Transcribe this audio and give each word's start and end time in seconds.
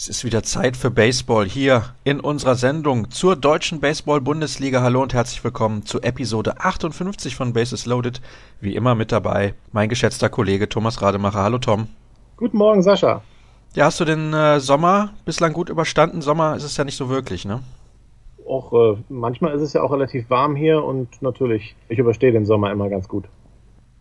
Es 0.00 0.08
ist 0.08 0.24
wieder 0.24 0.42
Zeit 0.42 0.78
für 0.78 0.90
Baseball 0.90 1.44
hier 1.44 1.84
in 2.04 2.20
unserer 2.20 2.54
Sendung 2.54 3.10
zur 3.10 3.36
deutschen 3.36 3.80
Baseball-Bundesliga. 3.80 4.80
Hallo 4.80 5.02
und 5.02 5.12
herzlich 5.12 5.44
willkommen 5.44 5.84
zu 5.84 6.00
Episode 6.00 6.58
58 6.58 7.36
von 7.36 7.52
Bases 7.52 7.84
Loaded. 7.84 8.22
Wie 8.62 8.74
immer 8.74 8.94
mit 8.94 9.12
dabei 9.12 9.52
mein 9.72 9.90
geschätzter 9.90 10.30
Kollege 10.30 10.70
Thomas 10.70 11.02
Rademacher. 11.02 11.42
Hallo 11.42 11.58
Tom. 11.58 11.88
Guten 12.38 12.56
Morgen, 12.56 12.80
Sascha. 12.80 13.20
Ja, 13.74 13.84
hast 13.84 14.00
du 14.00 14.06
den 14.06 14.32
äh, 14.32 14.58
Sommer 14.58 15.10
bislang 15.26 15.52
gut 15.52 15.68
überstanden? 15.68 16.22
Sommer 16.22 16.56
ist 16.56 16.64
es 16.64 16.78
ja 16.78 16.84
nicht 16.84 16.96
so 16.96 17.10
wirklich, 17.10 17.44
ne? 17.44 17.60
Auch 18.48 18.72
äh, 18.72 18.96
manchmal 19.10 19.54
ist 19.54 19.60
es 19.60 19.74
ja 19.74 19.82
auch 19.82 19.92
relativ 19.92 20.30
warm 20.30 20.56
hier 20.56 20.82
und 20.82 21.20
natürlich, 21.20 21.76
ich 21.90 21.98
überstehe 21.98 22.32
den 22.32 22.46
Sommer 22.46 22.72
immer 22.72 22.88
ganz 22.88 23.06
gut. 23.06 23.26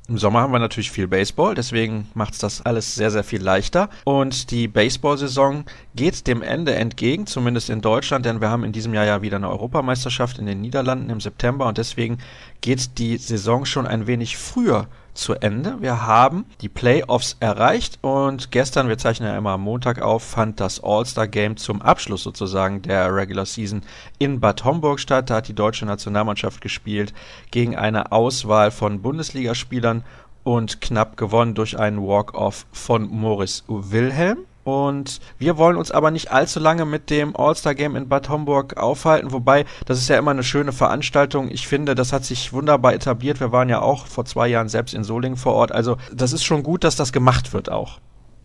Im 0.09 0.17
Sommer 0.17 0.41
haben 0.41 0.51
wir 0.51 0.57
natürlich 0.57 0.89
viel 0.89 1.07
Baseball, 1.07 1.53
deswegen 1.53 2.07
macht 2.15 2.33
es 2.33 2.39
das 2.39 2.65
alles 2.65 2.95
sehr, 2.95 3.11
sehr 3.11 3.23
viel 3.23 3.43
leichter. 3.43 3.89
Und 4.05 4.49
die 4.49 4.67
Baseball-Saison 4.67 5.65
geht 5.93 6.25
dem 6.25 6.41
Ende 6.41 6.73
entgegen, 6.73 7.27
zumindest 7.27 7.69
in 7.69 7.81
Deutschland, 7.81 8.25
denn 8.25 8.41
wir 8.41 8.49
haben 8.49 8.63
in 8.63 8.71
diesem 8.71 8.95
Jahr 8.95 9.05
ja 9.05 9.21
wieder 9.21 9.37
eine 9.37 9.49
Europameisterschaft 9.51 10.39
in 10.39 10.47
den 10.47 10.61
Niederlanden 10.61 11.11
im 11.11 11.21
September 11.21 11.67
und 11.67 11.77
deswegen 11.77 12.17
geht 12.61 12.97
die 12.97 13.17
Saison 13.17 13.65
schon 13.65 13.85
ein 13.85 14.07
wenig 14.07 14.35
früher 14.35 14.87
zu 15.19 15.35
Ende. 15.35 15.81
Wir 15.81 16.07
haben 16.07 16.45
die 16.61 16.69
Playoffs 16.69 17.37
erreicht 17.39 17.99
und 18.01 18.51
gestern, 18.51 18.87
wir 18.87 18.97
zeichnen 18.97 19.29
ja 19.29 19.37
immer 19.37 19.51
am 19.51 19.61
Montag 19.61 20.01
auf, 20.01 20.23
fand 20.23 20.59
das 20.59 20.83
All-Star-Game 20.83 21.57
zum 21.57 21.81
Abschluss 21.81 22.23
sozusagen 22.23 22.81
der 22.81 23.13
Regular 23.13 23.45
Season 23.45 23.81
in 24.17 24.39
Bad 24.39 24.63
Homburg 24.63 24.99
statt. 24.99 25.29
Da 25.29 25.35
hat 25.35 25.47
die 25.47 25.53
deutsche 25.53 25.85
Nationalmannschaft 25.85 26.61
gespielt 26.61 27.13
gegen 27.51 27.75
eine 27.75 28.11
Auswahl 28.11 28.71
von 28.71 29.01
Bundesligaspielern 29.01 30.03
und 30.43 30.81
knapp 30.81 31.17
gewonnen 31.17 31.53
durch 31.53 31.77
einen 31.77 32.01
Walk-Off 32.01 32.65
von 32.71 33.09
Morris 33.09 33.63
Wilhelm. 33.67 34.45
Und 34.69 35.19
wir 35.39 35.57
wollen 35.57 35.77
uns 35.77 35.89
aber 35.89 36.11
nicht 36.11 36.31
allzu 36.31 36.59
lange 36.59 36.85
mit 36.85 37.09
dem 37.09 37.35
All-Star-Game 37.35 37.95
in 37.95 38.07
Bad 38.07 38.29
Homburg 38.29 38.77
aufhalten, 38.77 39.31
wobei 39.31 39.65
das 39.85 39.97
ist 39.97 40.09
ja 40.09 40.17
immer 40.17 40.31
eine 40.31 40.43
schöne 40.43 40.71
Veranstaltung. 40.71 41.49
Ich 41.49 41.67
finde, 41.67 41.95
das 41.95 42.13
hat 42.13 42.23
sich 42.23 42.53
wunderbar 42.53 42.93
etabliert. 42.93 43.39
Wir 43.39 43.51
waren 43.51 43.69
ja 43.69 43.81
auch 43.81 44.05
vor 44.05 44.25
zwei 44.25 44.47
Jahren 44.47 44.69
selbst 44.69 44.93
in 44.93 45.03
Solingen 45.03 45.37
vor 45.37 45.53
Ort. 45.53 45.71
Also 45.71 45.97
das 46.13 46.33
ist 46.33 46.43
schon 46.43 46.61
gut, 46.61 46.83
dass 46.83 46.95
das 46.95 47.11
gemacht 47.11 47.51
wird 47.53 47.71
auch. 47.71 47.99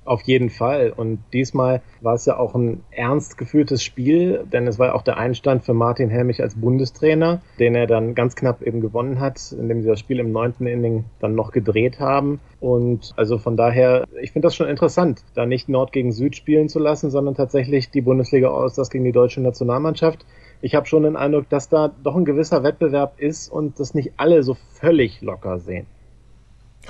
Auf 0.05 0.21
jeden 0.23 0.51
Fall. 0.51 0.93
Und 0.95 1.21
diesmal 1.33 1.81
war 2.03 2.15
es 2.15 2.27
ja 2.27 2.37
auch 2.37 2.55
ein 2.55 2.83
ernst 2.91 3.39
geführtes 3.39 3.83
Spiel, 3.83 4.45
denn 4.53 4.67
es 4.67 4.79
war 4.79 4.95
auch 4.95 5.03
der 5.03 5.17
Einstand 5.17 5.65
für 5.65 5.73
Martin 5.73 6.11
Helmich 6.11 6.43
als 6.43 6.57
Bundestrainer, 6.57 7.41
den 7.59 7.75
er 7.75 7.87
dann 7.87 8.15
ganz 8.15 8.37
knapp 8.37 8.61
eben 8.61 8.83
gewonnen 8.83 9.19
hat, 9.19 9.53
indem 9.53 9.81
sie 9.81 9.89
das 9.89 10.01
Spiel 10.01 10.19
im 10.19 10.31
neunten 10.31 10.67
Inning 10.67 11.07
dann 11.21 11.35
noch 11.35 11.53
gedreht 11.53 12.01
haben. 12.01 12.41
Und 12.61 13.15
also 13.17 13.39
von 13.39 13.57
daher, 13.57 14.05
ich 14.21 14.33
finde 14.33 14.47
das 14.47 14.55
schon 14.55 14.69
interessant, 14.69 15.23
da 15.35 15.47
nicht 15.47 15.71
Nord 15.71 15.93
gegen 15.93 16.13
Süd 16.13 16.37
spielen 16.37 16.69
zu 16.69 16.79
lassen, 16.79 17.11
sondern 17.11 17.35
tatsächlich 17.35 17.91
die 17.91 18.03
Bundesliga 18.03 18.49
aus, 18.49 18.75
das 18.75 18.91
gegen 18.91 19.05
die 19.05 19.13
deutsche 19.13 19.41
Nationalmannschaft. 19.41 20.27
Ich 20.61 20.75
habe 20.75 20.87
schon 20.87 21.05
den 21.05 21.17
Eindruck, 21.17 21.49
dass 21.49 21.71
da 21.71 21.93
doch 22.03 22.17
ein 22.17 22.27
gewisser 22.27 22.63
Wettbewerb 22.63 23.21
ist 23.21 23.49
und 23.49 23.81
das 23.81 23.95
nicht 23.95 24.13
alle 24.19 24.43
so 24.43 24.55
völlig 24.55 25.23
locker 25.23 25.59
sehen. 25.59 25.87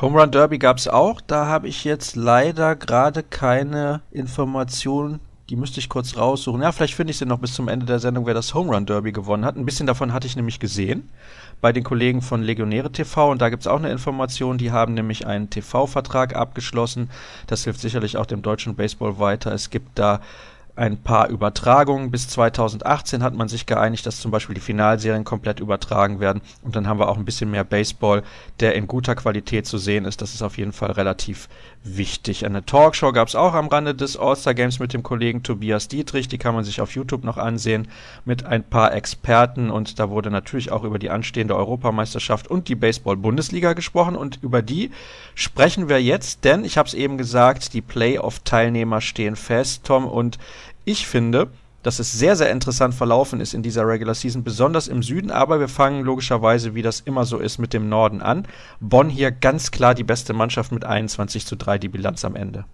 Home 0.01 0.21
Run 0.21 0.33
Derby 0.33 0.59
gab 0.59 0.79
es 0.79 0.89
auch. 0.89 1.21
Da 1.21 1.47
habe 1.47 1.69
ich 1.69 1.85
jetzt 1.85 2.17
leider 2.17 2.75
gerade 2.75 3.23
keine 3.23 4.03
Information. 4.11 5.21
Die 5.51 5.57
müsste 5.57 5.79
ich 5.79 5.89
kurz 5.89 6.17
raussuchen. 6.17 6.63
Ja, 6.63 6.73
vielleicht 6.73 6.95
finde 6.95 7.13
ich 7.13 7.19
sie 7.19 7.27
noch 7.27 7.39
bis 7.39 7.55
zum 7.55 7.69
Ende 7.69 7.87
der 7.87 8.01
Sendung, 8.01 8.27
wer 8.27 8.35
das 8.35 8.55
Home 8.55 8.75
Run 8.75 8.87
Derby 8.87 9.13
gewonnen 9.13 9.45
hat. 9.45 9.57
Ein 9.57 9.65
bisschen 9.65 9.87
davon 9.87 10.13
hatte 10.13 10.27
ich 10.27 10.35
nämlich 10.35 10.59
gesehen 10.59 11.09
bei 11.61 11.73
den 11.73 11.85
Kollegen 11.85 12.23
von 12.23 12.43
Legionäre 12.43 12.91
TV. 12.91 13.31
Und 13.31 13.41
da 13.41 13.51
gibt 13.51 13.63
es 13.63 13.67
auch 13.69 13.79
eine 13.79 13.91
Information. 13.91 14.59
Die 14.59 14.73
haben 14.73 14.95
nämlich 14.95 15.29
einen 15.29 15.49
TV-Vertrag 15.49 16.35
abgeschlossen. 16.35 17.09
Das 17.47 17.63
hilft 17.65 17.81
sicherlich 17.81 18.17
auch 18.17 18.27
dem 18.27 18.43
deutschen 18.43 18.75
Baseball 18.75 19.21
weiter. 19.21 19.53
Es 19.53 19.71
gibt 19.71 19.99
da 19.99 20.21
ein 20.77 20.97
paar 20.97 21.29
Übertragungen. 21.29 22.11
Bis 22.11 22.29
2018 22.29 23.23
hat 23.23 23.35
man 23.35 23.49
sich 23.49 23.67
geeinigt, 23.67 24.07
dass 24.07 24.21
zum 24.21 24.31
Beispiel 24.31 24.55
die 24.55 24.61
Finalserien 24.61 25.25
komplett 25.25 25.61
übertragen 25.61 26.21
werden. 26.21 26.43
Und 26.63 26.75
dann 26.75 26.89
haben 26.89 26.99
wir 26.99 27.09
auch 27.09 27.17
ein 27.17 27.25
bisschen 27.25 27.51
mehr 27.51 27.65
Baseball, 27.65 28.23
der 28.61 28.75
in 28.75 28.87
guter 28.87 29.15
Qualität 29.15 29.67
zu 29.67 29.79
sehen 29.79 30.05
ist. 30.05 30.21
Das 30.21 30.35
ist 30.35 30.43
auf 30.43 30.59
jeden 30.59 30.73
Fall 30.73 30.93
relativ 30.93 31.49
wichtig. 31.85 32.45
Eine 32.45 32.65
Talkshow 32.65 33.13
gab 33.13 33.29
es 33.29 33.37
auch 33.37 33.55
am 33.55 33.69
Rande 33.69 33.95
des 33.95 34.17
All-Star 34.17 34.55
Games 34.55 34.79
mit 34.81 34.93
dem 34.93 35.03
Kollegen 35.03 35.43
Tobias 35.43 35.89
Dietrich. 35.89 36.29
Die 36.29 36.39
kann 36.39 36.55
man 36.55 36.65
sich 36.65 36.81
auf 36.81 36.95
YouTube 36.95 37.25
noch 37.25 37.37
ansehen 37.37 37.89
mit 38.25 38.45
ein 38.45 38.65
paar 38.65 38.95
Experten. 38.95 39.71
Und 39.71 39.99
da 39.99 40.11
wurde 40.11 40.31
natürlich 40.31 40.73
auch 40.73 40.83
über 40.83 40.99
die 40.99 41.11
anstehende 41.11 41.57
Europameisterschaft 41.57 42.49
und 42.49 42.69
die 42.69 42.75
Baseball-Bundesliga 42.75 43.75
gesprochen. 43.75 44.17
Und 44.17 44.43
über 44.43 44.63
die 44.63 44.91
sprechen 45.35 45.89
wir 45.89 46.03
jetzt, 46.03 46.45
denn 46.45 46.65
ich 46.65 46.79
habe 46.79 46.89
es 46.89 46.95
eben 46.95 47.19
gesagt, 47.19 47.75
die 47.75 47.83
Playoff-Teilnehmer 47.83 49.01
stehen 49.01 49.37
fest, 49.37 49.85
Tom. 49.85 50.07
Und 50.07 50.39
ich 50.85 51.07
finde, 51.07 51.49
dass 51.85 51.99
es 51.99 52.13
sehr, 52.13 52.35
sehr 52.35 52.51
interessant 52.51 52.95
verlaufen 52.95 53.41
ist 53.41 53.55
in 53.55 53.63
dieser 53.63 53.87
Regular 53.87 54.15
Season, 54.15 54.43
besonders 54.43 54.89
im 54.89 55.03
Süden, 55.03 55.31
aber 55.31 55.61
wir 55.61 55.69
fangen 55.69 56.03
logischerweise, 56.03 56.75
wie 56.75 56.83
das 56.83 57.01
immer 57.01 57.25
so 57.25 57.39
ist, 57.39 57.59
mit 57.59 57.73
dem 57.73 57.89
Norden 57.89 58.23
an. 58.23 58.49
Bonn 58.81 59.11
hier 59.11 59.31
ganz 59.31 59.71
klar 59.71 59.95
die 59.95 60.03
beste 60.03 60.33
Mannschaft 60.33 60.73
mit 60.73 60.85
21 60.85 61.47
zu 61.47 61.57
3 61.57 61.79
die 61.79 61.89
Bilanz 61.89 62.25
am 62.25 62.37
Ende. 62.37 62.65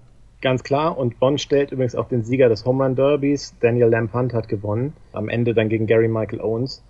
Ganz 0.40 0.62
klar, 0.62 0.96
und 0.96 1.18
Bonn 1.18 1.36
stellt 1.36 1.72
übrigens 1.72 1.94
auch 1.94 2.08
den 2.08 2.22
Sieger 2.22 2.48
des 2.48 2.64
Home 2.64 2.84
Run 2.84 2.94
Derbys. 2.94 3.54
Daniel 3.60 3.88
Lamp 3.88 4.12
hat 4.14 4.48
gewonnen, 4.48 4.94
am 5.12 5.28
Ende 5.28 5.54
dann 5.54 5.68
gegen 5.68 5.86
Gary 5.86 6.08
Michael 6.08 6.40
Owens. 6.40 6.82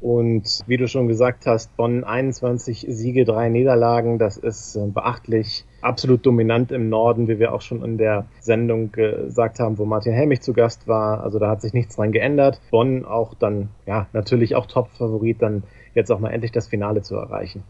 Und 0.00 0.60
wie 0.66 0.76
du 0.76 0.88
schon 0.88 1.08
gesagt 1.08 1.46
hast, 1.46 1.74
Bonn 1.76 2.04
21 2.04 2.86
Siege, 2.88 3.24
drei 3.24 3.48
Niederlagen, 3.48 4.18
das 4.18 4.36
ist 4.36 4.76
äh, 4.76 4.86
beachtlich. 4.86 5.64
Absolut 5.82 6.26
dominant 6.26 6.72
im 6.72 6.88
Norden, 6.88 7.28
wie 7.28 7.38
wir 7.38 7.54
auch 7.54 7.62
schon 7.62 7.82
in 7.82 7.96
der 7.96 8.26
Sendung 8.40 8.92
gesagt 8.92 9.60
haben, 9.60 9.78
wo 9.78 9.84
Martin 9.84 10.12
Helmich 10.12 10.42
zu 10.42 10.52
Gast 10.52 10.86
war. 10.86 11.22
Also 11.22 11.38
da 11.38 11.48
hat 11.48 11.62
sich 11.62 11.72
nichts 11.72 11.96
dran 11.96 12.12
geändert. 12.12 12.60
Bonn 12.70 13.04
auch 13.04 13.34
dann, 13.34 13.68
ja, 13.86 14.06
natürlich 14.12 14.56
auch 14.56 14.66
Top-Favorit, 14.66 15.40
dann 15.40 15.62
jetzt 15.94 16.10
auch 16.12 16.20
mal 16.20 16.30
endlich 16.30 16.52
das 16.52 16.68
Finale 16.68 17.02
zu 17.02 17.16
erreichen. 17.16 17.62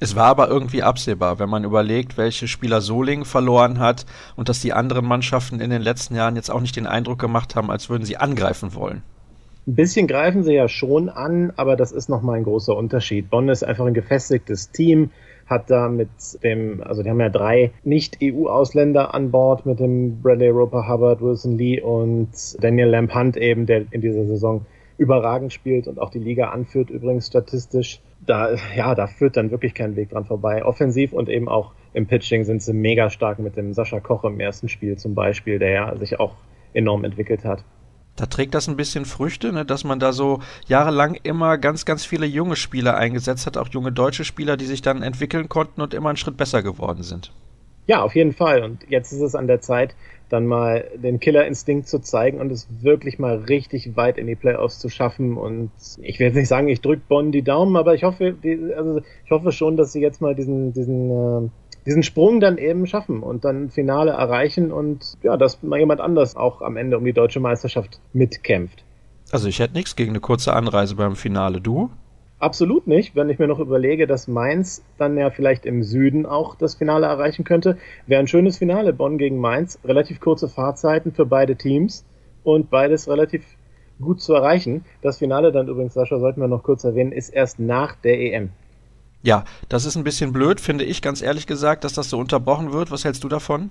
Es 0.00 0.14
war 0.14 0.26
aber 0.26 0.48
irgendwie 0.48 0.84
absehbar, 0.84 1.40
wenn 1.40 1.48
man 1.48 1.64
überlegt, 1.64 2.16
welche 2.16 2.46
Spieler 2.46 2.80
Solingen 2.80 3.24
verloren 3.24 3.80
hat 3.80 4.06
und 4.36 4.48
dass 4.48 4.60
die 4.60 4.72
anderen 4.72 5.04
Mannschaften 5.04 5.60
in 5.60 5.70
den 5.70 5.82
letzten 5.82 6.14
Jahren 6.14 6.36
jetzt 6.36 6.50
auch 6.50 6.60
nicht 6.60 6.76
den 6.76 6.86
Eindruck 6.86 7.18
gemacht 7.18 7.56
haben, 7.56 7.70
als 7.70 7.90
würden 7.90 8.04
sie 8.04 8.16
angreifen 8.16 8.74
wollen. 8.74 9.02
Ein 9.66 9.74
bisschen 9.74 10.06
greifen 10.06 10.44
sie 10.44 10.54
ja 10.54 10.68
schon 10.68 11.08
an, 11.08 11.52
aber 11.56 11.76
das 11.76 11.90
ist 11.90 12.08
nochmal 12.08 12.36
ein 12.36 12.44
großer 12.44 12.76
Unterschied. 12.76 13.28
Bonn 13.28 13.48
ist 13.48 13.64
einfach 13.64 13.86
ein 13.86 13.92
gefestigtes 13.92 14.70
Team, 14.70 15.10
hat 15.48 15.70
da 15.70 15.88
mit 15.88 16.08
dem, 16.42 16.82
also 16.82 17.02
die 17.02 17.10
haben 17.10 17.20
ja 17.20 17.30
drei 17.30 17.72
Nicht-EU-Ausländer 17.84 19.14
an 19.14 19.30
Bord 19.30 19.66
mit 19.66 19.80
dem 19.80 20.20
Bradley 20.20 20.50
Roper, 20.50 20.88
Hubbard, 20.88 21.20
Wilson 21.20 21.56
Lee 21.56 21.80
und 21.80 22.28
Daniel 22.60 22.88
Lamp 22.88 23.14
Hunt 23.14 23.36
eben, 23.36 23.66
der 23.66 23.86
in 23.90 24.00
dieser 24.00 24.26
Saison 24.26 24.66
überragend 24.98 25.52
spielt 25.52 25.88
und 25.88 25.98
auch 26.00 26.10
die 26.10 26.18
Liga 26.18 26.50
anführt, 26.50 26.90
übrigens 26.90 27.28
statistisch. 27.28 28.00
Da, 28.26 28.56
ja, 28.76 28.94
da 28.94 29.06
führt 29.06 29.36
dann 29.36 29.50
wirklich 29.50 29.74
kein 29.74 29.96
Weg 29.96 30.10
dran 30.10 30.24
vorbei. 30.24 30.64
Offensiv 30.64 31.12
und 31.12 31.28
eben 31.28 31.48
auch 31.48 31.72
im 31.94 32.06
Pitching 32.06 32.44
sind 32.44 32.62
sie 32.62 32.72
mega 32.72 33.08
stark 33.08 33.38
mit 33.38 33.56
dem 33.56 33.72
Sascha 33.72 34.00
Koch 34.00 34.24
im 34.24 34.40
ersten 34.40 34.68
Spiel 34.68 34.96
zum 34.96 35.14
Beispiel, 35.14 35.58
der 35.58 35.70
ja 35.70 35.96
sich 35.96 36.20
auch 36.20 36.34
enorm 36.74 37.04
entwickelt 37.04 37.44
hat 37.44 37.64
da 38.18 38.26
trägt 38.26 38.54
das 38.54 38.68
ein 38.68 38.76
bisschen 38.76 39.04
Früchte, 39.04 39.52
ne, 39.52 39.64
dass 39.64 39.84
man 39.84 40.00
da 40.00 40.12
so 40.12 40.40
jahrelang 40.66 41.14
immer 41.22 41.56
ganz, 41.56 41.84
ganz 41.84 42.04
viele 42.04 42.26
junge 42.26 42.56
Spieler 42.56 42.96
eingesetzt 42.96 43.46
hat, 43.46 43.56
auch 43.56 43.68
junge 43.68 43.92
deutsche 43.92 44.24
Spieler, 44.24 44.56
die 44.56 44.66
sich 44.66 44.82
dann 44.82 45.02
entwickeln 45.02 45.48
konnten 45.48 45.80
und 45.80 45.94
immer 45.94 46.08
einen 46.08 46.16
Schritt 46.16 46.36
besser 46.36 46.62
geworden 46.62 47.02
sind. 47.02 47.32
Ja, 47.86 48.02
auf 48.02 48.14
jeden 48.14 48.32
Fall. 48.32 48.62
Und 48.64 48.84
jetzt 48.88 49.12
ist 49.12 49.22
es 49.22 49.34
an 49.34 49.46
der 49.46 49.60
Zeit, 49.60 49.94
dann 50.28 50.46
mal 50.46 50.84
den 50.94 51.20
Killerinstinkt 51.20 51.88
zu 51.88 52.00
zeigen 52.00 52.38
und 52.38 52.52
es 52.52 52.68
wirklich 52.82 53.18
mal 53.18 53.36
richtig 53.36 53.96
weit 53.96 54.18
in 54.18 54.26
die 54.26 54.34
Playoffs 54.34 54.78
zu 54.78 54.90
schaffen. 54.90 55.38
Und 55.38 55.70
ich 56.02 56.18
will 56.18 56.26
jetzt 56.26 56.36
nicht 56.36 56.48
sagen, 56.48 56.68
ich 56.68 56.82
drücke 56.82 57.02
Bonn 57.08 57.32
die 57.32 57.42
Daumen, 57.42 57.76
aber 57.76 57.94
ich 57.94 58.02
hoffe, 58.02 58.36
also 58.76 59.00
ich 59.24 59.30
hoffe 59.30 59.52
schon, 59.52 59.78
dass 59.78 59.92
sie 59.92 60.02
jetzt 60.02 60.20
mal 60.20 60.34
diesen, 60.34 60.74
diesen 60.74 61.46
äh, 61.46 61.48
diesen 61.88 62.02
Sprung 62.02 62.38
dann 62.38 62.58
eben 62.58 62.86
schaffen 62.86 63.22
und 63.22 63.46
dann 63.46 63.70
Finale 63.70 64.10
erreichen 64.10 64.72
und 64.72 65.16
ja, 65.22 65.38
dass 65.38 65.62
mal 65.62 65.78
jemand 65.78 66.02
anders 66.02 66.36
auch 66.36 66.60
am 66.60 66.76
Ende 66.76 66.98
um 66.98 67.04
die 67.04 67.14
deutsche 67.14 67.40
Meisterschaft 67.40 67.98
mitkämpft. 68.12 68.84
Also 69.32 69.48
ich 69.48 69.58
hätte 69.58 69.72
nichts 69.72 69.96
gegen 69.96 70.10
eine 70.10 70.20
kurze 70.20 70.52
Anreise 70.52 70.96
beim 70.96 71.16
Finale. 71.16 71.62
Du? 71.62 71.90
Absolut 72.38 72.86
nicht, 72.86 73.16
wenn 73.16 73.30
ich 73.30 73.38
mir 73.38 73.48
noch 73.48 73.58
überlege, 73.58 74.06
dass 74.06 74.28
Mainz 74.28 74.84
dann 74.98 75.16
ja 75.16 75.30
vielleicht 75.30 75.64
im 75.64 75.82
Süden 75.82 76.26
auch 76.26 76.56
das 76.56 76.74
Finale 76.74 77.06
erreichen 77.06 77.44
könnte. 77.44 77.78
Wäre 78.06 78.20
ein 78.20 78.28
schönes 78.28 78.58
Finale, 78.58 78.92
Bonn 78.92 79.16
gegen 79.16 79.38
Mainz. 79.38 79.78
Relativ 79.82 80.20
kurze 80.20 80.48
Fahrzeiten 80.48 81.12
für 81.12 81.24
beide 81.24 81.56
Teams 81.56 82.04
und 82.44 82.68
beides 82.68 83.08
relativ 83.08 83.44
gut 83.98 84.20
zu 84.20 84.34
erreichen. 84.34 84.84
Das 85.00 85.18
Finale 85.18 85.52
dann 85.52 85.68
übrigens, 85.68 85.94
Sascha, 85.94 86.18
sollten 86.18 86.42
wir 86.42 86.48
noch 86.48 86.62
kurz 86.62 86.84
erwähnen, 86.84 87.12
ist 87.12 87.30
erst 87.30 87.58
nach 87.58 87.96
der 87.96 88.20
EM. 88.20 88.50
Ja, 89.22 89.44
das 89.68 89.84
ist 89.84 89.96
ein 89.96 90.04
bisschen 90.04 90.32
blöd, 90.32 90.60
finde 90.60 90.84
ich, 90.84 91.02
ganz 91.02 91.22
ehrlich 91.22 91.46
gesagt, 91.46 91.84
dass 91.84 91.92
das 91.92 92.10
so 92.10 92.18
unterbrochen 92.18 92.72
wird. 92.72 92.90
Was 92.90 93.04
hältst 93.04 93.24
du 93.24 93.28
davon? 93.28 93.70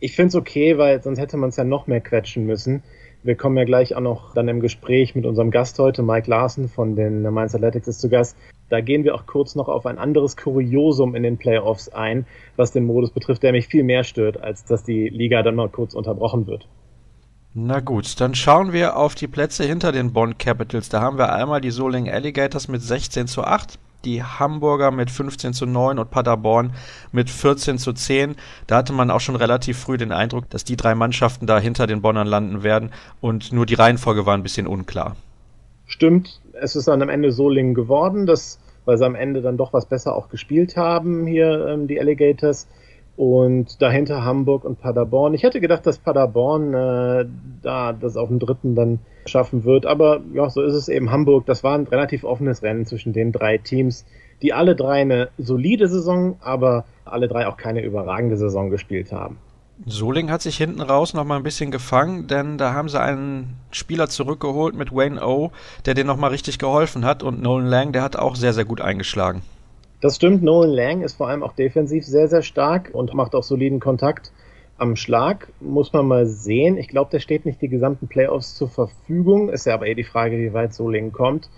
Ich 0.00 0.16
finde 0.16 0.28
es 0.28 0.34
okay, 0.34 0.78
weil 0.78 1.02
sonst 1.02 1.18
hätte 1.18 1.36
man 1.36 1.50
es 1.50 1.56
ja 1.56 1.64
noch 1.64 1.86
mehr 1.86 2.00
quetschen 2.00 2.46
müssen. 2.46 2.82
Wir 3.22 3.36
kommen 3.36 3.56
ja 3.58 3.64
gleich 3.64 3.94
auch 3.94 4.00
noch 4.00 4.32
dann 4.32 4.48
im 4.48 4.60
Gespräch 4.60 5.14
mit 5.14 5.26
unserem 5.26 5.50
Gast 5.50 5.78
heute, 5.78 6.02
Mike 6.02 6.28
Larsen 6.28 6.70
von 6.70 6.96
den 6.96 7.22
Mainz 7.22 7.54
Athletics 7.54 7.86
ist 7.86 8.00
zu 8.00 8.08
Gast. 8.08 8.34
Da 8.70 8.80
gehen 8.80 9.04
wir 9.04 9.14
auch 9.14 9.26
kurz 9.26 9.54
noch 9.54 9.68
auf 9.68 9.84
ein 9.84 9.98
anderes 9.98 10.36
Kuriosum 10.36 11.14
in 11.14 11.22
den 11.22 11.36
Playoffs 11.36 11.90
ein, 11.90 12.24
was 12.56 12.72
den 12.72 12.84
Modus 12.84 13.10
betrifft, 13.10 13.42
der 13.42 13.52
mich 13.52 13.66
viel 13.66 13.84
mehr 13.84 14.04
stört, 14.04 14.40
als 14.42 14.64
dass 14.64 14.84
die 14.84 15.08
Liga 15.08 15.42
dann 15.42 15.56
mal 15.56 15.68
kurz 15.68 15.92
unterbrochen 15.92 16.46
wird. 16.46 16.66
Na 17.52 17.80
gut, 17.80 18.20
dann 18.20 18.34
schauen 18.34 18.72
wir 18.72 18.96
auf 18.96 19.16
die 19.16 19.26
Plätze 19.26 19.64
hinter 19.64 19.92
den 19.92 20.12
Bonn 20.12 20.38
Capitals. 20.38 20.88
Da 20.88 21.00
haben 21.00 21.18
wir 21.18 21.32
einmal 21.32 21.60
die 21.60 21.72
Soling 21.72 22.08
Alligators 22.08 22.68
mit 22.68 22.80
16 22.80 23.26
zu 23.26 23.42
8, 23.42 23.78
die 24.04 24.22
Hamburger 24.22 24.90
mit 24.90 25.10
15 25.10 25.52
zu 25.52 25.66
9 25.66 25.98
und 25.98 26.10
Paderborn 26.10 26.72
mit 27.12 27.30
14 27.30 27.78
zu 27.78 27.92
10. 27.92 28.36
Da 28.66 28.76
hatte 28.76 28.92
man 28.92 29.10
auch 29.10 29.20
schon 29.20 29.36
relativ 29.36 29.78
früh 29.78 29.96
den 29.96 30.12
Eindruck, 30.12 30.48
dass 30.50 30.64
die 30.64 30.76
drei 30.76 30.94
Mannschaften 30.94 31.46
da 31.46 31.58
hinter 31.58 31.86
den 31.86 32.02
Bonnern 32.02 32.26
landen 32.26 32.62
werden 32.62 32.90
und 33.20 33.52
nur 33.52 33.66
die 33.66 33.74
Reihenfolge 33.74 34.26
war 34.26 34.34
ein 34.34 34.42
bisschen 34.42 34.66
unklar. 34.66 35.16
Stimmt, 35.86 36.40
es 36.52 36.76
ist 36.76 36.88
dann 36.88 37.02
am 37.02 37.08
Ende 37.08 37.32
Solingen 37.32 37.74
geworden, 37.74 38.26
das, 38.26 38.58
weil 38.84 38.96
sie 38.96 39.04
am 39.04 39.14
Ende 39.14 39.42
dann 39.42 39.56
doch 39.56 39.72
was 39.72 39.86
besser 39.86 40.14
auch 40.14 40.28
gespielt 40.28 40.76
haben, 40.76 41.26
hier 41.26 41.66
ähm, 41.66 41.88
die 41.88 42.00
Alligators 42.00 42.68
und 43.16 43.82
dahinter 43.82 44.24
Hamburg 44.24 44.64
und 44.64 44.80
Paderborn. 44.80 45.34
Ich 45.34 45.42
hätte 45.42 45.60
gedacht, 45.60 45.86
dass 45.86 45.98
Paderborn 45.98 46.74
äh, 46.74 47.26
da 47.62 47.92
das 47.92 48.16
auf 48.16 48.28
dem 48.28 48.38
dritten 48.38 48.74
dann 48.74 49.00
schaffen 49.26 49.64
wird, 49.64 49.86
aber 49.86 50.20
ja, 50.32 50.48
so 50.48 50.62
ist 50.62 50.74
es 50.74 50.88
eben 50.88 51.10
Hamburg. 51.10 51.46
Das 51.46 51.62
war 51.62 51.76
ein 51.76 51.86
relativ 51.86 52.24
offenes 52.24 52.62
Rennen 52.62 52.86
zwischen 52.86 53.12
den 53.12 53.32
drei 53.32 53.58
Teams, 53.58 54.06
die 54.42 54.52
alle 54.52 54.74
drei 54.74 55.02
eine 55.02 55.28
solide 55.38 55.88
Saison, 55.88 56.36
aber 56.40 56.84
alle 57.04 57.28
drei 57.28 57.46
auch 57.46 57.56
keine 57.56 57.82
überragende 57.82 58.36
Saison 58.36 58.70
gespielt 58.70 59.12
haben. 59.12 59.38
Soling 59.86 60.30
hat 60.30 60.42
sich 60.42 60.58
hinten 60.58 60.82
raus 60.82 61.14
noch 61.14 61.24
mal 61.24 61.36
ein 61.36 61.42
bisschen 61.42 61.70
gefangen, 61.70 62.26
denn 62.26 62.58
da 62.58 62.74
haben 62.74 62.90
sie 62.90 63.00
einen 63.00 63.56
Spieler 63.70 64.08
zurückgeholt 64.08 64.74
mit 64.74 64.92
Wayne 64.92 65.24
O, 65.26 65.52
der 65.86 65.94
denen 65.94 66.06
noch 66.06 66.18
mal 66.18 66.28
richtig 66.28 66.58
geholfen 66.58 67.04
hat 67.04 67.22
und 67.22 67.40
Nolan 67.40 67.66
Lang, 67.66 67.92
der 67.92 68.02
hat 68.02 68.16
auch 68.16 68.36
sehr, 68.36 68.52
sehr 68.52 68.66
gut 68.66 68.82
eingeschlagen. 68.82 69.42
Das 70.00 70.16
stimmt, 70.16 70.42
Nolan 70.42 70.70
Lang 70.70 71.02
ist 71.02 71.14
vor 71.14 71.28
allem 71.28 71.42
auch 71.42 71.52
defensiv 71.52 72.06
sehr, 72.06 72.28
sehr 72.28 72.42
stark 72.42 72.90
und 72.92 73.12
macht 73.12 73.34
auch 73.34 73.42
soliden 73.42 73.80
Kontakt 73.80 74.32
am 74.78 74.96
Schlag. 74.96 75.52
Muss 75.60 75.92
man 75.92 76.06
mal 76.06 76.26
sehen. 76.26 76.78
Ich 76.78 76.88
glaube, 76.88 77.10
der 77.10 77.20
steht 77.20 77.44
nicht 77.44 77.60
die 77.60 77.68
gesamten 77.68 78.08
Playoffs 78.08 78.54
zur 78.54 78.68
Verfügung. 78.68 79.50
Ist 79.50 79.66
ja 79.66 79.74
aber 79.74 79.86
eh 79.86 79.94
die 79.94 80.04
Frage, 80.04 80.38
wie 80.38 80.54
weit 80.54 80.72
Soling 80.72 81.12
kommt. 81.12 81.50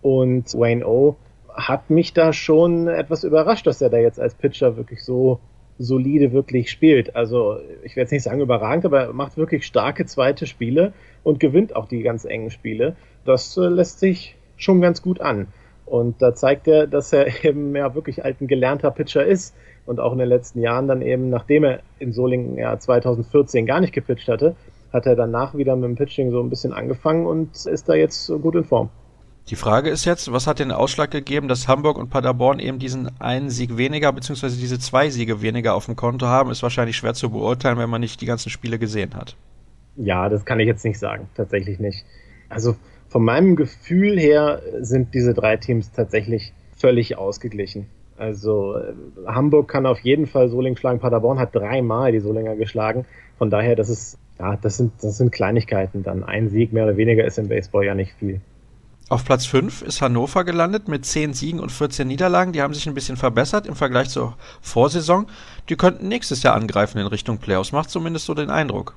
Und 0.00 0.54
Wayne 0.54 0.86
O 0.86 1.16
hat 1.52 1.90
mich 1.90 2.14
da 2.14 2.32
schon 2.32 2.88
etwas 2.88 3.22
überrascht, 3.22 3.66
dass 3.66 3.82
er 3.82 3.90
da 3.90 3.98
jetzt 3.98 4.18
als 4.18 4.34
Pitcher 4.34 4.78
wirklich 4.78 5.04
so 5.04 5.40
solide 5.78 6.32
wirklich 6.32 6.70
spielt. 6.70 7.16
Also 7.16 7.58
ich 7.82 7.96
werde 7.96 8.02
jetzt 8.02 8.12
nicht 8.12 8.22
sagen 8.22 8.40
überragend, 8.40 8.86
aber 8.86 9.00
er 9.00 9.12
macht 9.12 9.36
wirklich 9.36 9.66
starke 9.66 10.06
zweite 10.06 10.46
Spiele 10.46 10.94
und 11.22 11.38
gewinnt 11.38 11.76
auch 11.76 11.86
die 11.86 12.02
ganz 12.02 12.24
engen 12.24 12.50
Spiele. 12.50 12.96
Das 13.26 13.56
äh, 13.58 13.62
lässt 13.62 14.00
sich 14.00 14.36
schon 14.56 14.80
ganz 14.80 15.02
gut 15.02 15.20
an. 15.20 15.48
Und 15.90 16.22
da 16.22 16.36
zeigt 16.36 16.68
er, 16.68 16.86
dass 16.86 17.12
er 17.12 17.44
eben 17.44 17.74
ja 17.74 17.94
wirklich 17.94 18.24
ein 18.24 18.36
gelernter 18.38 18.92
Pitcher 18.92 19.26
ist 19.26 19.54
und 19.86 19.98
auch 19.98 20.12
in 20.12 20.18
den 20.18 20.28
letzten 20.28 20.60
Jahren 20.60 20.86
dann 20.86 21.02
eben, 21.02 21.30
nachdem 21.30 21.64
er 21.64 21.80
in 21.98 22.12
Solingen 22.12 22.56
ja 22.56 22.78
2014 22.78 23.66
gar 23.66 23.80
nicht 23.80 23.92
gepitcht 23.92 24.28
hatte, 24.28 24.54
hat 24.92 25.06
er 25.06 25.16
danach 25.16 25.54
wieder 25.56 25.74
mit 25.74 25.84
dem 25.84 25.96
Pitching 25.96 26.30
so 26.30 26.40
ein 26.40 26.48
bisschen 26.48 26.72
angefangen 26.72 27.26
und 27.26 27.66
ist 27.66 27.88
da 27.88 27.94
jetzt 27.94 28.28
gut 28.28 28.54
in 28.54 28.64
Form. 28.64 28.88
Die 29.48 29.56
Frage 29.56 29.90
ist 29.90 30.04
jetzt, 30.04 30.30
was 30.30 30.46
hat 30.46 30.60
den 30.60 30.70
Ausschlag 30.70 31.10
gegeben, 31.10 31.48
dass 31.48 31.66
Hamburg 31.66 31.98
und 31.98 32.08
Paderborn 32.08 32.60
eben 32.60 32.78
diesen 32.78 33.10
einen 33.20 33.50
Sieg 33.50 33.76
weniger, 33.76 34.12
beziehungsweise 34.12 34.56
diese 34.56 34.78
zwei 34.78 35.10
Siege 35.10 35.42
weniger 35.42 35.74
auf 35.74 35.86
dem 35.86 35.96
Konto 35.96 36.26
haben, 36.26 36.52
ist 36.52 36.62
wahrscheinlich 36.62 36.96
schwer 36.96 37.14
zu 37.14 37.30
beurteilen, 37.30 37.78
wenn 37.78 37.90
man 37.90 38.00
nicht 38.00 38.20
die 38.20 38.26
ganzen 38.26 38.50
Spiele 38.50 38.78
gesehen 38.78 39.14
hat. 39.14 39.34
Ja, 39.96 40.28
das 40.28 40.44
kann 40.44 40.60
ich 40.60 40.68
jetzt 40.68 40.84
nicht 40.84 41.00
sagen, 41.00 41.28
tatsächlich 41.34 41.80
nicht. 41.80 42.04
Also 42.48 42.76
von 43.10 43.24
meinem 43.24 43.56
Gefühl 43.56 44.18
her 44.18 44.62
sind 44.80 45.14
diese 45.14 45.34
drei 45.34 45.56
Teams 45.56 45.92
tatsächlich 45.92 46.52
völlig 46.76 47.18
ausgeglichen. 47.18 47.86
Also 48.16 48.76
äh, 48.76 48.92
Hamburg 49.26 49.68
kann 49.68 49.84
auf 49.84 49.98
jeden 50.00 50.26
Fall 50.26 50.48
Soling 50.48 50.76
schlagen. 50.76 51.00
Paderborn 51.00 51.38
hat 51.38 51.54
dreimal 51.54 52.12
die 52.12 52.20
Solinger 52.20 52.54
geschlagen. 52.54 53.04
Von 53.38 53.50
daher, 53.50 53.74
das 53.74 53.88
ist, 53.88 54.18
ja, 54.38 54.56
das 54.56 54.76
sind, 54.76 54.92
das 55.02 55.16
sind 55.16 55.32
Kleinigkeiten 55.32 56.02
dann. 56.02 56.22
Ein 56.22 56.48
Sieg 56.50 56.72
mehr 56.72 56.84
oder 56.84 56.96
weniger 56.96 57.24
ist 57.24 57.38
im 57.38 57.48
Baseball 57.48 57.84
ja 57.84 57.94
nicht 57.94 58.12
viel. 58.18 58.40
Auf 59.08 59.24
Platz 59.24 59.44
5 59.46 59.82
ist 59.82 60.02
Hannover 60.02 60.44
gelandet 60.44 60.86
mit 60.86 61.04
10 61.04 61.32
Siegen 61.32 61.58
und 61.58 61.72
14 61.72 62.06
Niederlagen. 62.06 62.52
Die 62.52 62.62
haben 62.62 62.74
sich 62.74 62.86
ein 62.86 62.94
bisschen 62.94 63.16
verbessert 63.16 63.66
im 63.66 63.74
Vergleich 63.74 64.08
zur 64.10 64.36
Vorsaison. 64.60 65.26
Die 65.68 65.76
könnten 65.76 66.06
nächstes 66.06 66.44
Jahr 66.44 66.54
angreifen 66.54 66.98
in 66.98 67.08
Richtung 67.08 67.38
Playoffs. 67.38 67.72
Macht 67.72 67.90
zumindest 67.90 68.26
so 68.26 68.34
den 68.34 68.50
Eindruck. 68.50 68.94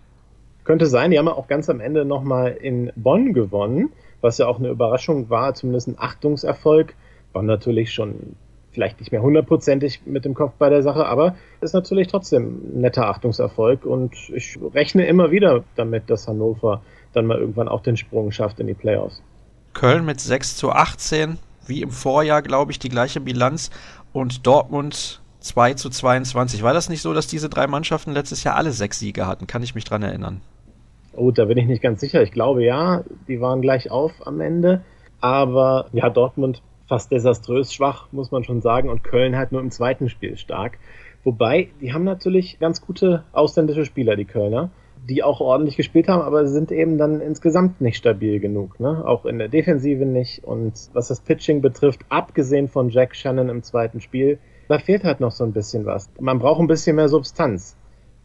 Könnte 0.66 0.86
sein. 0.86 1.10
Die 1.10 1.18
haben 1.18 1.28
auch 1.28 1.48
ganz 1.48 1.68
am 1.70 1.80
Ende 1.80 2.06
nochmal 2.06 2.52
in 2.52 2.92
Bonn 2.96 3.34
gewonnen 3.34 3.90
was 4.24 4.38
ja 4.38 4.48
auch 4.48 4.58
eine 4.58 4.70
Überraschung 4.70 5.30
war, 5.30 5.54
zumindest 5.54 5.90
ein 5.90 5.96
Achtungserfolg. 6.00 6.96
War 7.34 7.44
natürlich 7.44 7.94
schon 7.94 8.36
vielleicht 8.72 9.00
nicht 9.00 9.12
mehr 9.12 9.22
hundertprozentig 9.22 10.02
mit 10.06 10.26
dem 10.26 10.34
Kopf 10.34 10.54
bei 10.58 10.70
der 10.70 10.82
Sache, 10.82 11.06
aber 11.06 11.36
ist 11.62 11.74
natürlich 11.74 12.08
trotzdem 12.08 12.62
ein 12.74 12.82
netter 12.82 13.08
Achtungserfolg 13.08 13.86
und 13.86 14.16
ich 14.34 14.58
rechne 14.74 15.06
immer 15.06 15.30
wieder 15.30 15.64
damit, 15.76 16.10
dass 16.10 16.28
Hannover 16.28 16.82
dann 17.12 17.28
mal 17.28 17.38
irgendwann 17.38 17.68
auch 17.68 17.82
den 17.82 17.98
Sprung 17.98 18.32
schafft 18.32 18.60
in 18.60 18.68
die 18.68 18.74
Playoffs. 18.74 19.22
Köln 19.74 20.06
mit 20.06 20.20
6 20.20 20.58
zu 20.58 20.72
18, 20.72 21.38
wie 21.68 21.82
im 21.82 21.92
Vorjahr, 21.92 22.42
glaube 22.42 22.72
ich, 22.72 22.80
die 22.80 22.90
gleiche 22.90 23.20
Bilanz 23.20 23.70
und 24.12 24.48
Dortmund 24.48 25.22
2 25.42 25.74
zu 25.76 25.90
22. 25.90 26.64
War 26.64 26.74
das 26.74 26.90
nicht 26.90 27.02
so, 27.02 27.14
dass 27.14 27.28
diese 27.28 27.50
drei 27.50 27.68
Mannschaften 27.68 28.14
letztes 28.14 28.44
Jahr 28.44 28.56
alle 28.56 28.72
sechs 28.72 29.00
Siege 29.00 29.28
hatten? 29.28 29.48
Kann 29.48 29.64
ich 29.64 29.76
mich 29.76 29.84
dran 29.84 30.02
erinnern? 30.02 30.42
Oh, 31.16 31.32
da 31.32 31.46
bin 31.46 31.58
ich 31.58 31.68
nicht 31.68 31.82
ganz 31.82 32.00
sicher. 32.00 32.24
Ich 32.24 32.32
glaube 32.32 32.64
ja, 32.64 33.04
die 33.28 33.40
waren 33.40 33.62
gleich 33.62 33.92
auf 33.92 34.12
am 34.26 34.42
Ende. 34.42 34.82
Aber 35.22 35.88
ja, 35.94 36.10
Dortmund 36.10 36.62
fast 36.88 37.12
desaströs 37.12 37.74
schwach, 37.74 38.08
muss 38.12 38.32
man 38.32 38.44
schon 38.44 38.62
sagen. 38.62 38.90
Und 38.90 39.04
Köln 39.04 39.36
halt 39.36 39.52
nur 39.52 39.62
im 39.62 39.72
zweiten 39.72 40.10
Spiel 40.10 40.38
stark. 40.38 40.78
Wobei, 41.24 41.70
die 41.80 41.94
haben 41.94 42.04
natürlich 42.04 42.60
ganz 42.60 42.82
gute 42.82 43.24
ausländische 43.32 43.86
Spieler, 43.86 44.16
die 44.16 44.26
Kölner, 44.26 44.72
die 45.08 45.24
auch 45.24 45.40
ordentlich 45.40 45.78
gespielt 45.78 46.10
haben, 46.10 46.22
aber 46.22 46.46
sind 46.48 46.72
eben 46.72 46.98
dann 46.98 47.22
insgesamt 47.22 47.80
nicht 47.80 47.98
stabil 47.98 48.40
genug. 48.40 48.80
Ne? 48.80 49.04
Auch 49.06 49.26
in 49.26 49.38
der 49.38 49.48
Defensive 49.48 50.06
nicht. 50.06 50.44
Und 50.44 50.74
was 50.94 51.08
das 51.08 51.22
Pitching 51.22 51.62
betrifft, 51.62 52.02
abgesehen 52.10 52.68
von 52.68 52.90
Jack 52.90 53.16
Shannon 53.16 53.50
im 53.50 53.64
zweiten 53.64 54.02
Spiel, 54.02 54.40
da 54.68 54.80
fehlt 54.80 55.04
halt 55.04 55.20
noch 55.20 55.32
so 55.32 55.44
ein 55.44 55.54
bisschen 55.54 55.86
was. 55.86 56.10
Man 56.20 56.40
braucht 56.40 56.60
ein 56.60 56.68
bisschen 56.68 56.96
mehr 56.96 57.10
Substanz. 57.10 57.78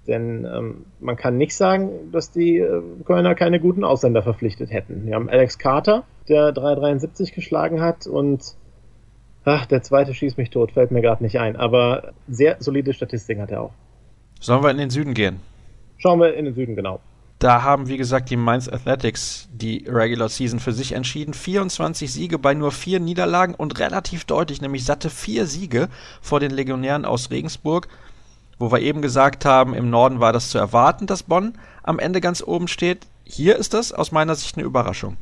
Denn 0.08 0.46
ähm, 0.46 0.86
man 1.00 1.16
kann 1.16 1.36
nicht 1.36 1.54
sagen, 1.54 2.10
dass 2.10 2.30
die 2.30 2.58
äh, 2.58 2.82
Kölner 3.04 3.34
keine 3.34 3.60
guten 3.60 3.84
Ausländer 3.84 4.22
verpflichtet 4.22 4.70
hätten. 4.70 5.06
Wir 5.06 5.14
haben 5.14 5.28
Alex 5.28 5.58
Carter, 5.58 6.04
der 6.28 6.50
373 6.52 7.34
geschlagen 7.34 7.82
hat 7.82 8.06
und 8.06 8.54
ach, 9.44 9.66
der 9.66 9.82
zweite 9.82 10.14
schießt 10.14 10.38
mich 10.38 10.48
tot, 10.48 10.72
fällt 10.72 10.90
mir 10.92 11.02
gerade 11.02 11.22
nicht 11.22 11.38
ein. 11.38 11.56
Aber 11.56 12.12
sehr 12.26 12.56
solide 12.58 12.94
Statistiken 12.94 13.42
hat 13.42 13.50
er 13.50 13.60
auch. 13.60 13.72
Sollen 14.40 14.62
wir 14.62 14.70
in 14.70 14.78
den 14.78 14.90
Süden 14.90 15.12
gehen? 15.12 15.40
Schauen 15.98 16.20
wir 16.20 16.34
in 16.34 16.46
den 16.46 16.54
Süden, 16.54 16.74
genau. 16.74 17.00
Da 17.38 17.62
haben, 17.62 17.86
wie 17.86 17.98
gesagt, 17.98 18.30
die 18.30 18.36
Mainz 18.36 18.68
Athletics 18.68 19.48
die 19.52 19.84
Regular 19.86 20.28
Season 20.28 20.58
für 20.58 20.72
sich 20.72 20.92
entschieden. 20.92 21.34
24 21.34 22.12
Siege 22.12 22.38
bei 22.38 22.54
nur 22.54 22.72
vier 22.72 22.98
Niederlagen 22.98 23.54
und 23.54 23.78
relativ 23.78 24.24
deutlich, 24.24 24.60
nämlich 24.60 24.84
satte 24.84 25.08
vier 25.10 25.46
Siege 25.46 25.88
vor 26.20 26.40
den 26.40 26.50
Legionären 26.50 27.04
aus 27.04 27.30
Regensburg 27.30 27.88
wo 28.58 28.72
wir 28.72 28.80
eben 28.80 29.02
gesagt 29.02 29.44
haben, 29.44 29.74
im 29.74 29.90
Norden 29.90 30.20
war 30.20 30.32
das 30.32 30.50
zu 30.50 30.58
erwarten, 30.58 31.06
dass 31.06 31.22
Bonn 31.22 31.54
am 31.82 31.98
Ende 31.98 32.20
ganz 32.20 32.42
oben 32.42 32.68
steht. 32.68 33.06
Hier 33.24 33.56
ist 33.56 33.74
das 33.74 33.92
aus 33.92 34.12
meiner 34.12 34.34
Sicht 34.34 34.56
eine 34.56 34.66
Überraschung. 34.66 35.16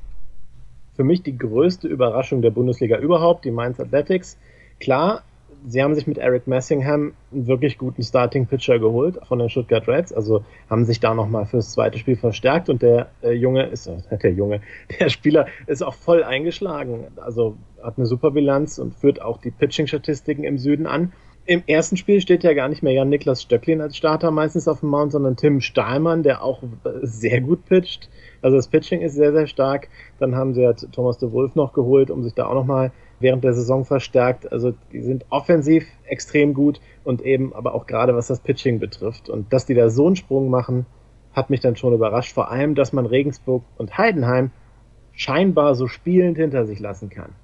Für 0.95 1.05
mich 1.05 1.23
die 1.23 1.37
größte 1.37 1.89
Überraschung 1.89 2.41
der 2.41 2.51
Bundesliga 2.51 2.99
überhaupt, 2.99 3.45
die 3.45 3.51
Mainz 3.51 3.79
Athletics. 3.79 4.39
Klar, 4.81 5.23
sie 5.67 5.83
haben 5.83 5.95
sich 5.95 6.07
mit 6.07 6.19
Eric 6.19 6.47
Messingham 6.47 7.13
einen 7.33 7.47
wirklich 7.47 7.79
guten 7.79 8.03
Starting-Pitcher 8.03 8.79
geholt 8.79 9.19
von 9.27 9.39
den 9.39 9.51
Stuttgart 9.51 9.87
Reds, 9.89 10.13
also 10.13 10.45
haben 10.71 10.85
sich 10.85 11.01
da 11.01 11.15
nochmal 11.15 11.47
fürs 11.47 11.73
zweite 11.73 11.99
Spiel 11.99 12.17
verstärkt 12.17 12.69
und 12.69 12.83
der 12.83 13.11
äh, 13.23 13.33
Junge 13.33 13.67
ist, 13.67 13.87
äh, 13.87 13.97
der 14.23 14.33
Junge, 14.33 14.61
der 14.99 15.09
Spieler 15.09 15.47
ist 15.67 15.83
auch 15.83 15.95
voll 15.95 16.23
eingeschlagen, 16.23 17.07
also 17.17 17.57
hat 17.83 17.99
eine 17.99 18.07
super 18.07 18.31
Bilanz 18.31 18.79
und 18.79 18.95
führt 18.95 19.21
auch 19.21 19.39
die 19.39 19.51
Pitching-Statistiken 19.51 20.45
im 20.45 20.59
Süden 20.59 20.87
an. 20.87 21.13
Im 21.49 21.63
ersten 21.69 21.97
Spiel 21.97 22.21
steht 22.21 22.43
ja 22.43 22.55
gar 22.55 22.69
nicht 22.69 22.83
mehr 22.83 22.93
Jan-Niklas 22.93 23.43
Stöcklin 23.43 23.81
als 23.81 23.97
Starter 23.97 24.33
meistens 24.33 24.67
auf 24.67 24.81
dem 24.81 24.89
Mount, 24.89 25.13
sondern 25.13 25.37
Tim 25.37 25.61
Stahlmann, 25.61 26.25
der 26.25 26.43
auch 26.43 26.61
sehr 27.03 27.41
gut 27.41 27.65
pitcht. 27.67 28.11
Also 28.43 28.57
das 28.57 28.67
Pitching 28.67 29.01
ist 29.01 29.15
sehr, 29.15 29.33
sehr 29.33 29.47
stark. 29.47 29.89
Dann 30.19 30.35
haben 30.35 30.55
sie 30.55 30.67
halt 30.67 30.89
Thomas 30.93 31.19
de 31.19 31.31
Wolf 31.31 31.55
noch 31.55 31.73
geholt, 31.73 32.11
um 32.11 32.25
sich 32.25 32.35
da 32.35 32.47
auch 32.47 32.55
nochmal 32.55 32.91
während 33.21 33.45
der 33.45 33.55
Saison 33.55 33.85
verstärkt. 33.85 34.51
Also 34.51 34.75
die 34.93 35.01
sind 35.01 35.25
offensiv 35.31 35.87
extrem 36.05 36.53
gut 36.53 36.81
und 37.05 37.23
eben 37.23 37.55
aber 37.55 37.75
auch 37.75 37.87
gerade 37.87 38.17
was 38.17 38.27
das 38.27 38.41
Pitching 38.41 38.81
betrifft. 38.81 39.29
Und 39.29 39.53
dass 39.53 39.67
die 39.67 39.75
da 39.75 39.89
so 39.89 40.07
einen 40.09 40.17
Sprung 40.17 40.51
machen, 40.51 40.85
hat 41.33 41.49
mich 41.49 41.61
dann 41.61 41.77
schon 41.77 41.95
überrascht. 41.95 42.35
Vor 42.35 42.51
allem, 42.51 42.75
dass 42.75 42.93
man 42.93 43.07
Regensburg 43.07 43.63
und 43.77 43.97
Heidenheim 43.97 44.51
scheinbar 45.13 45.77
so 45.77 45.87
spielend 45.87 46.39
hinter 46.39 46.67
sich 46.67 46.81
lassen 46.81 47.09
kann. 47.09 47.35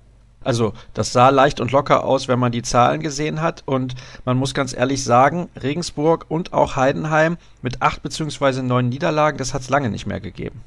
Also 0.44 0.72
das 0.94 1.12
sah 1.12 1.28
leicht 1.30 1.60
und 1.60 1.72
locker 1.72 2.04
aus, 2.04 2.28
wenn 2.28 2.38
man 2.38 2.52
die 2.52 2.62
Zahlen 2.62 3.00
gesehen 3.00 3.40
hat. 3.40 3.62
Und 3.66 3.94
man 4.24 4.36
muss 4.36 4.54
ganz 4.54 4.76
ehrlich 4.76 5.04
sagen, 5.04 5.48
Regensburg 5.60 6.26
und 6.28 6.52
auch 6.52 6.76
Heidenheim 6.76 7.36
mit 7.62 7.82
acht 7.82 8.02
beziehungsweise 8.02 8.62
neun 8.62 8.88
Niederlagen, 8.88 9.38
das 9.38 9.54
hat 9.54 9.62
es 9.62 9.70
lange 9.70 9.90
nicht 9.90 10.06
mehr 10.06 10.20
gegeben. 10.20 10.62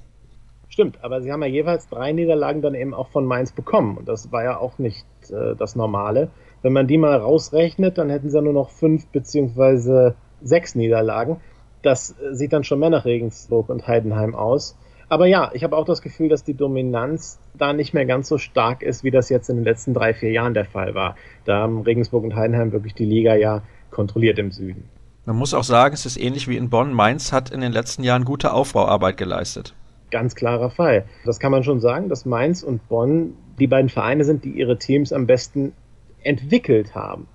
Stimmt, 0.70 0.98
aber 1.04 1.22
sie 1.22 1.32
haben 1.32 1.42
ja 1.42 1.48
jeweils 1.48 1.88
drei 1.88 2.12
Niederlagen 2.12 2.62
dann 2.62 2.76
eben 2.76 2.94
auch 2.94 3.08
von 3.08 3.26
Mainz 3.26 3.54
bekommen. 3.54 3.98
Und 3.98 4.10
das 4.10 4.32
war 4.32 4.44
ja 4.44 4.58
auch 4.58 4.78
nicht 4.78 5.06
äh, 5.30 5.56
das 5.58 5.76
Normale. 5.76 6.30
Wenn 6.64 6.74
man 6.74 6.88
die 6.88 6.98
mal 6.98 7.16
rausrechnet, 7.16 7.98
dann 7.98 8.10
hätten 8.10 8.30
sie 8.30 8.36
ja 8.36 8.42
nur 8.42 8.52
noch 8.52 8.72
fünf 8.72 9.08
beziehungsweise 9.08 10.16
sechs 10.42 10.76
Niederlagen. 10.76 11.38
Das 11.82 12.12
äh, 12.12 12.34
sieht 12.34 12.52
dann 12.52 12.64
schon 12.64 12.80
mehr 12.80 12.90
nach 12.90 13.06
Regensburg 13.06 13.70
und 13.70 13.88
Heidenheim 13.88 14.36
aus. 14.36 14.76
Aber 15.08 15.28
ja, 15.28 15.52
ich 15.54 15.64
habe 15.64 15.78
auch 15.78 15.86
das 15.86 16.02
Gefühl, 16.02 16.30
dass 16.30 16.44
die 16.44 16.56
Dominanz 16.56 17.40
da 17.58 17.74
nicht 17.74 17.94
mehr 17.94 18.06
ganz 18.06 18.28
so 18.28 18.38
stark 18.38 18.82
ist, 18.82 19.04
wie 19.04 19.12
das 19.12 19.30
jetzt 19.30 19.50
in 19.50 19.58
den 19.58 19.66
letzten 19.66 19.94
drei, 19.94 20.14
vier 20.14 20.32
Jahren 20.32 20.54
der 20.54 20.66
Fall 20.66 20.96
war. 20.96 21.16
Da 21.46 21.60
haben 21.60 21.82
Regensburg 21.82 22.24
und 22.24 22.36
Heidenheim 22.36 22.72
wirklich 22.72 22.96
die 22.96 23.06
Liga 23.06 23.36
ja 23.36 23.62
kontrolliert 23.92 24.40
im 24.40 24.52
Süden. 24.52 24.90
Man 25.26 25.36
muss 25.36 25.54
auch 25.54 25.64
sagen, 25.64 25.94
es 25.94 26.06
ist 26.06 26.18
ähnlich 26.18 26.48
wie 26.48 26.58
in 26.58 26.70
Bonn. 26.70 26.94
Mainz 26.94 27.32
hat 27.32 27.50
in 27.50 27.62
den 27.62 27.72
letzten 27.72 28.04
Jahren 28.04 28.26
gute 28.26 28.54
Aufbauarbeit 28.54 29.18
geleistet. 29.18 29.74
Ganz 30.12 30.36
klarer 30.36 30.70
Fall. 30.70 31.06
Das 31.26 31.40
kann 31.40 31.52
man 31.52 31.64
schon 31.64 31.80
sagen, 31.80 32.10
dass 32.10 32.26
Mainz 32.26 32.62
und 32.62 32.88
Bonn 32.88 33.34
die 33.60 33.68
beiden 33.68 33.90
Vereine 33.90 34.24
sind, 34.24 34.44
die 34.44 34.52
ihre 34.52 34.78
Teams 34.78 35.12
am 35.14 35.26
besten 35.26 35.74
entwickelt 36.22 36.94
haben. 36.94 37.28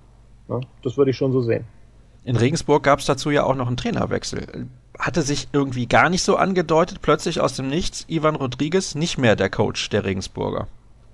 Das 0.83 0.97
würde 0.97 1.11
ich 1.11 1.17
schon 1.17 1.31
so 1.31 1.41
sehen. 1.41 1.65
In 2.23 2.35
Regensburg 2.35 2.83
gab 2.83 2.99
es 2.99 3.05
dazu 3.05 3.31
ja 3.31 3.43
auch 3.43 3.55
noch 3.55 3.67
einen 3.67 3.77
Trainerwechsel. 3.77 4.67
Hatte 4.97 5.21
sich 5.21 5.47
irgendwie 5.53 5.87
gar 5.87 6.09
nicht 6.09 6.23
so 6.23 6.35
angedeutet, 6.35 7.01
plötzlich 7.01 7.39
aus 7.39 7.55
dem 7.55 7.69
Nichts, 7.69 8.05
Ivan 8.07 8.35
Rodriguez 8.35 8.95
nicht 8.95 9.17
mehr 9.17 9.35
der 9.35 9.49
Coach 9.49 9.89
der 9.89 10.05
Regensburger. 10.05 10.67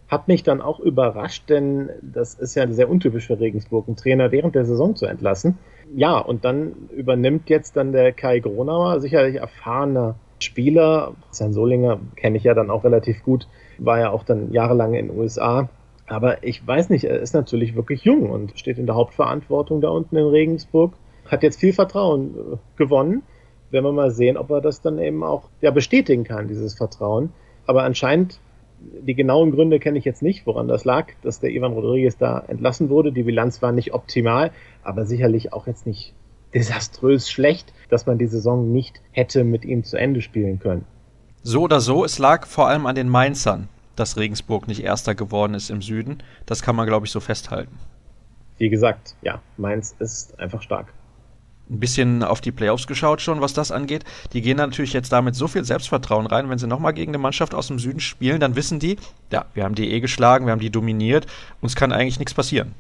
Hat 0.07 0.27
mich 0.27 0.43
dann 0.43 0.61
auch 0.61 0.79
überrascht, 0.79 1.49
denn 1.49 1.89
das 2.01 2.33
ist 2.33 2.55
ja 2.55 2.67
sehr 2.71 2.89
untypisch 2.89 3.27
für 3.27 3.39
Regensburg, 3.39 3.87
einen 3.87 3.97
Trainer 3.97 4.31
während 4.31 4.55
der 4.55 4.65
Saison 4.65 4.95
zu 4.95 5.05
entlassen. 5.05 5.57
Ja, 5.95 6.17
und 6.17 6.45
dann 6.45 6.89
übernimmt 6.95 7.49
jetzt 7.49 7.75
dann 7.75 7.91
der 7.91 8.13
Kai 8.13 8.39
Gronauer, 8.39 8.99
sicherlich 8.99 9.35
erfahrener 9.35 10.15
Spieler. 10.39 11.13
Sven 11.31 11.53
Solinger 11.53 11.99
kenne 12.15 12.37
ich 12.37 12.43
ja 12.43 12.53
dann 12.53 12.69
auch 12.69 12.83
relativ 12.83 13.23
gut, 13.23 13.47
war 13.77 13.99
ja 13.99 14.11
auch 14.11 14.23
dann 14.23 14.51
jahrelang 14.51 14.93
in 14.93 15.07
den 15.07 15.17
USA. 15.17 15.69
Aber 16.07 16.43
ich 16.43 16.65
weiß 16.65 16.89
nicht, 16.89 17.03
er 17.03 17.19
ist 17.19 17.33
natürlich 17.33 17.75
wirklich 17.75 18.03
jung 18.03 18.29
und 18.29 18.57
steht 18.57 18.77
in 18.77 18.85
der 18.85 18.95
Hauptverantwortung 18.95 19.81
da 19.81 19.89
unten 19.89 20.15
in 20.15 20.25
Regensburg. 20.25 20.93
Hat 21.25 21.43
jetzt 21.43 21.59
viel 21.59 21.73
Vertrauen 21.73 22.35
äh, 22.35 22.57
gewonnen. 22.77 23.23
Werden 23.71 23.85
wir 23.85 23.91
mal 23.91 24.11
sehen, 24.11 24.37
ob 24.37 24.49
er 24.49 24.61
das 24.61 24.81
dann 24.81 24.99
eben 24.99 25.23
auch 25.23 25.49
ja, 25.61 25.71
bestätigen 25.71 26.23
kann, 26.23 26.47
dieses 26.47 26.75
Vertrauen. 26.75 27.31
Aber 27.65 27.83
anscheinend, 27.83 28.39
die 28.79 29.15
genauen 29.15 29.51
Gründe 29.51 29.79
kenne 29.79 29.97
ich 29.97 30.05
jetzt 30.05 30.21
nicht, 30.21 30.45
woran 30.45 30.67
das 30.67 30.85
lag, 30.85 31.07
dass 31.21 31.39
der 31.39 31.51
Ivan 31.51 31.73
Rodriguez 31.73 32.17
da 32.17 32.39
entlassen 32.47 32.89
wurde. 32.89 33.11
Die 33.11 33.23
Bilanz 33.23 33.61
war 33.61 33.71
nicht 33.71 33.93
optimal, 33.93 34.51
aber 34.83 35.05
sicherlich 35.05 35.51
auch 35.53 35.67
jetzt 35.67 35.85
nicht 35.85 36.13
desaströs 36.53 37.29
schlecht, 37.29 37.73
dass 37.89 38.05
man 38.05 38.17
die 38.17 38.27
Saison 38.27 38.71
nicht 38.71 39.01
hätte 39.11 39.43
mit 39.43 39.65
ihm 39.65 39.83
zu 39.83 39.97
Ende 39.97 40.21
spielen 40.21 40.59
können. 40.59 40.85
So 41.43 41.63
oder 41.63 41.81
so, 41.81 42.03
es 42.05 42.19
lag 42.19 42.45
vor 42.45 42.67
allem 42.67 42.85
an 42.85 42.95
den 42.95 43.09
Mainzern, 43.09 43.69
dass 43.95 44.17
Regensburg 44.17 44.67
nicht 44.67 44.83
Erster 44.83 45.15
geworden 45.15 45.53
ist 45.53 45.69
im 45.69 45.81
Süden. 45.81 46.23
Das 46.45 46.61
kann 46.61 46.75
man, 46.75 46.87
glaube 46.87 47.05
ich, 47.05 47.11
so 47.11 47.19
festhalten. 47.19 47.77
Wie 48.57 48.69
gesagt, 48.69 49.15
ja, 49.21 49.41
Mainz 49.57 49.95
ist 49.99 50.39
einfach 50.39 50.61
stark. 50.61 50.87
Ein 51.69 51.79
bisschen 51.79 52.23
auf 52.23 52.39
die 52.39 52.51
Playoffs 52.51 52.87
geschaut 52.87 53.21
schon, 53.21 53.41
was 53.41 53.53
das 53.53 53.71
angeht. 53.71 54.03
Die 54.33 54.41
gehen 54.41 54.57
natürlich 54.57 54.93
jetzt 54.93 55.11
damit 55.11 55.35
so 55.35 55.47
viel 55.47 55.65
Selbstvertrauen 55.65 56.25
rein. 56.25 56.49
Wenn 56.49 56.57
sie 56.57 56.67
nochmal 56.67 56.93
gegen 56.93 57.11
eine 57.11 57.17
Mannschaft 57.17 57.53
aus 57.53 57.67
dem 57.67 57.79
Süden 57.79 57.99
spielen, 57.99 58.39
dann 58.39 58.55
wissen 58.55 58.79
die, 58.79 58.97
ja, 59.31 59.45
wir 59.53 59.63
haben 59.63 59.75
die 59.75 59.91
eh 59.91 59.99
geschlagen, 59.99 60.45
wir 60.45 60.51
haben 60.51 60.61
die 60.61 60.69
dominiert, 60.69 61.27
uns 61.61 61.75
kann 61.75 61.91
eigentlich 61.91 62.19
nichts 62.19 62.33
passieren. 62.33 62.73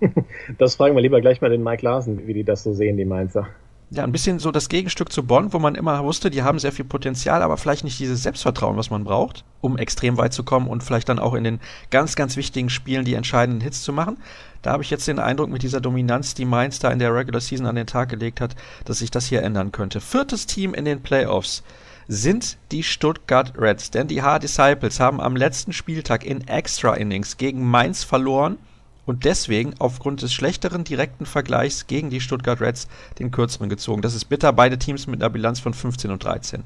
das 0.58 0.74
fragen 0.74 0.96
wir 0.96 1.02
lieber 1.02 1.20
gleich 1.20 1.40
mal 1.40 1.50
den 1.50 1.62
Mike 1.62 1.84
Larsen, 1.84 2.26
wie 2.26 2.34
die 2.34 2.44
das 2.44 2.64
so 2.64 2.72
sehen, 2.72 2.96
die 2.96 3.04
Mainzer 3.04 3.48
ja, 3.94 4.02
ein 4.02 4.12
bisschen 4.12 4.38
so 4.38 4.50
das 4.50 4.68
Gegenstück 4.68 5.12
zu 5.12 5.24
Bonn, 5.24 5.52
wo 5.52 5.58
man 5.58 5.76
immer 5.76 6.02
wusste, 6.02 6.28
die 6.28 6.42
haben 6.42 6.58
sehr 6.58 6.72
viel 6.72 6.84
Potenzial, 6.84 7.42
aber 7.42 7.56
vielleicht 7.56 7.84
nicht 7.84 7.98
dieses 7.98 8.22
Selbstvertrauen, 8.22 8.76
was 8.76 8.90
man 8.90 9.04
braucht, 9.04 9.44
um 9.60 9.78
extrem 9.78 10.16
weit 10.18 10.32
zu 10.32 10.42
kommen 10.42 10.66
und 10.66 10.82
vielleicht 10.82 11.08
dann 11.08 11.18
auch 11.18 11.34
in 11.34 11.44
den 11.44 11.60
ganz, 11.90 12.16
ganz 12.16 12.36
wichtigen 12.36 12.70
Spielen 12.70 13.04
die 13.04 13.14
entscheidenden 13.14 13.60
Hits 13.60 13.82
zu 13.82 13.92
machen. 13.92 14.18
Da 14.62 14.72
habe 14.72 14.82
ich 14.82 14.90
jetzt 14.90 15.06
den 15.06 15.18
Eindruck, 15.18 15.50
mit 15.50 15.62
dieser 15.62 15.80
Dominanz, 15.80 16.34
die 16.34 16.44
Mainz 16.44 16.80
da 16.80 16.90
in 16.90 16.98
der 16.98 17.14
Regular 17.14 17.40
Season 17.40 17.66
an 17.66 17.76
den 17.76 17.86
Tag 17.86 18.08
gelegt 18.08 18.40
hat, 18.40 18.56
dass 18.84 18.98
sich 18.98 19.10
das 19.10 19.26
hier 19.26 19.42
ändern 19.42 19.72
könnte. 19.72 20.00
Viertes 20.00 20.46
Team 20.46 20.74
in 20.74 20.84
den 20.84 21.02
Playoffs 21.02 21.62
sind 22.08 22.58
die 22.72 22.82
Stuttgart 22.82 23.52
Reds, 23.56 23.90
denn 23.90 24.08
die 24.08 24.22
H-Disciples 24.22 25.00
haben 25.00 25.20
am 25.20 25.36
letzten 25.36 25.72
Spieltag 25.72 26.24
in 26.24 26.46
Extra 26.48 26.94
Innings 26.94 27.36
gegen 27.36 27.64
Mainz 27.64 28.04
verloren 28.04 28.58
und 29.06 29.24
deswegen 29.24 29.74
aufgrund 29.78 30.22
des 30.22 30.32
schlechteren 30.32 30.84
direkten 30.84 31.26
Vergleichs 31.26 31.86
gegen 31.86 32.10
die 32.10 32.20
Stuttgart 32.20 32.60
Reds 32.60 32.88
den 33.18 33.30
kürzeren 33.30 33.68
gezogen. 33.68 34.02
Das 34.02 34.14
ist 34.14 34.26
bitter, 34.26 34.52
beide 34.52 34.78
Teams 34.78 35.06
mit 35.06 35.22
einer 35.22 35.30
Bilanz 35.30 35.60
von 35.60 35.74
15 35.74 36.10
und 36.10 36.24
13. 36.24 36.64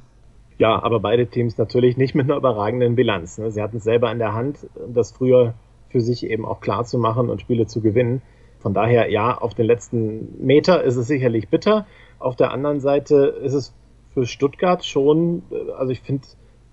Ja, 0.59 0.83
aber 0.83 0.99
beide 1.01 1.27
Teams 1.27 1.57
natürlich 1.57 1.97
nicht 1.97 2.15
mit 2.15 2.27
einer 2.27 2.37
überragenden 2.37 2.97
Bilanz. 2.97 3.39
Ne? 3.39 3.51
Sie 3.51 3.63
hatten 3.63 3.77
es 3.77 3.85
selber 3.85 4.11
in 4.11 4.19
der 4.19 4.35
Hand, 4.35 4.59
das 4.93 5.13
früher 5.13 5.55
für 5.89 6.01
sich 6.01 6.27
eben 6.27 6.45
auch 6.45 6.61
klar 6.61 6.85
zu 6.85 6.99
machen 6.99 7.31
und 7.31 7.41
Spiele 7.41 7.67
zu 7.67 7.81
gewinnen. 7.81 8.23
Von 8.59 8.75
daher, 8.75 9.11
ja, 9.11 9.39
auf 9.39 9.55
den 9.55 9.67
letzten 9.67 10.45
Meter 10.45 10.83
ist 10.83 10.97
es 10.97 11.07
sicherlich 11.07 11.49
bitter. 11.49 11.87
Auf 12.19 12.35
der 12.35 12.51
anderen 12.51 12.81
Seite 12.81 13.39
ist 13.43 13.55
es 13.55 13.73
für 14.13 14.27
Stuttgart 14.27 14.85
schon, 14.85 15.45
also 15.77 15.93
ich 15.93 16.01
finde 16.01 16.27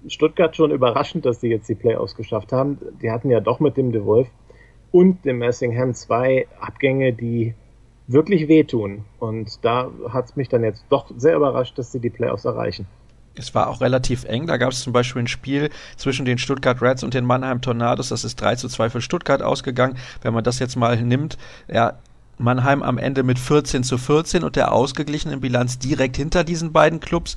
Stuttgart 0.07 0.55
schon 0.55 0.72
überraschend, 0.72 1.25
dass 1.25 1.39
sie 1.41 1.50
jetzt 1.50 1.69
die 1.69 1.75
Playoffs 1.75 2.15
geschafft 2.15 2.51
haben. 2.51 2.79
Die 3.01 3.12
hatten 3.12 3.29
ja 3.29 3.39
doch 3.39 3.60
mit 3.60 3.77
dem 3.77 3.91
DeWolf 3.91 4.27
und 4.95 5.25
dem 5.25 5.39
Messingham 5.39 5.93
zwei 5.93 6.47
Abgänge, 6.57 7.11
die 7.11 7.53
wirklich 8.07 8.47
wehtun. 8.47 9.03
Und 9.19 9.59
da 9.61 9.91
hat 10.07 10.29
es 10.29 10.35
mich 10.37 10.47
dann 10.47 10.63
jetzt 10.63 10.85
doch 10.87 11.11
sehr 11.17 11.35
überrascht, 11.35 11.77
dass 11.77 11.91
sie 11.91 11.99
die 11.99 12.09
Playoffs 12.09 12.45
erreichen. 12.45 12.87
Es 13.35 13.53
war 13.53 13.67
auch 13.67 13.81
relativ 13.81 14.23
eng. 14.23 14.47
Da 14.47 14.55
gab 14.55 14.71
es 14.71 14.79
zum 14.79 14.93
Beispiel 14.93 15.23
ein 15.23 15.27
Spiel 15.27 15.69
zwischen 15.97 16.23
den 16.23 16.37
Stuttgart 16.37 16.81
Reds 16.81 17.03
und 17.03 17.13
den 17.13 17.25
Mannheim 17.25 17.59
Tornados. 17.59 18.07
Das 18.07 18.23
ist 18.23 18.39
3 18.39 18.55
zu 18.55 18.69
2 18.69 18.89
für 18.89 19.01
Stuttgart 19.01 19.41
ausgegangen. 19.41 19.97
Wenn 20.21 20.33
man 20.33 20.45
das 20.45 20.59
jetzt 20.59 20.77
mal 20.77 20.95
nimmt, 20.95 21.37
ja, 21.67 21.99
Mannheim 22.37 22.81
am 22.81 22.97
Ende 22.97 23.23
mit 23.23 23.37
14 23.37 23.83
zu 23.83 23.97
14 23.97 24.45
und 24.45 24.55
der 24.55 24.71
ausgeglichenen 24.71 25.41
Bilanz 25.41 25.77
direkt 25.77 26.15
hinter 26.15 26.45
diesen 26.45 26.71
beiden 26.71 27.01
Clubs. 27.01 27.35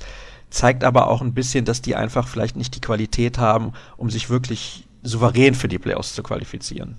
Zeigt 0.49 0.85
aber 0.85 1.09
auch 1.09 1.21
ein 1.21 1.33
bisschen, 1.33 1.65
dass 1.65 1.81
die 1.81 1.97
einfach 1.97 2.29
vielleicht 2.29 2.55
nicht 2.55 2.73
die 2.73 2.81
Qualität 2.81 3.37
haben, 3.37 3.73
um 3.97 4.09
sich 4.09 4.29
wirklich 4.29 4.87
souverän 5.03 5.55
für 5.55 5.67
die 5.67 5.77
Playoffs 5.77 6.15
zu 6.15 6.23
qualifizieren. 6.23 6.95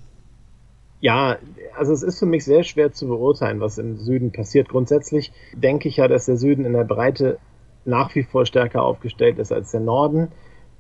Ja, 1.01 1.39
also 1.77 1.93
es 1.93 2.03
ist 2.03 2.19
für 2.19 2.27
mich 2.27 2.45
sehr 2.45 2.63
schwer 2.63 2.93
zu 2.93 3.09
beurteilen, 3.09 3.61
was 3.61 3.79
im 3.79 3.97
Süden 3.97 4.33
passiert. 4.33 4.69
Grundsätzlich 4.69 5.33
denke 5.55 5.89
ich 5.89 5.97
ja, 5.97 6.09
dass 6.09 6.27
der 6.27 6.37
Süden 6.37 6.65
in 6.67 6.75
der 6.75 6.85
Breite 6.85 7.39
nach 7.87 8.15
wie 8.15 8.23
vor 8.23 8.45
stärker 8.45 8.83
aufgestellt 8.83 9.39
ist 9.39 9.53
als 9.53 9.71
der 9.71 9.81
Norden. 9.81 10.29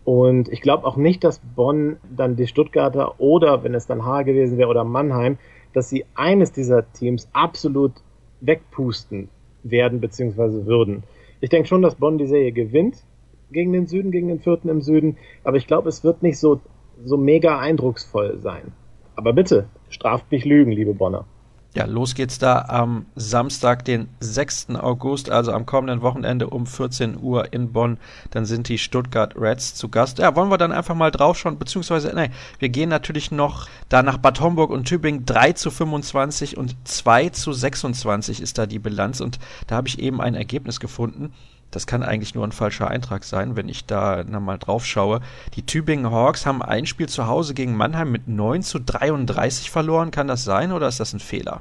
Und 0.05 0.49
ich 0.51 0.61
glaube 0.61 0.87
auch 0.87 0.97
nicht, 0.97 1.25
dass 1.25 1.41
Bonn 1.41 1.97
dann 2.15 2.37
die 2.37 2.47
Stuttgarter 2.47 3.19
oder 3.19 3.65
wenn 3.65 3.75
es 3.75 3.87
dann 3.87 4.05
Haar 4.05 4.25
gewesen 4.25 4.59
wäre 4.59 4.69
oder 4.69 4.85
Mannheim, 4.85 5.39
dass 5.73 5.89
sie 5.89 6.05
eines 6.15 6.53
dieser 6.53 6.91
Teams 6.93 7.29
absolut 7.33 7.93
wegpusten 8.41 9.29
werden 9.63 10.01
bzw. 10.01 10.67
würden. 10.67 11.03
Ich 11.41 11.51
denke 11.51 11.69
schon, 11.69 11.83
dass 11.83 11.95
Bonn 11.95 12.19
die 12.19 12.27
Serie 12.27 12.53
gewinnt 12.53 13.05
gegen 13.51 13.73
den 13.73 13.87
Süden, 13.87 14.11
gegen 14.11 14.29
den 14.29 14.41
Vierten 14.41 14.69
im 14.69 14.81
Süden, 14.81 15.17
aber 15.45 15.57
ich 15.57 15.67
glaube, 15.67 15.89
es 15.89 16.05
wird 16.05 16.23
nicht 16.23 16.39
so, 16.39 16.61
so 17.05 17.17
mega 17.17 17.59
eindrucksvoll 17.59 18.39
sein. 18.39 18.73
Aber 19.17 19.33
bitte, 19.33 19.69
straft 19.91 20.31
mich 20.31 20.45
Lügen, 20.45 20.73
liebe 20.73 20.95
Bonner. 20.95 21.27
Ja, 21.73 21.85
los 21.85 22.17
geht's 22.17 22.41
da 22.41 22.63
am 22.63 23.07
Samstag, 23.15 23.85
den 23.85 24.09
6. 24.19 24.71
August, 24.71 25.31
also 25.31 25.53
am 25.53 25.67
kommenden 25.67 26.03
Wochenende 26.03 26.49
um 26.49 26.67
14 26.67 27.17
Uhr 27.23 27.53
in 27.53 27.73
Bonn. 27.73 27.99
Dann 28.31 28.45
sind 28.45 28.69
die 28.69 28.77
Stuttgart 28.77 29.37
Reds 29.37 29.77
zu 29.77 29.89
Gast. 29.89 30.19
Ja, 30.19 30.35
wollen 30.35 30.51
wir 30.51 30.59
dann 30.59 30.73
einfach 30.73 30.97
mal 30.97 31.13
draufschauen, 31.13 31.61
beziehungsweise, 31.61 32.11
nein, 32.13 32.33
wir 32.59 32.71
gehen 32.71 32.89
natürlich 32.89 33.31
noch 33.31 33.69
da 33.89 34.03
nach 34.03 34.19
Bad 34.19 34.41
Homburg 34.41 34.71
und 34.71 34.89
Tübingen 34.89 35.27
3 35.27 35.53
zu 35.53 35.71
25 35.71 36.57
und 36.57 36.75
2 36.89 37.29
zu 37.29 37.53
26 37.53 38.41
ist 38.41 38.59
da 38.59 38.67
die 38.67 38.81
Bilanz 38.81 39.21
und 39.21 39.39
da 39.69 39.77
habe 39.77 39.87
ich 39.87 40.01
eben 40.01 40.21
ein 40.21 40.35
Ergebnis 40.35 40.81
gefunden 40.81 41.33
das 41.71 41.87
kann 41.87 42.03
eigentlich 42.03 42.35
nur 42.35 42.45
ein 42.45 42.53
falscher 42.53 42.89
Eintrag 42.89 43.25
sein, 43.25 43.57
wenn 43.57 43.69
ich 43.69 43.87
da 43.87 44.25
nochmal 44.25 44.59
drauf 44.59 44.85
schaue. 44.85 45.21
Die 45.55 45.65
Tübingen 45.65 46.11
Hawks 46.11 46.47
haben 46.47 46.63
ein 46.63 46.87
Spiel 46.87 47.09
zu 47.09 47.27
Hause 47.27 47.55
gegen 47.55 47.77
Mannheim 47.77 48.11
mit 48.11 48.29
9 48.29 48.63
zu 48.63 48.81
33 48.81 49.71
verloren. 49.71 50.11
Kann 50.11 50.29
das 50.29 50.45
sein 50.45 50.73
oder 50.73 50.89
ist 50.89 51.01
das 51.01 51.13
ein 51.13 51.21
Fehler? 51.21 51.61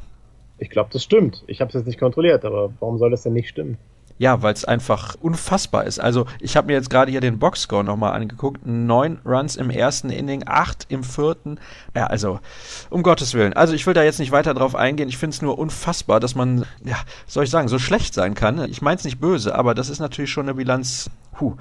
Ich 0.58 0.70
glaube, 0.70 0.90
das 0.92 1.04
stimmt. 1.04 1.44
Ich 1.48 1.62
habe 1.62 1.70
es 1.70 1.76
jetzt 1.76 1.88
nicht 1.88 2.00
kontrolliert, 2.00 2.44
aber 2.44 2.72
warum 2.80 2.98
soll 2.98 3.12
das 3.12 3.24
denn 3.24 3.34
nicht 3.34 3.50
stimmen? 3.50 3.78
Ja, 4.20 4.42
weil 4.42 4.54
es 4.54 4.66
einfach 4.66 5.16
unfassbar 5.22 5.86
ist. 5.86 5.98
Also 6.00 6.26
ich 6.42 6.58
habe 6.58 6.68
mir 6.68 6.74
jetzt 6.74 6.90
gerade 6.90 7.10
hier 7.10 7.22
den 7.22 7.40
Boxscore 7.40 7.86
nochmal 7.86 8.12
angeguckt. 8.12 8.66
Neun 8.66 9.20
Runs 9.26 9.56
im 9.56 9.70
ersten 9.70 10.10
Inning, 10.10 10.44
acht 10.46 10.88
im 10.90 11.06
vierten. 11.06 11.58
Ja, 11.96 12.08
also 12.08 12.42
um 12.90 13.02
Gottes 13.02 13.34
Willen. 13.34 13.54
Also 13.54 13.74
ich 13.74 13.88
will 13.88 13.94
da 13.94 14.04
jetzt 14.04 14.20
nicht 14.20 14.34
weiter 14.34 14.54
drauf 14.54 14.76
eingehen. 14.76 15.08
Ich 15.08 15.18
finde 15.18 15.36
es 15.36 15.42
nur 15.42 15.58
unfassbar, 15.58 16.20
dass 16.20 16.36
man, 16.36 16.66
ja, 16.84 16.98
soll 17.28 17.46
ich 17.46 17.50
sagen, 17.50 17.70
so 17.70 17.80
schlecht 17.80 18.14
sein 18.14 18.34
kann. 18.34 18.70
Ich 18.70 18.82
meine 18.82 18.98
es 18.98 19.06
nicht 19.06 19.22
böse, 19.22 19.56
aber 19.56 19.74
das 19.74 19.90
ist 19.90 20.00
natürlich 20.00 20.32
schon 20.32 20.48
eine 20.48 20.56
Bilanz. 20.56 21.10
Puh. 21.32 21.56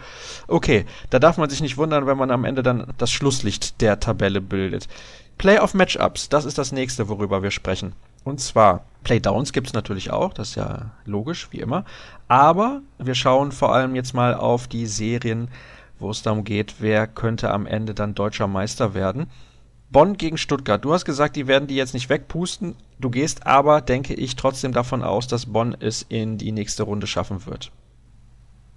Okay, 0.49 0.85
da 1.11 1.21
darf 1.21 1.39
man 1.39 1.49
sich 1.49 1.61
nicht 1.61 1.77
wundern, 1.77 2.09
wenn 2.09 2.19
man 2.19 2.33
am 2.33 2.45
Ende 2.45 2.65
dann 2.65 2.93
das 2.99 3.13
Schlusslicht 3.13 3.81
der 3.81 4.01
Tabelle 4.01 4.41
bildet. 4.41 4.89
Playoff 5.39 5.75
Matchups, 5.75 6.29
das 6.29 6.45
ist 6.45 6.59
das 6.59 6.73
nächste, 6.73 7.09
worüber 7.09 7.45
wir 7.45 7.53
sprechen. 7.53 7.93
Und 8.29 8.41
zwar, 8.41 8.85
Playdowns 9.05 9.55
gibt 9.55 9.69
es 9.69 9.73
natürlich 9.73 10.11
auch, 10.11 10.35
das 10.35 10.51
ist 10.51 10.57
ja 10.57 10.91
logisch, 11.07 11.49
wie 11.51 11.61
immer. 11.61 11.87
Aber 12.29 12.83
wir 12.99 13.15
schauen 13.15 13.53
vor 13.53 13.75
allem 13.75 13.95
jetzt 13.95 14.13
mal 14.13 14.35
auf 14.35 14.69
die 14.69 14.85
Serien, 14.85 15.49
wo 15.99 16.11
es 16.11 16.21
darum 16.21 16.45
geht, 16.45 16.75
wer 16.81 17.07
könnte 17.07 17.51
am 17.51 17.65
Ende 17.65 17.95
dann 17.95 18.15
deutscher 18.15 18.47
Meister 18.47 18.93
werden. 18.93 19.29
Bonn 19.91 20.19
gegen 20.19 20.37
Stuttgart. 20.37 20.85
Du 20.85 20.93
hast 20.93 21.07
gesagt, 21.07 21.37
die 21.37 21.47
werden 21.47 21.69
die 21.69 21.77
jetzt 21.77 21.95
nicht 21.95 22.11
wegpusten. 22.11 22.75
Du 22.99 23.09
gehst 23.09 23.47
aber, 23.47 23.81
denke 23.81 24.13
ich, 24.13 24.37
trotzdem 24.37 24.75
davon 24.75 25.03
aus, 25.03 25.27
dass 25.27 25.47
Bonn 25.47 25.75
es 25.81 26.03
in 26.03 26.37
die 26.37 26.53
nächste 26.53 26.83
Runde 26.83 27.07
schaffen 27.07 27.47
wird. 27.47 27.73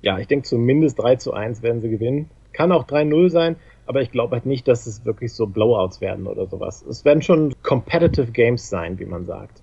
Ja, 0.01 0.17
ich 0.17 0.27
denke 0.27 0.47
zumindest 0.47 0.97
3 0.97 1.17
zu 1.17 1.33
1 1.33 1.61
werden 1.61 1.81
sie 1.81 1.89
gewinnen. 1.89 2.29
Kann 2.53 2.71
auch 2.71 2.87
3-0 2.87 3.29
sein, 3.29 3.57
aber 3.91 4.01
ich 4.01 4.11
glaube 4.11 4.37
halt 4.37 4.45
nicht, 4.45 4.69
dass 4.69 4.87
es 4.87 5.03
wirklich 5.03 5.33
so 5.33 5.47
Blowouts 5.47 5.99
werden 5.99 6.25
oder 6.25 6.47
sowas. 6.47 6.81
Es 6.89 7.03
werden 7.03 7.21
schon 7.21 7.53
Competitive 7.61 8.31
Games 8.31 8.69
sein, 8.69 8.97
wie 8.99 9.05
man 9.05 9.25
sagt. 9.25 9.61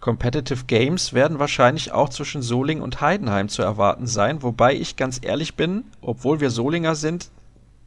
Competitive 0.00 0.64
Games 0.66 1.12
werden 1.12 1.38
wahrscheinlich 1.38 1.92
auch 1.92 2.08
zwischen 2.08 2.42
Soling 2.42 2.80
und 2.80 3.00
Heidenheim 3.00 3.48
zu 3.48 3.62
erwarten 3.62 4.08
sein, 4.08 4.42
wobei 4.42 4.74
ich 4.74 4.96
ganz 4.96 5.20
ehrlich 5.22 5.54
bin, 5.54 5.84
obwohl 6.00 6.40
wir 6.40 6.50
Solinger 6.50 6.96
sind, 6.96 7.30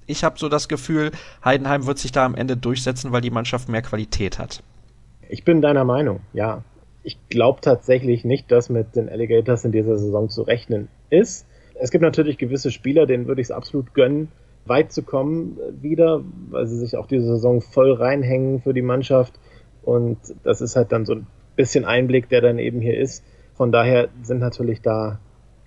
ich 0.07 0.23
habe 0.23 0.39
so 0.39 0.47
das 0.47 0.69
Gefühl, 0.69 1.11
Heidenheim 1.43 1.85
wird 1.85 1.97
sich 1.97 2.13
da 2.13 2.25
am 2.25 2.35
Ende 2.35 2.55
durchsetzen, 2.55 3.11
weil 3.11 3.21
die 3.21 3.29
Mannschaft 3.29 3.67
mehr 3.67 3.81
Qualität 3.81 4.39
hat. 4.39 4.63
Ich 5.27 5.43
bin 5.43 5.61
deiner 5.61 5.83
Meinung, 5.83 6.21
ja. 6.31 6.63
Ich 7.03 7.17
glaube 7.27 7.59
tatsächlich 7.59 8.23
nicht, 8.23 8.49
dass 8.49 8.69
mit 8.69 8.95
den 8.95 9.09
Alligators 9.09 9.65
in 9.65 9.73
dieser 9.73 9.97
Saison 9.97 10.29
zu 10.29 10.43
rechnen 10.43 10.87
ist. 11.09 11.45
Es 11.75 11.91
gibt 11.91 12.01
natürlich 12.01 12.37
gewisse 12.37 12.71
Spieler, 12.71 13.05
denen 13.05 13.27
würde 13.27 13.41
ich 13.41 13.47
es 13.47 13.51
absolut 13.51 13.93
gönnen, 13.93 14.29
weit 14.65 14.91
zu 14.91 15.03
kommen 15.03 15.57
wieder, 15.81 16.21
weil 16.49 16.67
sie 16.67 16.77
sich 16.77 16.95
auch 16.95 17.07
diese 17.07 17.25
Saison 17.25 17.61
voll 17.61 17.93
reinhängen 17.93 18.61
für 18.61 18.73
die 18.73 18.81
Mannschaft. 18.81 19.39
Und 19.83 20.17
das 20.43 20.61
ist 20.61 20.75
halt 20.75 20.91
dann 20.91 21.05
so 21.05 21.15
ein 21.15 21.27
bisschen 21.55 21.85
Einblick, 21.85 22.29
der 22.29 22.41
dann 22.41 22.59
eben 22.59 22.81
hier 22.81 22.97
ist. 22.97 23.23
Von 23.55 23.71
daher 23.71 24.09
sind 24.21 24.39
natürlich 24.39 24.81
da, 24.81 25.19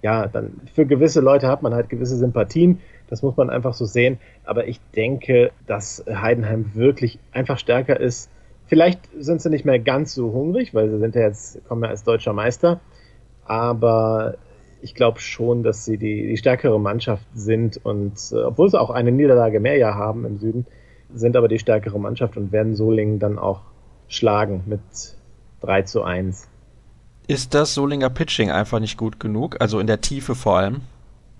ja, 0.02 0.26
dann 0.26 0.60
für 0.72 0.86
gewisse 0.86 1.20
Leute 1.20 1.48
hat 1.48 1.62
man 1.62 1.74
halt 1.74 1.88
gewisse 1.88 2.16
Sympathien. 2.16 2.80
Das 3.08 3.22
muss 3.22 3.36
man 3.36 3.50
einfach 3.50 3.74
so 3.74 3.84
sehen. 3.84 4.18
Aber 4.44 4.66
ich 4.66 4.80
denke, 4.94 5.50
dass 5.66 6.04
Heidenheim 6.08 6.70
wirklich 6.74 7.18
einfach 7.32 7.58
stärker 7.58 8.00
ist. 8.00 8.30
Vielleicht 8.66 9.00
sind 9.18 9.42
sie 9.42 9.50
nicht 9.50 9.64
mehr 9.64 9.78
ganz 9.78 10.14
so 10.14 10.32
hungrig, 10.32 10.74
weil 10.74 10.88
sie 10.88 10.98
sind 10.98 11.14
ja 11.14 11.22
jetzt, 11.22 11.64
kommen 11.68 11.84
ja 11.84 11.90
als 11.90 12.04
deutscher 12.04 12.32
Meister. 12.32 12.80
Aber 13.44 14.36
ich 14.84 14.94
glaube 14.94 15.18
schon, 15.18 15.62
dass 15.62 15.86
sie 15.86 15.96
die, 15.96 16.26
die 16.28 16.36
stärkere 16.36 16.78
Mannschaft 16.78 17.26
sind 17.34 17.80
und 17.82 18.12
äh, 18.32 18.42
obwohl 18.42 18.68
sie 18.68 18.78
auch 18.78 18.90
eine 18.90 19.12
Niederlage 19.12 19.58
mehr 19.58 19.78
ja 19.78 19.94
haben 19.94 20.26
im 20.26 20.38
Süden, 20.38 20.66
sind 21.12 21.36
aber 21.36 21.48
die 21.48 21.58
stärkere 21.58 21.98
Mannschaft 21.98 22.36
und 22.36 22.52
werden 22.52 22.74
Solingen 22.74 23.18
dann 23.18 23.38
auch 23.38 23.62
schlagen 24.08 24.62
mit 24.66 24.82
3 25.62 25.82
zu 25.82 26.02
1. 26.02 26.48
Ist 27.26 27.54
das 27.54 27.72
Solinger 27.72 28.10
Pitching 28.10 28.50
einfach 28.50 28.78
nicht 28.78 28.98
gut 28.98 29.18
genug? 29.18 29.56
Also 29.58 29.80
in 29.80 29.86
der 29.86 30.02
Tiefe 30.02 30.34
vor 30.34 30.58
allem? 30.58 30.82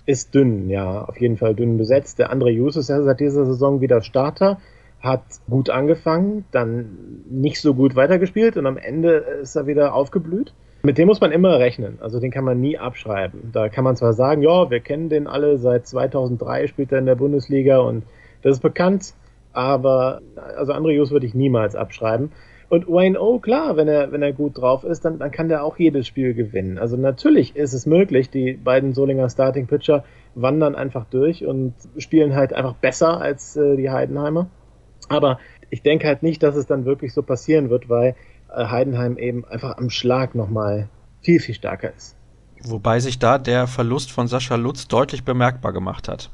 Ist 0.07 0.35
dünn, 0.35 0.71
ja, 0.71 1.05
auf 1.05 1.21
jeden 1.21 1.37
Fall 1.37 1.55
dünn 1.55 1.77
besetzt. 1.77 2.19
Der 2.19 2.33
André 2.33 2.49
Jus 2.49 2.77
ist 2.77 2.89
ja 2.89 3.03
seit 3.03 3.21
dieser 3.21 3.45
Saison 3.45 3.83
wieder 3.83 4.01
Starter, 4.01 4.59
hat 5.01 5.23
gut 5.51 5.69
angefangen, 5.69 6.47
dann 6.51 7.23
nicht 7.29 7.61
so 7.61 7.75
gut 7.75 7.95
weitergespielt 7.95 8.57
und 8.57 8.67
am 8.67 8.79
Ende 8.79 9.17
ist 9.43 9.55
er 9.55 9.67
wieder 9.67 9.95
aufgeblüht. 9.95 10.55
Mit 10.85 10.99
dem 10.99 11.09
muss 11.09 11.23
man 11.23 11.33
immer 11.33 11.59
rechnen, 11.59 11.97
also 12.03 12.21
den 12.21 12.31
kann 12.31 12.45
man 12.45 12.61
nie 12.61 12.77
abschreiben. 12.77 13.51
Da 13.53 13.71
kann 13.71 13.85
man 13.85 13.97
zwar 13.97 14.13
sagen, 14.13 14.43
ja, 14.43 14.69
wir 14.71 14.81
kennen 14.81 15.09
den 15.09 15.27
alle, 15.27 15.57
seit 15.57 15.87
2003 15.87 16.67
spielt 16.67 16.93
er 16.93 16.99
in 16.99 17.07
der 17.07 17.15
Bundesliga 17.15 17.79
und 17.79 18.05
das 18.43 18.57
ist 18.57 18.63
bekannt, 18.63 19.15
aber 19.55 20.21
also 20.59 20.75
André 20.75 20.91
Jus 20.91 21.11
würde 21.11 21.25
ich 21.25 21.33
niemals 21.33 21.75
abschreiben. 21.75 22.33
Und 22.69 22.87
Wayne 22.87 23.19
O, 23.19 23.39
klar, 23.39 23.79
wenn 23.79 23.89
er, 23.89 24.13
wenn 24.13 24.21
er 24.21 24.35
gut 24.35 24.59
drauf 24.59 24.85
ist, 24.85 25.07
dann, 25.07 25.19
dann 25.19 25.31
kann 25.31 25.49
der 25.49 25.65
auch 25.65 25.79
jedes 25.79 26.07
Spiel 26.07 26.35
gewinnen. 26.35 26.77
Also 26.77 26.99
natürlich 26.99 27.57
ist 27.57 27.73
es 27.73 27.87
möglich, 27.87 28.29
die 28.29 28.53
beiden 28.53 28.93
Solinger 28.93 29.31
Starting 29.31 29.67
Pitcher 29.67 30.05
wandern 30.35 30.75
einfach 30.75 31.07
durch 31.07 31.47
und 31.47 31.73
spielen 31.97 32.35
halt 32.35 32.53
einfach 32.53 32.75
besser 32.75 33.23
als 33.23 33.57
äh, 33.57 33.77
die 33.77 33.89
Heidenheimer. 33.89 34.51
Aber 35.09 35.39
ich 35.71 35.83
denke 35.83 36.07
halt 36.07 36.23
nicht, 36.23 36.43
dass 36.43 36.57
es 36.57 36.67
dann 36.67 36.85
wirklich 36.85 37.15
so 37.15 37.23
passieren 37.23 37.71
wird, 37.71 37.89
weil 37.89 38.17
Heidenheim 38.57 39.19
eben 39.19 39.45
einfach 39.45 39.77
am 39.79 39.91
Schlag 39.91 40.35
nochmal 40.35 40.89
viel, 41.21 41.41
viel 41.41 41.55
stärker 41.55 41.93
ist. 41.95 42.17
Wobei 42.63 43.01
sich 43.01 43.19
da 43.19 43.39
der 43.39 43.67
Verlust 43.67 44.11
von 44.11 44.27
Sascha 44.27 44.57
Lutz 44.57 44.89
deutlich 44.89 45.25
bemerkbar 45.25 45.73
gemacht 45.73 46.09
hat. 46.09 46.31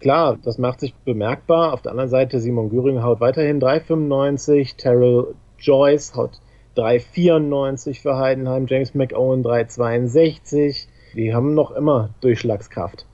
Klar, 0.00 0.36
das 0.42 0.58
macht 0.58 0.80
sich 0.80 0.94
bemerkbar. 1.04 1.72
Auf 1.72 1.82
der 1.82 1.92
anderen 1.92 2.10
Seite, 2.10 2.40
Simon 2.40 2.70
Göring 2.70 3.02
haut 3.02 3.20
weiterhin 3.20 3.60
3,95, 3.60 4.76
Terrell 4.76 5.34
Joyce 5.58 6.16
haut 6.16 6.40
3,94 6.76 8.00
für 8.00 8.16
Heidenheim, 8.16 8.66
James 8.66 8.94
McOwen 8.94 9.44
3,62. 9.44 10.86
Die 11.14 11.32
haben 11.32 11.54
noch 11.54 11.70
immer 11.70 12.10
Durchschlagskraft. 12.20 13.06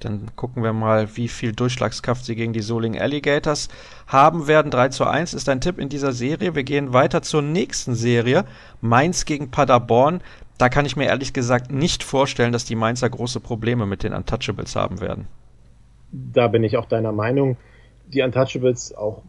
Dann 0.00 0.28
gucken 0.36 0.62
wir 0.62 0.74
mal, 0.74 1.16
wie 1.16 1.28
viel 1.28 1.52
Durchschlagskraft 1.52 2.24
sie 2.24 2.36
gegen 2.36 2.52
die 2.52 2.60
Soling 2.60 2.98
Alligators 2.98 3.68
haben 4.06 4.46
werden. 4.46 4.70
3 4.70 4.90
zu 4.90 5.04
1 5.04 5.32
ist 5.32 5.48
ein 5.48 5.62
Tipp 5.62 5.78
in 5.78 5.88
dieser 5.88 6.12
Serie. 6.12 6.54
Wir 6.54 6.64
gehen 6.64 6.92
weiter 6.92 7.22
zur 7.22 7.40
nächsten 7.40 7.94
Serie. 7.94 8.44
Mainz 8.82 9.24
gegen 9.24 9.50
Paderborn. 9.50 10.20
Da 10.58 10.68
kann 10.68 10.84
ich 10.84 10.96
mir 10.96 11.06
ehrlich 11.06 11.32
gesagt 11.32 11.70
nicht 11.70 12.02
vorstellen, 12.02 12.52
dass 12.52 12.64
die 12.64 12.76
Mainzer 12.76 13.08
große 13.08 13.40
Probleme 13.40 13.86
mit 13.86 14.02
den 14.02 14.12
Untouchables 14.12 14.76
haben 14.76 15.00
werden. 15.00 15.28
Da 16.12 16.48
bin 16.48 16.62
ich 16.62 16.76
auch 16.76 16.86
deiner 16.86 17.12
Meinung. 17.12 17.56
Die 18.06 18.22
Untouchables 18.22 18.94
auch 18.94 19.22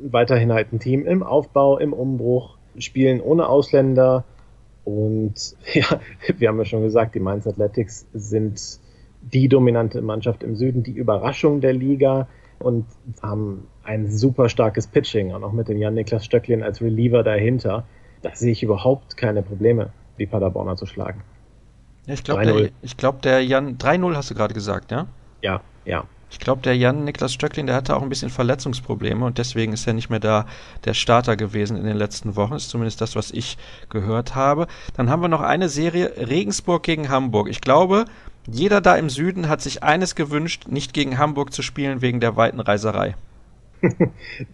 weiterhin 0.00 0.52
halt 0.52 0.72
ein 0.72 0.80
Team 0.80 1.06
im 1.06 1.22
Aufbau, 1.22 1.78
im 1.78 1.92
Umbruch, 1.92 2.56
spielen 2.78 3.20
ohne 3.20 3.46
Ausländer. 3.48 4.24
Und 4.84 5.56
ja, 5.72 6.00
wir 6.36 6.48
haben 6.48 6.58
ja 6.58 6.64
schon 6.64 6.82
gesagt, 6.82 7.14
die 7.14 7.20
Mainz 7.20 7.46
Athletics 7.46 8.06
sind 8.14 8.80
die 9.32 9.48
dominante 9.48 10.02
Mannschaft 10.02 10.42
im 10.42 10.56
Süden, 10.56 10.82
die 10.82 10.92
Überraschung 10.92 11.60
der 11.60 11.72
Liga 11.72 12.28
und 12.58 12.86
haben 13.22 13.66
ein 13.82 14.10
super 14.10 14.48
starkes 14.48 14.86
Pitching 14.86 15.32
und 15.32 15.44
auch 15.44 15.52
mit 15.52 15.68
dem 15.68 15.78
Jan-Niklas 15.78 16.24
Stöcklin 16.24 16.62
als 16.62 16.80
Reliever 16.80 17.22
dahinter. 17.22 17.84
Da 18.22 18.34
sehe 18.34 18.52
ich 18.52 18.62
überhaupt 18.62 19.16
keine 19.16 19.42
Probleme, 19.42 19.90
die 20.18 20.26
Paderborner 20.26 20.76
zu 20.76 20.86
schlagen. 20.86 21.22
Ja, 22.06 22.14
ich 22.14 22.24
glaube, 22.24 22.44
der, 22.44 22.70
glaub, 22.96 23.22
der 23.22 23.44
Jan 23.44 23.78
3-0 23.78 24.14
hast 24.14 24.30
du 24.30 24.34
gerade 24.34 24.54
gesagt, 24.54 24.90
ja? 24.90 25.06
Ja, 25.42 25.60
ja. 25.84 26.04
Ich 26.30 26.40
glaube, 26.40 26.62
der 26.62 26.76
Jan 26.76 27.04
Niklas 27.04 27.32
Stöcklin, 27.32 27.66
der 27.66 27.76
hatte 27.76 27.94
auch 27.94 28.02
ein 28.02 28.08
bisschen 28.08 28.30
Verletzungsprobleme 28.30 29.24
und 29.24 29.38
deswegen 29.38 29.72
ist 29.72 29.86
er 29.86 29.92
nicht 29.92 30.10
mehr 30.10 30.18
da 30.18 30.46
der 30.84 30.94
Starter 30.94 31.36
gewesen 31.36 31.76
in 31.76 31.84
den 31.84 31.96
letzten 31.96 32.34
Wochen. 32.34 32.54
Ist 32.54 32.70
zumindest 32.70 33.00
das, 33.00 33.14
was 33.14 33.30
ich 33.30 33.56
gehört 33.88 34.34
habe. 34.34 34.66
Dann 34.96 35.10
haben 35.10 35.22
wir 35.22 35.28
noch 35.28 35.42
eine 35.42 35.68
Serie 35.68 36.12
Regensburg 36.16 36.82
gegen 36.82 37.08
Hamburg. 37.08 37.48
Ich 37.48 37.60
glaube, 37.60 38.06
jeder 38.46 38.80
da 38.80 38.96
im 38.96 39.08
Süden 39.08 39.48
hat 39.48 39.60
sich 39.60 39.82
eines 39.82 40.14
gewünscht, 40.14 40.68
nicht 40.68 40.92
gegen 40.92 41.18
Hamburg 41.18 41.52
zu 41.52 41.62
spielen 41.62 42.02
wegen 42.02 42.20
der 42.20 42.36
weiten 42.36 42.60
Reiserei. 42.60 43.14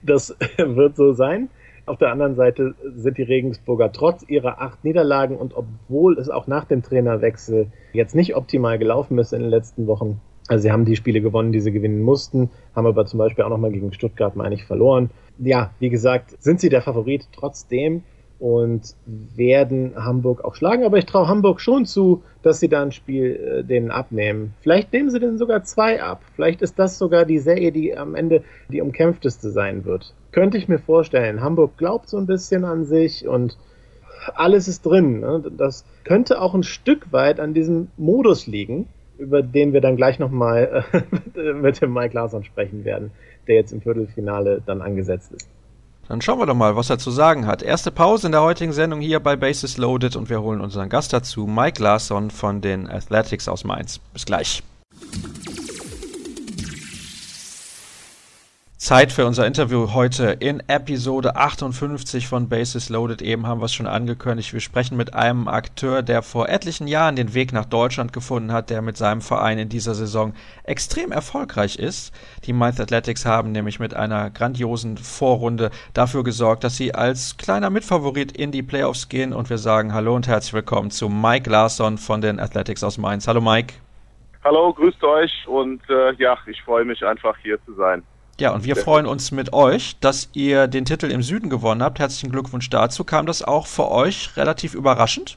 das 0.03 0.37
wird 0.59 0.97
so 0.97 1.13
sein. 1.13 1.49
Auf 1.87 1.99
der 1.99 2.13
anderen 2.13 2.37
Seite 2.37 2.75
sind 2.97 3.19
die 3.19 3.23
Regensburger 3.23 3.91
trotz 3.91 4.23
ihrer 4.29 4.61
acht 4.61 4.85
Niederlagen 4.85 5.37
und 5.37 5.55
obwohl 5.55 6.19
es 6.19 6.29
auch 6.29 6.47
nach 6.47 6.65
dem 6.65 6.83
Trainerwechsel 6.83 7.67
jetzt 7.93 8.15
nicht 8.15 8.37
optimal 8.37 8.79
gelaufen 8.79 9.19
ist 9.19 9.33
in 9.33 9.41
den 9.41 9.51
letzten 9.51 9.87
Wochen, 9.87 10.21
also 10.51 10.63
sie 10.63 10.73
haben 10.73 10.85
die 10.85 10.97
Spiele 10.97 11.21
gewonnen, 11.21 11.53
die 11.53 11.61
sie 11.61 11.71
gewinnen 11.71 12.03
mussten, 12.03 12.51
haben 12.75 12.87
aber 12.87 13.07
zum 13.07 13.19
Beispiel 13.19 13.45
auch 13.45 13.51
nochmal 13.51 13.71
gegen 13.71 13.93
Stuttgart, 13.93 14.35
meine 14.35 14.57
ich, 14.57 14.65
verloren. 14.65 15.11
Ja, 15.39 15.71
wie 15.79 15.91
gesagt, 15.91 16.35
sind 16.43 16.61
sie 16.61 16.69
der 16.69 16.83
Favorit 16.83 17.29
trotzdem 17.33 18.03
und 18.41 18.97
werden 19.07 19.93
Hamburg 19.95 20.43
auch 20.45 20.55
schlagen. 20.55 20.85
Aber 20.85 20.97
ich 20.97 21.05
traue 21.05 21.29
Hamburg 21.29 21.61
schon 21.61 21.85
zu, 21.85 22.23
dass 22.43 22.59
sie 22.59 22.69
da 22.69 22.83
ein 22.83 22.91
Spiel 22.91 23.37
äh, 23.37 23.65
denen 23.65 23.91
abnehmen. 23.91 24.55
Vielleicht 24.63 24.93
nehmen 24.93 25.11
sie 25.11 25.21
denen 25.21 25.39
sogar 25.39 25.63
zwei 25.63 26.03
ab. 26.03 26.23
Vielleicht 26.35 26.63
ist 26.63 26.79
das 26.79 26.99
sogar 26.99 27.27
die 27.27 27.39
Serie, 27.39 27.71
die 27.71 27.97
am 27.97 28.15
Ende 28.15 28.43
die 28.71 28.81
umkämpfteste 28.81 29.51
sein 29.51 29.85
wird. 29.85 30.15
Könnte 30.33 30.57
ich 30.57 30.69
mir 30.69 30.79
vorstellen. 30.79 31.43
Hamburg 31.43 31.77
glaubt 31.77 32.09
so 32.09 32.17
ein 32.17 32.27
bisschen 32.27 32.65
an 32.65 32.85
sich 32.85 33.29
und 33.29 33.59
alles 34.35 34.69
ist 34.69 34.87
drin. 34.87 35.21
Ne? 35.21 35.43
Das 35.57 35.85
könnte 36.05 36.41
auch 36.41 36.55
ein 36.55 36.63
Stück 36.63 37.13
weit 37.13 37.41
an 37.41 37.53
diesem 37.53 37.89
Modus 37.99 38.47
liegen, 38.47 38.89
über 39.19 39.43
den 39.43 39.75
wir 39.75 39.83
dann 39.83 39.97
gleich 39.97 40.19
nochmal 40.19 40.85
äh, 41.35 41.53
mit 41.53 41.81
dem 41.83 41.93
Mike 41.93 42.15
Larsson 42.15 42.45
sprechen 42.45 42.87
werden, 42.87 43.11
der 43.49 43.57
jetzt 43.57 43.73
im 43.73 43.83
Viertelfinale 43.83 44.63
dann 44.65 44.81
angesetzt 44.81 45.33
ist. 45.33 45.49
Dann 46.11 46.21
schauen 46.21 46.41
wir 46.41 46.47
doch 46.47 46.57
mal, 46.57 46.75
was 46.75 46.91
er 46.91 46.99
zu 46.99 47.13
sagen 47.13 47.47
hat. 47.47 47.63
Erste 47.63 47.93
Pause 47.93 48.27
in 48.27 48.33
der 48.33 48.43
heutigen 48.43 48.73
Sendung 48.73 49.01
hier 49.01 49.21
bei 49.21 49.37
Bases 49.37 49.77
Loaded 49.77 50.17
und 50.17 50.29
wir 50.29 50.43
holen 50.43 50.61
unseren 50.61 50.89
Gast 50.89 51.13
dazu, 51.13 51.47
Mike 51.47 51.81
Larsson 51.81 52.33
von 52.33 52.61
den 52.61 52.91
Athletics 52.91 53.47
aus 53.47 53.63
Mainz. 53.63 54.01
Bis 54.13 54.27
gleich. 54.27 54.61
Zeit 58.81 59.13
für 59.13 59.27
unser 59.27 59.47
Interview 59.47 59.93
heute 59.93 60.39
in 60.41 60.63
Episode 60.67 61.37
58 61.37 62.27
von 62.27 62.49
Bases 62.49 62.89
Loaded. 62.89 63.21
Eben 63.21 63.47
haben 63.47 63.61
wir 63.61 63.67
es 63.67 63.75
schon 63.75 63.87
angekündigt. 63.87 64.55
Wir 64.55 64.61
sprechen 64.61 64.97
mit 64.97 65.13
einem 65.13 65.49
Akteur, 65.49 66.01
der 66.01 66.23
vor 66.23 66.49
etlichen 66.49 66.89
Jahren 66.89 67.15
den 67.15 67.35
Weg 67.35 67.53
nach 67.53 67.67
Deutschland 67.67 68.15
gefunden 68.15 68.53
hat, 68.53 68.71
der 68.71 68.81
mit 68.81 68.97
seinem 68.97 69.21
Verein 69.21 69.59
in 69.59 69.69
dieser 69.69 69.95
Saison 69.95 70.33
extrem 70.65 71.13
erfolgreich 71.13 71.79
ist. 71.79 72.15
Die 72.47 72.55
Mainz 72.55 72.81
Athletics 72.81 73.27
haben 73.27 73.53
nämlich 73.53 73.81
mit 73.81 73.93
einer 73.93 74.31
grandiosen 74.31 74.97
Vorrunde 74.97 75.71
dafür 75.93 76.25
gesorgt, 76.25 76.65
dass 76.65 76.79
sie 76.79 76.95
als 76.95 77.37
kleiner 77.37 77.69
Mitfavorit 77.69 78.33
in 78.33 78.51
die 78.51 78.63
Playoffs 78.63 79.11
gehen. 79.11 79.35
Und 79.35 79.51
wir 79.51 79.59
sagen 79.59 79.93
Hallo 79.93 80.17
und 80.17 80.27
herzlich 80.27 80.55
willkommen 80.55 80.91
zu 80.91 81.11
Mike 81.11 81.51
Larsson 81.51 81.99
von 81.99 82.23
den 82.23 82.41
Athletics 82.41 82.83
aus 82.83 82.97
Mainz. 82.97 83.29
Hallo 83.29 83.43
Mike. 83.43 83.75
Hallo, 84.43 84.73
grüßt 84.73 85.05
euch 85.05 85.47
und 85.47 85.83
äh, 85.91 86.15
ja, 86.15 86.39
ich 86.47 86.63
freue 86.63 86.87
mich 86.87 87.05
einfach 87.05 87.37
hier 87.43 87.63
zu 87.67 87.75
sein. 87.75 88.03
Ja, 88.41 88.53
und 88.55 88.65
wir 88.65 88.75
freuen 88.75 89.07
uns 89.07 89.33
mit 89.33 89.53
euch, 89.53 89.99
dass 90.01 90.31
ihr 90.33 90.67
den 90.67 90.87
Titel 90.87 91.11
im 91.11 91.23
Süden 91.23 91.51
gewonnen 91.51 91.83
habt. 91.83 91.99
Herzlichen 91.99 92.33
Glückwunsch 92.33 92.71
dazu. 92.71 93.05
Kam 93.05 93.27
das 93.27 93.43
auch 93.43 93.67
für 93.67 93.91
euch 93.91 94.37
relativ 94.37 94.75
überraschend? 94.75 95.37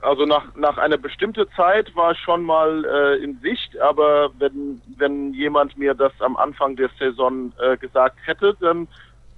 also 0.00 0.24
nach, 0.26 0.54
nach 0.54 0.78
einer 0.78 0.96
bestimmten 0.96 1.46
Zeit 1.56 1.94
war 1.96 2.14
schon 2.14 2.44
mal 2.44 2.84
äh, 2.84 3.22
in 3.22 3.38
Sicht, 3.40 3.78
aber 3.80 4.30
wenn, 4.38 4.80
wenn 4.96 5.34
jemand 5.34 5.76
mir 5.76 5.94
das 5.94 6.12
am 6.20 6.36
Anfang 6.36 6.76
der 6.76 6.88
Saison 6.98 7.52
äh, 7.60 7.76
gesagt 7.76 8.16
hätte, 8.24 8.56
dann 8.60 8.86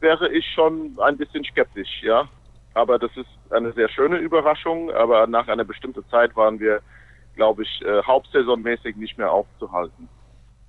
wäre 0.01 0.31
ich 0.31 0.47
schon 0.55 0.99
ein 1.01 1.17
bisschen 1.17 1.45
skeptisch, 1.45 2.03
ja. 2.03 2.29
Aber 2.75 2.99
das 2.99 3.11
ist 3.17 3.29
eine 3.51 3.73
sehr 3.73 3.89
schöne 3.89 4.19
Überraschung, 4.19 4.93
aber 4.93 5.27
nach 5.27 5.49
einer 5.49 5.65
bestimmten 5.65 6.05
Zeit 6.11 6.37
waren 6.37 6.61
wir, 6.61 6.81
glaube 7.37 7.63
ich, 7.63 7.83
äh, 7.83 8.03
hauptsaisonmäßig 8.03 8.97
nicht 8.97 9.19
mehr 9.19 9.33
aufzuhalten. 9.33 10.09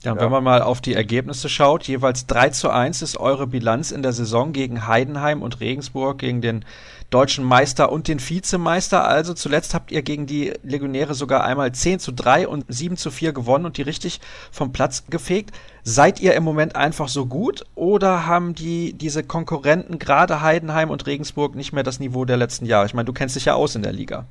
Ja, 0.03 0.15
ja, 0.15 0.19
wenn 0.19 0.31
man 0.31 0.43
mal 0.43 0.63
auf 0.63 0.81
die 0.81 0.95
Ergebnisse 0.95 1.47
schaut, 1.47 1.83
jeweils 1.83 2.25
3 2.25 2.49
zu 2.49 2.71
1 2.71 3.03
ist 3.03 3.17
eure 3.17 3.45
Bilanz 3.45 3.91
in 3.91 4.01
der 4.01 4.13
Saison 4.13 4.51
gegen 4.51 4.87
Heidenheim 4.87 5.43
und 5.43 5.59
Regensburg, 5.59 6.17
gegen 6.17 6.41
den 6.41 6.65
deutschen 7.11 7.43
Meister 7.43 7.91
und 7.91 8.07
den 8.07 8.19
Vizemeister. 8.19 9.07
Also 9.07 9.35
zuletzt 9.35 9.75
habt 9.75 9.91
ihr 9.91 10.01
gegen 10.01 10.25
die 10.25 10.53
Legionäre 10.63 11.13
sogar 11.13 11.43
einmal 11.43 11.71
10 11.71 11.99
zu 11.99 12.13
3 12.13 12.47
und 12.47 12.65
7 12.67 12.97
zu 12.97 13.11
4 13.11 13.31
gewonnen 13.31 13.65
und 13.65 13.77
die 13.77 13.83
richtig 13.83 14.21
vom 14.51 14.71
Platz 14.71 15.05
gefegt. 15.07 15.51
Seid 15.83 16.19
ihr 16.19 16.33
im 16.33 16.43
Moment 16.43 16.75
einfach 16.75 17.07
so 17.07 17.27
gut 17.27 17.63
oder 17.75 18.25
haben 18.25 18.55
die 18.55 18.93
diese 18.93 19.23
Konkurrenten, 19.23 19.99
gerade 19.99 20.41
Heidenheim 20.41 20.89
und 20.89 21.05
Regensburg, 21.05 21.53
nicht 21.53 21.73
mehr 21.73 21.83
das 21.83 21.99
Niveau 21.99 22.25
der 22.25 22.37
letzten 22.37 22.65
Jahre? 22.65 22.87
Ich 22.87 22.95
meine, 22.95 23.05
du 23.05 23.13
kennst 23.13 23.35
dich 23.35 23.45
ja 23.45 23.53
aus 23.53 23.75
in 23.75 23.83
der 23.83 23.93
Liga. 23.93 24.25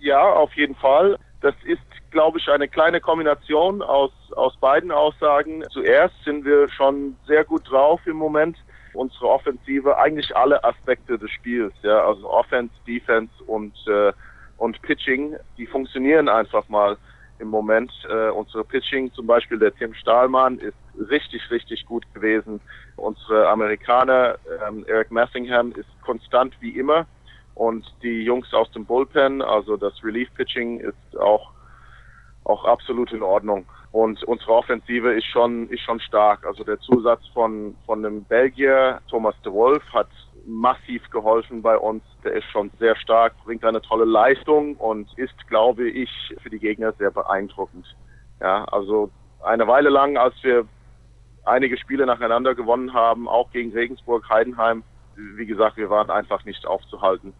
Ja, 0.00 0.20
auf 0.20 0.52
jeden 0.54 0.74
Fall. 0.74 1.16
Das 1.42 1.54
ist 1.64 1.80
glaube 2.16 2.38
ich, 2.38 2.48
eine 2.48 2.66
kleine 2.66 2.98
Kombination 2.98 3.82
aus, 3.82 4.10
aus 4.36 4.56
beiden 4.56 4.90
Aussagen. 4.90 5.62
Zuerst 5.70 6.14
sind 6.24 6.46
wir 6.46 6.66
schon 6.70 7.14
sehr 7.26 7.44
gut 7.44 7.70
drauf 7.70 8.00
im 8.06 8.16
Moment. 8.16 8.56
Unsere 8.94 9.28
Offensive, 9.28 9.98
eigentlich 9.98 10.34
alle 10.34 10.64
Aspekte 10.64 11.18
des 11.18 11.30
Spiels, 11.30 11.74
ja, 11.82 12.06
also 12.06 12.26
Offense, 12.30 12.72
Defense 12.86 13.30
und, 13.46 13.74
äh, 13.86 14.14
und 14.56 14.80
Pitching, 14.80 15.36
die 15.58 15.66
funktionieren 15.66 16.30
einfach 16.30 16.66
mal 16.70 16.96
im 17.38 17.48
Moment. 17.48 17.92
Äh, 18.08 18.30
unsere 18.30 18.64
Pitching, 18.64 19.12
zum 19.12 19.26
Beispiel 19.26 19.58
der 19.58 19.74
Tim 19.74 19.92
Stahlmann, 19.92 20.58
ist 20.58 20.78
richtig, 21.10 21.42
richtig 21.50 21.84
gut 21.84 22.06
gewesen. 22.14 22.62
Unsere 22.96 23.46
Amerikaner, 23.46 24.36
ähm, 24.66 24.86
Eric 24.88 25.10
Messingham, 25.10 25.72
ist 25.72 25.90
konstant 26.02 26.54
wie 26.60 26.78
immer. 26.78 27.06
Und 27.54 27.84
die 28.02 28.22
Jungs 28.22 28.54
aus 28.54 28.72
dem 28.72 28.86
Bullpen, 28.86 29.42
also 29.42 29.76
das 29.76 30.02
Relief 30.02 30.32
Pitching, 30.34 30.80
ist 30.80 31.20
auch 31.20 31.52
auch 32.46 32.64
absolut 32.64 33.12
in 33.12 33.22
Ordnung. 33.22 33.66
Und 33.92 34.22
unsere 34.24 34.52
Offensive 34.52 35.12
ist 35.12 35.26
schon, 35.26 35.68
ist 35.68 35.80
schon 35.80 36.00
stark. 36.00 36.46
Also 36.46 36.64
der 36.64 36.78
Zusatz 36.80 37.26
von, 37.34 37.76
von 37.86 38.02
dem 38.02 38.24
Belgier, 38.24 39.00
Thomas 39.08 39.34
de 39.44 39.52
Wolf, 39.52 39.82
hat 39.92 40.08
massiv 40.46 41.08
geholfen 41.10 41.62
bei 41.62 41.76
uns. 41.76 42.02
Der 42.24 42.32
ist 42.32 42.44
schon 42.50 42.70
sehr 42.78 42.94
stark, 42.96 43.34
bringt 43.44 43.64
eine 43.64 43.82
tolle 43.82 44.04
Leistung 44.04 44.76
und 44.76 45.08
ist, 45.18 45.48
glaube 45.48 45.88
ich, 45.88 46.10
für 46.42 46.50
die 46.50 46.58
Gegner 46.58 46.92
sehr 46.92 47.10
beeindruckend. 47.10 47.86
Ja, 48.40 48.64
also 48.66 49.10
eine 49.42 49.66
Weile 49.66 49.88
lang, 49.88 50.16
als 50.16 50.34
wir 50.42 50.66
einige 51.44 51.76
Spiele 51.78 52.06
nacheinander 52.06 52.54
gewonnen 52.54 52.92
haben, 52.92 53.28
auch 53.28 53.50
gegen 53.50 53.72
Regensburg, 53.72 54.28
Heidenheim, 54.28 54.82
wie 55.16 55.46
gesagt, 55.46 55.78
wir 55.78 55.90
waren 55.90 56.10
einfach 56.10 56.44
nicht 56.44 56.66
aufzuhalten 56.66 57.32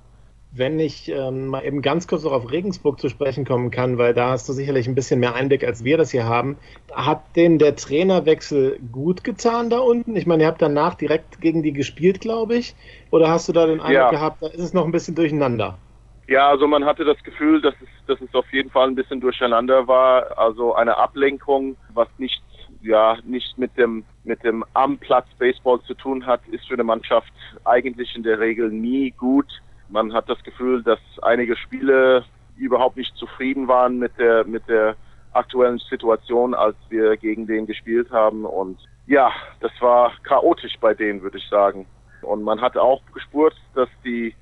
wenn 0.58 0.80
ich 0.80 1.08
ähm, 1.08 1.48
mal 1.48 1.64
eben 1.64 1.82
ganz 1.82 2.06
kurz 2.06 2.24
noch 2.24 2.32
auf 2.32 2.50
Regensburg 2.50 2.98
zu 3.00 3.08
sprechen 3.08 3.44
kommen 3.44 3.70
kann, 3.70 3.98
weil 3.98 4.14
da 4.14 4.30
hast 4.30 4.48
du 4.48 4.52
sicherlich 4.52 4.88
ein 4.88 4.94
bisschen 4.94 5.20
mehr 5.20 5.34
Einblick, 5.34 5.64
als 5.64 5.84
wir 5.84 5.98
das 5.98 6.10
hier 6.10 6.24
haben. 6.24 6.56
Hat 6.92 7.22
denn 7.36 7.58
der 7.58 7.76
Trainerwechsel 7.76 8.78
gut 8.92 9.24
getan 9.24 9.70
da 9.70 9.78
unten? 9.78 10.16
Ich 10.16 10.26
meine, 10.26 10.44
ihr 10.44 10.48
habt 10.48 10.62
danach 10.62 10.94
direkt 10.94 11.40
gegen 11.40 11.62
die 11.62 11.72
gespielt, 11.72 12.20
glaube 12.20 12.56
ich. 12.56 12.74
Oder 13.10 13.28
hast 13.28 13.48
du 13.48 13.52
da 13.52 13.66
den 13.66 13.80
Eindruck 13.80 13.92
ja. 13.92 14.10
gehabt, 14.10 14.42
da 14.42 14.48
ist 14.48 14.60
es 14.60 14.74
noch 14.74 14.84
ein 14.84 14.92
bisschen 14.92 15.14
durcheinander? 15.14 15.78
Ja, 16.28 16.48
also 16.48 16.66
man 16.66 16.84
hatte 16.84 17.04
das 17.04 17.22
Gefühl, 17.22 17.60
dass 17.60 17.74
es, 17.80 17.88
dass 18.06 18.20
es 18.20 18.34
auf 18.34 18.52
jeden 18.52 18.70
Fall 18.70 18.88
ein 18.88 18.96
bisschen 18.96 19.20
durcheinander 19.20 19.86
war. 19.86 20.36
Also 20.38 20.74
eine 20.74 20.96
Ablenkung, 20.96 21.76
was 21.94 22.08
nicht 22.18 22.42
ja 22.82 23.16
nicht 23.24 23.58
mit 23.58 23.76
dem 23.76 24.04
mit 24.24 24.42
dem 24.44 24.64
am 24.74 24.98
Platz 24.98 25.26
Baseball 25.38 25.80
zu 25.82 25.94
tun 25.94 26.26
hat, 26.26 26.40
ist 26.48 26.66
für 26.66 26.74
eine 26.74 26.84
Mannschaft 26.84 27.32
eigentlich 27.64 28.14
in 28.14 28.22
der 28.22 28.38
Regel 28.38 28.70
nie 28.70 29.12
gut 29.12 29.46
man 29.88 30.12
hat 30.12 30.29
das 30.29 30.42
Gefühl, 30.42 30.83
dass 30.83 30.99
einige 31.22 31.57
Spiele 31.57 32.25
überhaupt 32.57 32.96
nicht 32.96 33.14
zufrieden 33.16 33.68
waren 33.68 33.99
mit 33.99 34.18
der, 34.18 34.44
mit 34.44 34.68
der 34.68 34.96
aktuellen 35.33 35.79
Situation, 35.79 36.55
als 36.55 36.77
wir 36.88 37.16
gegen 37.16 37.46
den 37.46 37.66
gespielt 37.66 38.11
haben. 38.11 38.44
Und 38.44 38.79
ja, 39.07 39.31
das 39.61 39.72
war 39.81 40.12
chaotisch 40.22 40.77
bei 40.81 40.94
denen, 40.94 41.22
würde 41.22 41.38
ich 41.38 41.49
sagen. 41.49 41.87
Und 42.22 42.42
man 42.42 42.61
hat 42.61 42.77
auch 42.77 43.03
gespürt, 43.12 43.55
dass 43.75 43.88
die, 44.05 44.35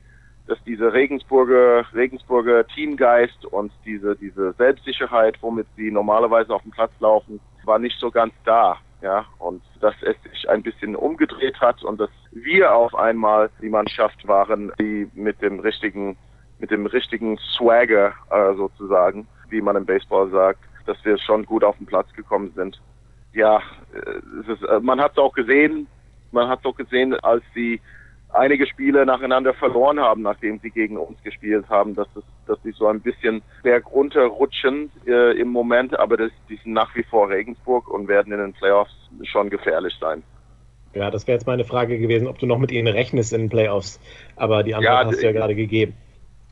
dass 0.46 0.58
diese 0.64 0.92
Regensburger, 0.92 1.84
Regensburger 1.92 2.66
Teamgeist 2.68 3.44
und 3.44 3.72
diese, 3.84 4.16
diese 4.16 4.52
Selbstsicherheit, 4.52 5.36
womit 5.40 5.66
sie 5.76 5.90
normalerweise 5.90 6.54
auf 6.54 6.62
dem 6.62 6.70
Platz 6.70 6.92
laufen, 7.00 7.40
war 7.64 7.78
nicht 7.78 7.98
so 7.98 8.10
ganz 8.10 8.32
da. 8.44 8.78
Ja, 9.02 9.26
und 9.38 9.62
dass 9.84 9.94
es 10.00 10.16
sich 10.22 10.48
ein 10.48 10.62
bisschen 10.62 10.96
umgedreht 10.96 11.60
hat 11.60 11.84
und 11.84 12.00
dass 12.00 12.08
wir 12.32 12.74
auf 12.74 12.94
einmal 12.94 13.50
die 13.60 13.68
Mannschaft 13.68 14.26
waren, 14.26 14.72
die 14.80 15.10
mit 15.12 15.42
dem 15.42 15.60
richtigen, 15.60 16.16
mit 16.58 16.70
dem 16.70 16.86
richtigen 16.86 17.36
Swagger 17.54 18.14
äh, 18.30 18.54
sozusagen, 18.54 19.26
wie 19.50 19.60
man 19.60 19.76
im 19.76 19.84
Baseball 19.84 20.30
sagt, 20.30 20.60
dass 20.86 20.96
wir 21.04 21.18
schon 21.18 21.44
gut 21.44 21.62
auf 21.62 21.76
den 21.76 21.84
Platz 21.84 22.10
gekommen 22.14 22.50
sind. 22.56 22.80
Ja, 23.34 23.60
äh, 23.92 24.50
ist, 24.50 24.62
äh, 24.62 24.80
man 24.80 25.02
hat 25.02 25.12
es 25.12 25.18
auch 25.18 25.34
gesehen, 25.34 25.86
man 26.32 26.48
hat 26.48 26.60
es 26.60 26.64
auch 26.64 26.76
gesehen, 26.76 27.12
als 27.20 27.44
sie 27.54 27.78
einige 28.32 28.66
Spiele 28.66 29.04
nacheinander 29.04 29.52
verloren 29.52 30.00
haben, 30.00 30.22
nachdem 30.22 30.60
sie 30.60 30.70
gegen 30.70 30.96
uns 30.96 31.22
gespielt 31.22 31.68
haben, 31.68 31.94
dass, 31.94 32.08
es, 32.16 32.24
dass 32.46 32.62
sie 32.62 32.72
so 32.72 32.86
ein 32.86 33.00
bisschen 33.00 33.42
bergunter 33.62 34.24
rutschen 34.24 34.90
äh, 35.06 35.38
im 35.38 35.48
Moment, 35.48 35.98
aber 35.98 36.16
das, 36.16 36.30
die 36.48 36.56
sind 36.56 36.72
nach 36.72 36.94
wie 36.94 37.04
vor 37.04 37.28
Regensburg 37.28 37.88
und 37.88 38.08
werden 38.08 38.32
in 38.32 38.38
den 38.38 38.52
Playoffs 38.52 38.94
schon 39.24 39.50
gefährlich 39.50 39.94
sein. 40.00 40.22
Ja, 40.94 41.10
das 41.10 41.26
wäre 41.26 41.36
jetzt 41.36 41.46
meine 41.46 41.64
Frage 41.64 41.98
gewesen, 41.98 42.28
ob 42.28 42.38
du 42.38 42.46
noch 42.46 42.58
mit 42.58 42.70
ihnen 42.70 42.86
rechnest 42.86 43.32
in 43.32 43.42
den 43.42 43.50
Playoffs, 43.50 44.00
aber 44.36 44.62
die 44.62 44.74
Antwort 44.74 44.92
ja, 44.92 45.06
hast 45.06 45.22
du 45.22 45.26
ja 45.26 45.32
gerade 45.32 45.54
gegeben. 45.54 45.94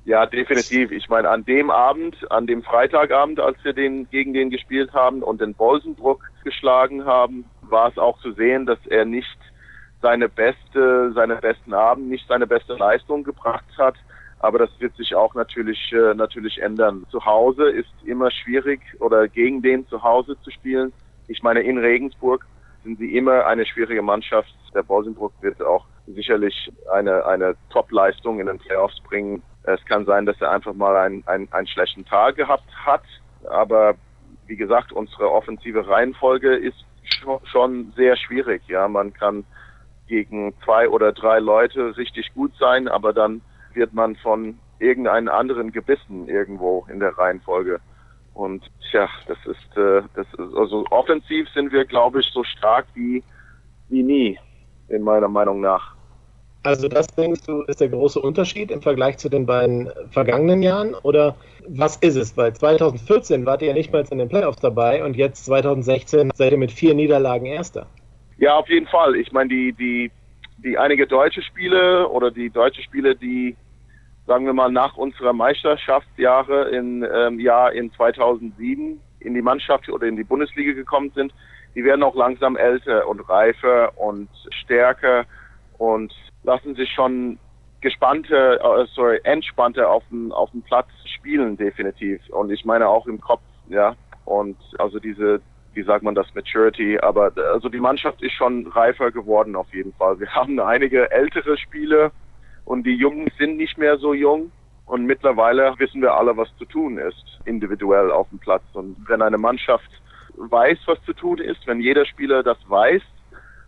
Ja, 0.05 0.27
definitiv. 0.27 0.91
Ich 0.91 1.09
meine, 1.09 1.29
an 1.29 1.45
dem 1.45 1.71
Abend, 1.71 2.17
an 2.31 2.49
dem 2.49 2.63
Freitagabend, 2.63 3.39
als 3.39 3.57
wir 3.63 3.73
den 3.73 4.11
gegen 4.11 4.33
den 4.33 4.51
gespielt 4.51 4.93
haben 4.93 5.23
und 5.23 5.41
den 5.41 5.55
Bolsenbruck 5.55 6.29
geschlagen 6.43 7.05
haben, 7.05 7.45
war 7.63 7.89
es 7.89 7.99
auch 7.99 8.19
zu 8.21 8.33
sehen, 8.33 8.67
dass 8.67 8.85
er 8.87 9.05
nicht 9.05 9.39
seine 10.01 10.29
beste, 10.29 11.13
seine 11.15 11.37
besten 11.37 11.73
Abend, 11.73 12.09
nicht 12.09 12.27
seine 12.27 12.49
beste 12.49 12.75
Leistung 12.75 13.23
gebracht 13.23 13.65
hat. 13.79 13.95
Aber 14.43 14.59
das 14.59 14.71
wird 14.81 14.95
sich 14.97 15.15
auch 15.15 15.35
natürlich, 15.35 15.93
äh, 15.93 16.15
natürlich 16.15 16.61
ändern. 16.61 17.07
Zu 17.11 17.25
Hause 17.25 17.71
ist 17.71 17.93
immer 18.05 18.31
schwierig 18.31 18.81
oder 18.99 19.29
gegen 19.29 19.63
den 19.63 19.87
zu 19.87 20.03
Hause 20.03 20.37
zu 20.43 20.51
spielen. 20.51 20.93
Ich 21.29 21.43
meine, 21.45 21.61
in 21.61 21.79
Regensburg 21.79 22.45
sind 22.83 22.99
sie 22.99 23.17
immer 23.17 23.47
eine 23.47 23.65
schwierige 23.65 24.03
Mannschaft. 24.03 24.53
Der 24.75 24.83
Bolsenbruck 24.83 25.33
wird 25.41 25.63
auch 25.63 25.87
sicherlich 26.09 26.73
eine, 26.93 27.25
eine 27.25 27.55
Top-Leistung 27.71 28.41
in 28.41 28.47
den 28.47 28.59
Playoffs 28.59 29.01
bringen. 29.09 29.43
Es 29.63 29.85
kann 29.85 30.05
sein, 30.07 30.27
dass 30.27 30.41
er 30.41 30.51
einfach 30.51 30.75
mal 30.75 30.97
einen, 30.97 31.23
einen, 31.27 31.51
einen 31.53 31.69
schlechten 31.69 32.05
Tag 32.05 32.35
gehabt 32.35 32.69
hat. 32.85 33.05
Aber 33.49 33.95
wie 34.49 34.57
gesagt, 34.57 34.93
unsere 34.93 35.31
offensive 35.31 35.87
Reihenfolge 35.87 36.57
ist 36.57 36.85
schon 37.45 37.93
sehr 37.95 38.17
schwierig. 38.17 38.63
Ja, 38.67 38.89
man 38.89 39.13
kann 39.13 39.45
gegen 40.09 40.53
zwei 40.65 40.89
oder 40.89 41.13
drei 41.13 41.39
Leute 41.39 41.97
richtig 41.97 42.35
gut 42.35 42.53
sein, 42.59 42.89
aber 42.89 43.13
dann 43.13 43.41
wird 43.75 43.93
man 43.93 44.17
von 44.17 44.59
irgendeinen 44.79 45.29
anderen 45.29 45.73
gebissen 45.73 46.29
irgendwo 46.29 46.87
in 46.91 47.01
der 47.01 47.17
Reihenfolge. 47.17 47.81
Und 48.35 48.65
tja, 48.91 49.09
das 49.27 49.39
ist, 49.47 49.77
äh, 49.77 50.03
das 50.15 50.27
ist 50.27 50.57
also 50.57 50.85
offensiv 50.91 51.49
sind 51.51 51.73
wir, 51.73 51.85
glaube 51.85 52.21
ich, 52.21 52.27
so 52.33 52.43
stark 52.45 52.87
wie, 52.95 53.23
wie 53.89 54.03
nie, 54.03 54.39
in 54.89 55.03
meiner 55.03 55.29
Meinung 55.29 55.61
nach. 55.61 55.95
Also 56.65 56.89
das 56.89 57.09
denkst 57.09 57.43
du, 57.47 57.63
ist 57.63 57.81
der 57.81 57.89
große 57.89 58.21
Unterschied 58.21 58.71
im 58.71 58.83
Vergleich 58.83 59.19
zu 59.19 59.29
den 59.29 59.47
beiden 59.47 59.91
vergangenen 60.11 60.63
Jahren? 60.63 60.95
Oder 61.03 61.35
was 61.67 61.97
ist 61.97 62.15
es? 62.15 62.37
Weil 62.37 62.55
2014 62.55 63.45
wart 63.47 63.63
ihr 63.63 63.69
ja 63.69 63.75
nicht 63.75 63.93
mal 63.93 64.05
in 64.09 64.19
den 64.19 64.29
Playoffs 64.29 64.61
dabei 64.61 65.05
und 65.05 65.17
jetzt 65.17 65.45
2016 65.47 66.31
seid 66.35 66.53
ihr 66.53 66.59
mit 66.59 66.71
vier 66.71 66.95
Niederlagen 66.95 67.47
Erster. 67.47 67.87
Ja, 68.39 68.57
auf 68.57 68.69
jeden 68.69 68.87
Fall. 68.87 69.17
Ich 69.17 69.33
meine, 69.33 69.49
die, 69.49 69.73
die, 69.73 70.11
die 70.65 70.79
einige 70.79 71.07
deutsche 71.07 71.43
Spiele 71.43 72.09
oder 72.09 72.31
die 72.31 72.51
deutsche 72.51 72.83
Spiele, 72.83 73.17
die, 73.17 73.57
sagen 74.27 74.47
wir 74.47 74.53
mal, 74.53 74.71
nach 74.71 74.97
unserer 74.97 75.33
Meisterschaftsjahre 75.33 76.71
im 76.71 77.05
ähm, 77.05 77.41
Jahr 77.41 77.73
in 77.73 77.93
2007 77.93 79.01
in 79.21 79.35
die 79.35 79.43
Mannschaft 79.43 79.89
oder 79.89 80.07
in 80.07 80.17
die 80.17 80.25
Bundesliga 80.25 80.73
gekommen 80.73 81.11
sind, 81.15 81.33
die 81.75 81.85
werden 81.85 82.03
auch 82.03 82.15
langsam 82.15 82.57
älter 82.57 83.09
und 83.09 83.21
reifer 83.29 83.97
und 83.99 84.29
stärker 84.63 85.25
und 85.79 86.13
lassen 86.43 86.75
sich 86.75 86.91
schon 86.91 87.39
gespannte, 87.81 88.61
äh, 88.61 88.87
sorry, 88.95 89.21
entspannter 89.25 89.91
auf 89.91 90.05
dem, 90.11 90.33
auf 90.33 90.51
dem 90.51 90.63
Platz 90.63 90.89
spielen, 91.05 91.57
definitiv. 91.57 92.21
Und 92.31 92.51
ich 92.51 92.65
meine 92.65 92.89
auch 92.89 93.07
im 93.07 93.21
Kopf, 93.21 93.43
ja. 93.69 93.95
Und 94.25 94.57
also 94.79 95.01
diese, 95.01 95.41
wie 95.75 95.83
sagt 95.83 96.03
man 96.03 96.15
das, 96.15 96.35
Maturity, 96.35 96.99
aber 96.99 97.33
also 97.53 97.69
die 97.69 97.81
Mannschaft 97.81 98.23
ist 98.23 98.33
schon 98.33 98.67
reifer 98.69 99.11
geworden 99.11 99.57
auf 99.57 99.73
jeden 99.73 99.93
Fall. 99.95 100.19
Wir 100.21 100.29
haben 100.35 100.59
einige 100.61 101.11
ältere 101.11 101.57
Spiele 101.59 102.13
und 102.65 102.85
die 102.85 102.95
Jungen 102.95 103.31
sind 103.39 103.57
nicht 103.57 103.79
mehr 103.79 103.99
so 103.99 104.15
jung 104.15 104.53
Und 104.87 105.07
mittlerweile 105.07 105.75
wissen 105.79 106.03
wir 106.03 106.15
alle, 106.15 106.37
was 106.37 106.49
zu 106.59 106.65
tun 106.65 106.99
ist, 106.99 107.41
individuell 107.45 108.11
auf 108.11 108.29
dem 108.29 108.39
Platz. 108.39 108.63
Und 108.75 108.97
wenn 109.09 109.23
eine 109.23 109.39
Mannschaft 109.39 109.89
weiß, 110.37 110.79
was 110.87 111.03
zu 111.05 111.13
tun 111.13 111.39
ist, 111.39 111.67
wenn 111.67 111.81
jeder 111.81 112.05
Spieler 112.05 112.43
das 112.43 112.59
weiß 112.69 113.03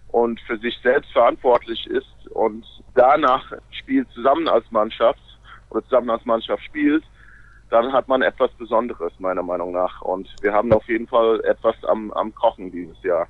und 0.08 0.40
für 0.40 0.58
sich 0.58 0.78
selbst 0.82 1.10
verantwortlich 1.12 1.86
ist 1.86 2.28
und 2.30 2.64
danach 2.94 3.52
spielt 3.70 4.08
zusammen 4.10 4.48
als 4.48 4.70
Mannschaft 4.70 5.20
oder 5.70 5.82
zusammen 5.84 6.10
als 6.10 6.24
Mannschaft 6.24 6.62
spielt, 6.64 7.04
dann 7.70 7.92
hat 7.92 8.08
man 8.08 8.22
etwas 8.22 8.50
Besonderes, 8.52 9.12
meiner 9.18 9.42
Meinung 9.42 9.72
nach. 9.72 10.02
Und 10.02 10.28
wir 10.42 10.52
haben 10.52 10.72
auf 10.72 10.86
jeden 10.88 11.06
Fall 11.06 11.40
etwas 11.44 11.74
am, 11.84 12.12
am 12.12 12.34
Kochen 12.34 12.70
dieses 12.70 13.02
Jahr. 13.02 13.26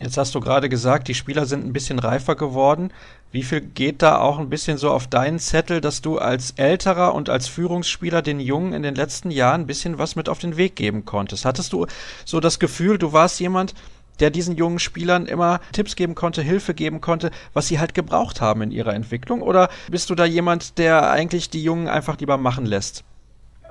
Jetzt 0.00 0.18
hast 0.18 0.34
du 0.34 0.40
gerade 0.40 0.68
gesagt, 0.68 1.06
die 1.06 1.14
Spieler 1.14 1.46
sind 1.46 1.64
ein 1.64 1.72
bisschen 1.72 2.00
reifer 2.00 2.34
geworden. 2.34 2.92
Wie 3.30 3.44
viel 3.44 3.60
geht 3.60 4.02
da 4.02 4.18
auch 4.18 4.38
ein 4.38 4.50
bisschen 4.50 4.76
so 4.76 4.90
auf 4.90 5.06
deinen 5.06 5.38
Zettel, 5.38 5.80
dass 5.80 6.02
du 6.02 6.18
als 6.18 6.50
älterer 6.52 7.14
und 7.14 7.30
als 7.30 7.46
Führungsspieler 7.46 8.20
den 8.20 8.40
Jungen 8.40 8.72
in 8.72 8.82
den 8.82 8.96
letzten 8.96 9.30
Jahren 9.30 9.62
ein 9.62 9.66
bisschen 9.66 9.98
was 9.98 10.16
mit 10.16 10.28
auf 10.28 10.40
den 10.40 10.56
Weg 10.56 10.74
geben 10.74 11.04
konntest? 11.04 11.44
Hattest 11.44 11.72
du 11.72 11.86
so 12.24 12.40
das 12.40 12.58
Gefühl, 12.58 12.98
du 12.98 13.12
warst 13.12 13.38
jemand, 13.38 13.74
der 14.20 14.30
diesen 14.30 14.56
jungen 14.56 14.80
Spielern 14.80 15.26
immer 15.26 15.60
Tipps 15.72 15.94
geben 15.96 16.14
konnte, 16.14 16.42
Hilfe 16.42 16.74
geben 16.74 17.00
konnte, 17.00 17.30
was 17.52 17.68
sie 17.68 17.78
halt 17.78 17.94
gebraucht 17.94 18.40
haben 18.40 18.62
in 18.62 18.72
ihrer 18.72 18.94
Entwicklung? 18.94 19.42
Oder 19.42 19.68
bist 19.88 20.10
du 20.10 20.16
da 20.16 20.24
jemand, 20.24 20.78
der 20.78 21.10
eigentlich 21.10 21.50
die 21.50 21.62
Jungen 21.62 21.88
einfach 21.88 22.18
lieber 22.18 22.36
machen 22.36 22.66
lässt? 22.66 23.04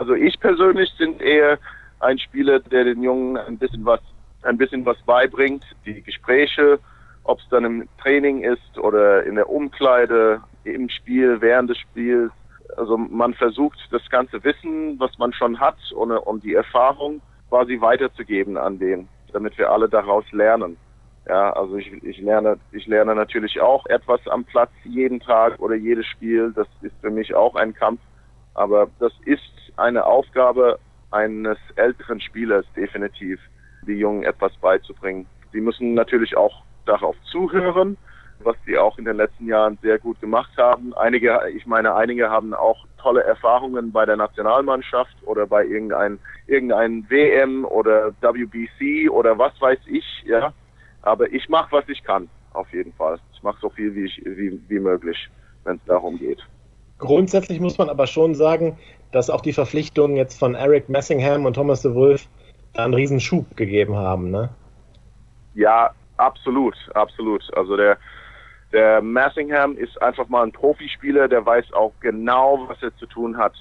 Also 0.03 0.15
ich 0.15 0.37
persönlich 0.37 0.93
bin 0.97 1.17
eher 1.21 1.57
ein 2.01 2.19
Spieler, 2.19 2.59
der 2.59 2.83
den 2.83 3.01
Jungen 3.01 3.37
ein 3.37 3.57
bisschen 3.57 3.85
was, 3.85 4.01
ein 4.41 4.57
bisschen 4.57 4.85
was 4.85 5.01
beibringt. 5.03 5.63
Die 5.85 6.01
Gespräche, 6.01 6.77
ob 7.23 7.39
es 7.39 7.47
dann 7.47 7.63
im 7.63 7.87
Training 8.01 8.43
ist 8.43 8.77
oder 8.77 9.23
in 9.23 9.35
der 9.35 9.49
Umkleide, 9.49 10.41
im 10.65 10.89
Spiel, 10.89 11.39
während 11.39 11.69
des 11.69 11.77
Spiels. 11.77 12.33
Also 12.75 12.97
man 12.97 13.33
versucht 13.33 13.79
das 13.91 14.01
ganze 14.09 14.43
Wissen, 14.43 14.99
was 14.99 15.17
man 15.19 15.31
schon 15.31 15.57
hat 15.57 15.77
und, 15.95 16.11
und 16.11 16.43
die 16.43 16.53
Erfahrung 16.53 17.21
quasi 17.47 17.79
weiterzugeben 17.79 18.57
an 18.57 18.79
den, 18.79 19.07
damit 19.31 19.57
wir 19.57 19.71
alle 19.71 19.87
daraus 19.87 20.29
lernen. 20.33 20.75
Ja, 21.29 21.53
also 21.53 21.77
ich, 21.77 21.89
ich 22.03 22.17
lerne, 22.17 22.59
ich 22.73 22.87
lerne 22.87 23.15
natürlich 23.15 23.61
auch 23.61 23.85
etwas 23.85 24.19
am 24.27 24.43
Platz 24.43 24.71
jeden 24.83 25.21
Tag 25.21 25.61
oder 25.61 25.75
jedes 25.75 26.07
Spiel. 26.07 26.51
Das 26.53 26.67
ist 26.81 26.95
für 26.99 27.09
mich 27.09 27.33
auch 27.33 27.55
ein 27.55 27.73
Kampf. 27.73 28.01
Aber 28.55 28.87
das 28.99 29.13
ist 29.25 29.62
eine 29.77 30.05
Aufgabe 30.05 30.79
eines 31.11 31.57
älteren 31.75 32.19
Spielers 32.21 32.65
definitiv, 32.75 33.39
die 33.85 33.93
Jungen 33.93 34.23
etwas 34.23 34.53
beizubringen. 34.57 35.27
Sie 35.51 35.61
müssen 35.61 35.93
natürlich 35.93 36.35
auch 36.35 36.63
darauf 36.85 37.15
zuhören, 37.31 37.97
was 38.39 38.55
sie 38.65 38.77
auch 38.77 38.97
in 38.97 39.05
den 39.05 39.17
letzten 39.17 39.47
Jahren 39.47 39.77
sehr 39.81 39.99
gut 39.99 40.19
gemacht 40.19 40.51
haben. 40.57 40.93
Einige, 40.95 41.39
ich 41.55 41.65
meine, 41.65 41.95
einige 41.95 42.29
haben 42.29 42.53
auch 42.53 42.85
tolle 42.97 43.23
Erfahrungen 43.23 43.91
bei 43.91 44.05
der 44.05 44.17
Nationalmannschaft 44.17 45.15
oder 45.25 45.45
bei 45.45 45.65
irgendein, 45.65 46.19
irgendein 46.47 47.09
WM 47.09 47.65
oder 47.65 48.11
WBC 48.21 49.09
oder 49.09 49.37
was 49.37 49.59
weiß 49.61 49.79
ich, 49.85 50.23
ja. 50.25 50.53
Aber 51.01 51.31
ich 51.31 51.49
mache, 51.49 51.71
was 51.71 51.87
ich 51.89 52.03
kann, 52.03 52.29
auf 52.53 52.71
jeden 52.73 52.93
Fall. 52.93 53.19
Ich 53.33 53.43
mache 53.43 53.59
so 53.61 53.69
viel 53.69 53.93
wie, 53.93 54.05
ich, 54.05 54.21
wie, 54.25 54.59
wie 54.67 54.79
möglich, 54.79 55.29
wenn 55.63 55.75
es 55.75 55.85
darum 55.85 56.17
geht. 56.17 56.41
Grundsätzlich 56.97 57.59
muss 57.59 57.77
man 57.77 57.89
aber 57.89 58.07
schon 58.07 58.35
sagen, 58.35 58.77
dass 59.11 59.29
auch 59.29 59.41
die 59.41 59.53
Verpflichtungen 59.53 60.15
jetzt 60.15 60.39
von 60.39 60.55
Eric 60.55 60.89
Messingham 60.89 61.45
und 61.45 61.53
Thomas 61.53 61.81
de 61.81 61.93
Wolf 61.93 62.27
einen 62.75 62.93
riesen 62.93 63.19
Schub 63.19 63.55
gegeben 63.55 63.95
haben, 63.95 64.31
ne? 64.31 64.49
Ja, 65.53 65.91
absolut, 66.17 66.75
absolut. 66.95 67.43
Also 67.55 67.77
der, 67.77 67.97
der 68.71 69.01
Messingham 69.01 69.77
ist 69.77 70.01
einfach 70.01 70.27
mal 70.29 70.43
ein 70.43 70.51
Profispieler, 70.51 71.27
der 71.27 71.45
weiß 71.45 71.73
auch 71.73 71.93
genau, 71.99 72.65
was 72.67 72.81
er 72.81 72.95
zu 72.97 73.05
tun 73.05 73.37
hat 73.37 73.53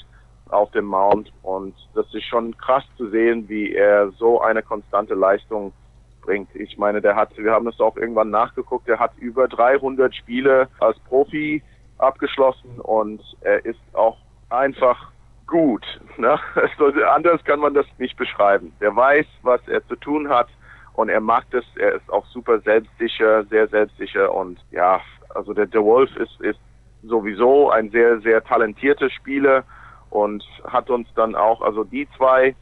auf 0.49 0.71
dem 0.73 0.87
Mount 0.87 1.33
und 1.43 1.75
das 1.95 2.07
ist 2.13 2.25
schon 2.25 2.57
krass 2.59 2.85
zu 2.97 3.09
sehen, 3.11 3.49
wie 3.49 3.75
er 3.75 4.11
so 4.13 4.41
eine 4.41 4.63
konstante 4.63 5.15
Leistung 5.15 5.73
bringt. 6.21 6.55
Ich 6.55 6.79
meine, 6.79 7.01
der 7.01 7.17
hat, 7.17 7.37
wir 7.37 7.53
haben 7.53 7.65
das 7.65 7.81
auch 7.81 7.97
irgendwann 7.97 8.31
nachgeguckt, 8.31 8.87
der 8.87 8.99
hat 8.99 9.13
über 9.19 9.49
300 9.49 10.15
Spiele 10.15 10.69
als 10.79 10.99
Profi 11.01 11.63
abgeschlossen 12.03 12.81
und 12.81 13.23
er 13.43 13.65
ist 13.65 13.81
auch 13.93 14.19
einfach 14.51 15.11
gut. 15.47 15.85
Ne? 16.17 16.39
Also 16.79 17.05
anders 17.05 17.43
kann 17.45 17.61
man 17.61 17.75
das 17.75 17.87
nicht 17.99 18.17
beschreiben. 18.17 18.73
Der 18.81 18.95
weiß, 18.95 19.27
was 19.43 19.61
er 19.69 19.87
zu 19.87 19.97
tun 19.97 20.29
hat 20.29 20.49
und 20.95 21.09
er 21.09 21.21
mag 21.21 21.45
das. 21.51 21.65
Er 21.77 21.95
ist 21.95 22.11
auch 22.11 22.27
super 22.27 22.61
selbstsicher, 22.61 23.45
sehr 23.45 23.69
selbstsicher 23.69 24.33
und 24.35 24.59
ja, 24.71 25.01
also 25.35 25.53
der, 25.53 25.67
der 25.67 25.83
Wolf 25.85 26.15
ist, 26.17 26.41
ist 26.41 26.59
sowieso 27.03 27.71
ein 27.71 27.91
sehr, 27.91 28.21
sehr 28.21 28.45
talentierter 28.45 29.11
Spieler 29.11 29.65
und 30.11 30.45
hat 30.65 30.91
uns 30.91 31.09
dann 31.15 31.35
auch, 31.35 31.63
also 31.63 31.85
die 31.85 32.07
zwei, 32.17 32.55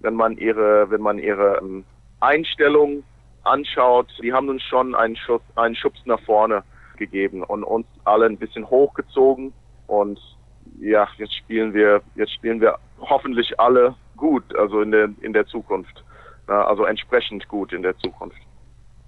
wenn 0.00 0.14
man 0.14 0.36
ihre, 0.36 0.90
wenn 0.90 1.00
man 1.00 1.18
ihre 1.18 1.58
ähm, 1.58 1.84
Einstellung 2.20 3.04
anschaut, 3.44 4.08
die 4.22 4.32
haben 4.32 4.48
uns 4.48 4.62
schon 4.62 4.94
einen 4.94 5.16
Schubs, 5.16 5.44
einen 5.56 5.74
Schubs 5.74 6.00
nach 6.04 6.20
vorne 6.20 6.62
gegeben 6.98 7.42
und 7.42 7.64
uns 7.64 7.86
alle 8.04 8.26
ein 8.26 8.36
bisschen 8.36 8.68
hochgezogen 8.68 9.52
und 9.86 10.18
ja, 10.80 11.08
jetzt 11.16 11.34
spielen 11.34 11.72
wir, 11.74 12.02
jetzt 12.14 12.32
spielen 12.34 12.60
wir 12.60 12.78
hoffentlich 13.00 13.58
alle 13.58 13.94
gut, 14.16 14.44
also 14.56 14.80
in 14.80 14.90
der, 14.90 15.08
in 15.22 15.32
der 15.32 15.46
Zukunft. 15.46 16.04
Also 16.46 16.84
entsprechend 16.84 17.46
gut 17.48 17.72
in 17.72 17.82
der 17.82 17.96
Zukunft. 17.98 18.38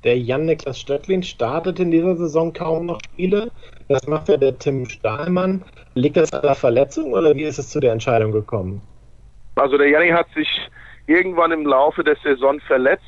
Der 0.04 0.18
Jan-Niklas 0.18 0.80
Stöcklin 0.80 1.22
startet 1.22 1.78
in 1.78 1.90
dieser 1.90 2.16
Saison 2.16 2.52
kaum 2.52 2.86
noch 2.86 3.00
Spiele. 3.04 3.50
Das 3.88 4.06
macht 4.06 4.28
ja 4.28 4.36
der 4.36 4.58
Tim 4.58 4.86
Stahlmann. 4.86 5.62
Liegt 5.94 6.16
das 6.16 6.32
an 6.32 6.42
der 6.42 6.54
Verletzung 6.54 7.12
oder 7.12 7.34
wie 7.34 7.42
ist 7.42 7.58
es 7.58 7.68
zu 7.68 7.80
der 7.80 7.92
Entscheidung 7.92 8.32
gekommen? 8.32 8.80
Also 9.56 9.76
der 9.76 9.88
Janni 9.88 10.10
hat 10.10 10.26
sich 10.34 10.48
irgendwann 11.06 11.52
im 11.52 11.66
Laufe 11.66 12.02
der 12.04 12.16
Saison 12.22 12.60
verletzt 12.60 13.04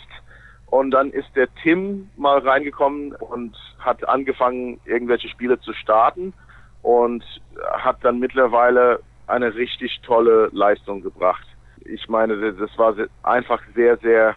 und 0.72 0.90
dann 0.90 1.10
ist 1.10 1.28
der 1.36 1.54
Tim 1.62 2.08
mal 2.16 2.38
reingekommen 2.38 3.12
und 3.16 3.54
hat 3.78 4.08
angefangen, 4.08 4.80
irgendwelche 4.86 5.28
Spiele 5.28 5.60
zu 5.60 5.74
starten 5.74 6.32
und 6.80 7.22
hat 7.74 7.98
dann 8.00 8.18
mittlerweile 8.18 9.00
eine 9.26 9.54
richtig 9.54 10.00
tolle 10.00 10.48
Leistung 10.50 11.02
gebracht. 11.02 11.46
Ich 11.84 12.08
meine, 12.08 12.54
das 12.54 12.70
war 12.78 12.94
einfach 13.22 13.60
sehr, 13.74 13.98
sehr, 13.98 14.34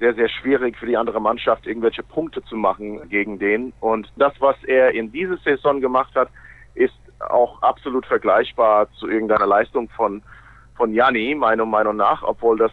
sehr, 0.00 0.14
sehr 0.14 0.28
schwierig 0.28 0.76
für 0.76 0.86
die 0.86 0.96
andere 0.96 1.20
Mannschaft, 1.20 1.68
irgendwelche 1.68 2.02
Punkte 2.02 2.42
zu 2.46 2.56
machen 2.56 3.08
gegen 3.08 3.38
den. 3.38 3.72
Und 3.78 4.10
das, 4.16 4.32
was 4.40 4.56
er 4.64 4.90
in 4.90 5.12
dieser 5.12 5.36
Saison 5.36 5.80
gemacht 5.80 6.16
hat, 6.16 6.30
ist 6.74 6.98
auch 7.20 7.62
absolut 7.62 8.04
vergleichbar 8.06 8.90
zu 8.98 9.08
irgendeiner 9.08 9.46
Leistung 9.46 9.88
von, 9.90 10.20
von 10.74 10.92
Janni, 10.92 11.36
meiner 11.36 11.64
Meinung 11.64 11.94
nach, 11.94 12.24
obwohl 12.24 12.58
das 12.58 12.72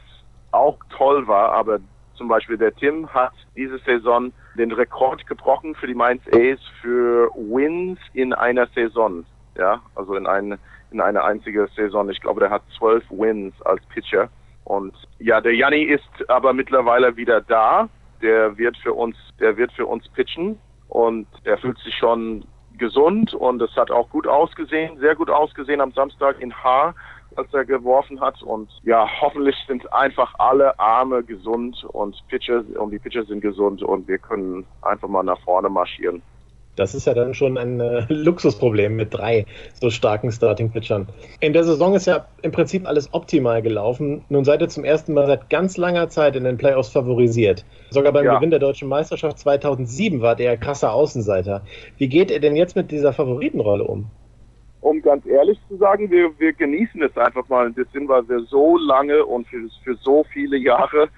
auch 0.51 0.79
toll 0.89 1.27
war, 1.27 1.51
aber 1.51 1.77
zum 2.17 2.27
Beispiel 2.27 2.57
der 2.57 2.75
Tim 2.75 3.07
hat 3.13 3.33
diese 3.55 3.77
Saison 3.79 4.33
den 4.55 4.71
Rekord 4.71 5.25
gebrochen 5.27 5.75
für 5.75 5.87
die 5.87 5.93
Mainz 5.93 6.23
Ace 6.33 6.59
für 6.81 7.29
Wins 7.35 7.99
in 8.13 8.33
einer 8.33 8.67
Saison. 8.67 9.25
Ja, 9.57 9.81
also 9.95 10.15
in 10.15 10.27
eine, 10.27 10.59
in 10.91 11.01
eine 11.01 11.23
einzige 11.23 11.67
Saison. 11.75 12.09
Ich 12.09 12.21
glaube, 12.21 12.39
der 12.39 12.49
hat 12.49 12.63
zwölf 12.77 13.03
Wins 13.09 13.53
als 13.63 13.83
Pitcher. 13.87 14.29
Und 14.65 14.93
ja, 15.19 15.39
der 15.39 15.55
Janni 15.55 15.83
ist 15.83 16.29
aber 16.29 16.53
mittlerweile 16.53 17.15
wieder 17.15 17.41
da. 17.41 17.87
Der 18.21 18.57
wird 18.57 18.77
für 18.77 18.93
uns, 18.93 19.15
der 19.39 19.57
wird 19.57 19.71
für 19.71 19.85
uns 19.85 20.07
pitchen 20.09 20.59
und 20.89 21.27
er 21.43 21.57
fühlt 21.57 21.77
sich 21.79 21.95
schon 21.95 22.43
gesund 22.77 23.33
und 23.33 23.61
es 23.61 23.75
hat 23.75 23.91
auch 23.91 24.09
gut 24.09 24.27
ausgesehen, 24.27 24.99
sehr 24.99 25.15
gut 25.15 25.29
ausgesehen 25.29 25.81
am 25.81 25.91
Samstag 25.91 26.39
in 26.39 26.53
Haar 26.53 26.95
als 27.37 27.53
er 27.53 27.65
geworfen 27.65 28.19
hat. 28.19 28.41
Und 28.41 28.69
ja, 28.83 29.07
hoffentlich 29.21 29.55
sind 29.67 29.91
einfach 29.93 30.33
alle 30.39 30.77
Arme 30.79 31.23
gesund 31.23 31.85
und 31.91 32.15
Pitcher 32.27 32.63
und 32.79 32.91
die 32.91 32.99
Pitcher 32.99 33.23
sind 33.25 33.41
gesund 33.41 33.83
und 33.83 34.07
wir 34.07 34.17
können 34.17 34.65
einfach 34.81 35.07
mal 35.07 35.23
nach 35.23 35.39
vorne 35.41 35.69
marschieren. 35.69 36.21
Das 36.77 36.93
ist 36.93 37.07
ja 37.07 37.15
dann 37.15 37.33
schon 37.33 37.57
ein 37.57 37.79
äh, 37.79 38.05
Luxusproblem 38.07 38.95
mit 38.95 39.13
drei 39.13 39.45
so 39.81 39.89
starken 39.89 40.31
Starting-Pitchern. 40.31 41.07
In 41.39 41.53
der 41.53 41.63
Saison 41.63 41.95
ist 41.95 42.05
ja 42.05 42.27
im 42.43 42.51
Prinzip 42.51 42.87
alles 42.87 43.13
optimal 43.13 43.63
gelaufen. 43.63 44.23
Nun 44.29 44.45
seid 44.45 44.61
ihr 44.61 44.69
zum 44.69 44.85
ersten 44.85 45.13
Mal 45.13 45.25
seit 45.25 45.49
ganz 45.49 45.77
langer 45.77 46.07
Zeit 46.09 46.35
in 46.35 46.43
den 46.43 46.57
Playoffs 46.57 46.89
favorisiert. 46.89 47.65
Sogar 47.89 48.13
beim 48.13 48.25
ja. 48.25 48.35
Gewinn 48.35 48.51
der 48.51 48.59
deutschen 48.59 48.87
Meisterschaft 48.87 49.39
2007 49.39 50.21
war 50.21 50.35
der 50.35 50.55
krasser 50.55 50.93
Außenseiter. 50.93 51.63
Wie 51.97 52.07
geht 52.07 52.29
ihr 52.29 52.39
denn 52.39 52.55
jetzt 52.55 52.75
mit 52.75 52.91
dieser 52.91 53.11
Favoritenrolle 53.11 53.83
um? 53.83 54.11
Um 54.81 55.01
ganz 55.01 55.25
ehrlich 55.25 55.59
zu 55.67 55.77
sagen, 55.77 56.09
wir, 56.11 56.37
wir 56.39 56.53
genießen 56.53 57.01
es 57.01 57.17
einfach 57.17 57.47
mal 57.49 57.65
ein 57.65 57.73
bisschen, 57.73 58.07
weil 58.07 58.27
wir 58.29 58.41
so 58.41 58.77
lange 58.77 59.25
und 59.25 59.47
für, 59.47 59.67
für 59.83 59.95
so 59.95 60.23
viele 60.31 60.57
Jahre 60.57 61.09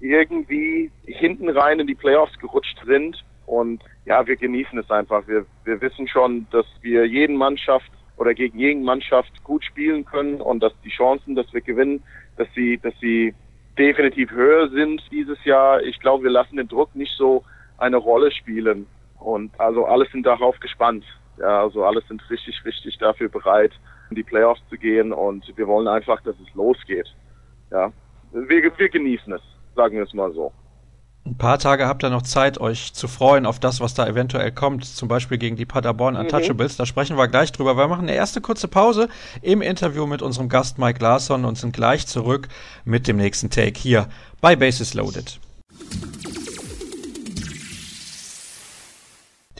irgendwie 0.00 0.90
hinten 1.04 1.48
rein 1.48 1.80
in 1.80 1.86
die 1.86 1.94
Playoffs 1.94 2.38
gerutscht 2.38 2.78
sind. 2.86 3.24
Und 3.46 3.82
ja, 4.06 4.26
wir 4.26 4.36
genießen 4.36 4.78
es 4.78 4.90
einfach. 4.90 5.26
Wir, 5.28 5.44
wir 5.64 5.80
wissen 5.80 6.08
schon, 6.08 6.46
dass 6.50 6.66
wir 6.82 7.06
jeden 7.06 7.36
Mannschaft 7.36 7.90
oder 8.16 8.34
gegen 8.34 8.58
jeden 8.58 8.84
Mannschaft 8.84 9.42
gut 9.44 9.64
spielen 9.64 10.04
können 10.04 10.40
und 10.40 10.62
dass 10.62 10.72
die 10.84 10.90
Chancen, 10.90 11.34
dass 11.34 11.52
wir 11.52 11.60
gewinnen, 11.60 12.02
dass 12.36 12.48
sie, 12.54 12.78
dass 12.78 12.94
sie 13.00 13.34
definitiv 13.78 14.30
höher 14.30 14.68
sind 14.68 15.02
dieses 15.10 15.42
Jahr. 15.44 15.82
Ich 15.82 15.98
glaube, 16.00 16.24
wir 16.24 16.30
lassen 16.30 16.56
den 16.56 16.68
Druck 16.68 16.94
nicht 16.94 17.12
so 17.16 17.44
eine 17.78 17.96
Rolle 17.96 18.30
spielen. 18.30 18.86
Und 19.18 19.58
also 19.58 19.84
alle 19.86 20.06
sind 20.06 20.26
darauf 20.26 20.58
gespannt. 20.60 21.04
Ja, 21.38 21.62
also 21.62 21.84
alle 21.84 22.02
sind 22.08 22.22
richtig, 22.30 22.64
richtig 22.64 22.98
dafür 22.98 23.28
bereit, 23.28 23.72
in 24.10 24.16
die 24.16 24.22
Playoffs 24.22 24.62
zu 24.70 24.76
gehen 24.76 25.12
und 25.12 25.44
wir 25.56 25.66
wollen 25.66 25.88
einfach, 25.88 26.20
dass 26.22 26.36
es 26.40 26.54
losgeht. 26.54 27.12
Ja, 27.70 27.92
wir, 28.32 28.72
wir 28.76 28.88
genießen 28.88 29.32
es, 29.32 29.42
sagen 29.74 29.96
wir 29.96 30.04
es 30.04 30.14
mal 30.14 30.32
so. 30.32 30.52
Ein 31.26 31.38
paar 31.38 31.58
Tage 31.58 31.86
habt 31.86 32.04
ihr 32.04 32.10
noch 32.10 32.22
Zeit, 32.22 32.60
euch 32.60 32.92
zu 32.92 33.08
freuen 33.08 33.46
auf 33.46 33.58
das, 33.58 33.80
was 33.80 33.94
da 33.94 34.06
eventuell 34.06 34.52
kommt, 34.52 34.84
zum 34.84 35.08
Beispiel 35.08 35.38
gegen 35.38 35.56
die 35.56 35.64
Paderborn 35.64 36.16
Untouchables. 36.16 36.74
Mhm. 36.74 36.78
Da 36.78 36.86
sprechen 36.86 37.16
wir 37.16 37.28
gleich 37.28 37.50
drüber. 37.50 37.78
Wir 37.78 37.88
machen 37.88 38.02
eine 38.02 38.14
erste 38.14 38.42
kurze 38.42 38.68
Pause 38.68 39.08
im 39.40 39.62
Interview 39.62 40.06
mit 40.06 40.20
unserem 40.20 40.50
Gast 40.50 40.78
Mike 40.78 41.02
Larsson 41.02 41.46
und 41.46 41.56
sind 41.56 41.74
gleich 41.74 42.06
zurück 42.06 42.48
mit 42.84 43.08
dem 43.08 43.16
nächsten 43.16 43.48
Take 43.48 43.80
hier 43.80 44.08
bei 44.42 44.54
Basis 44.54 44.92
Loaded. 44.92 45.40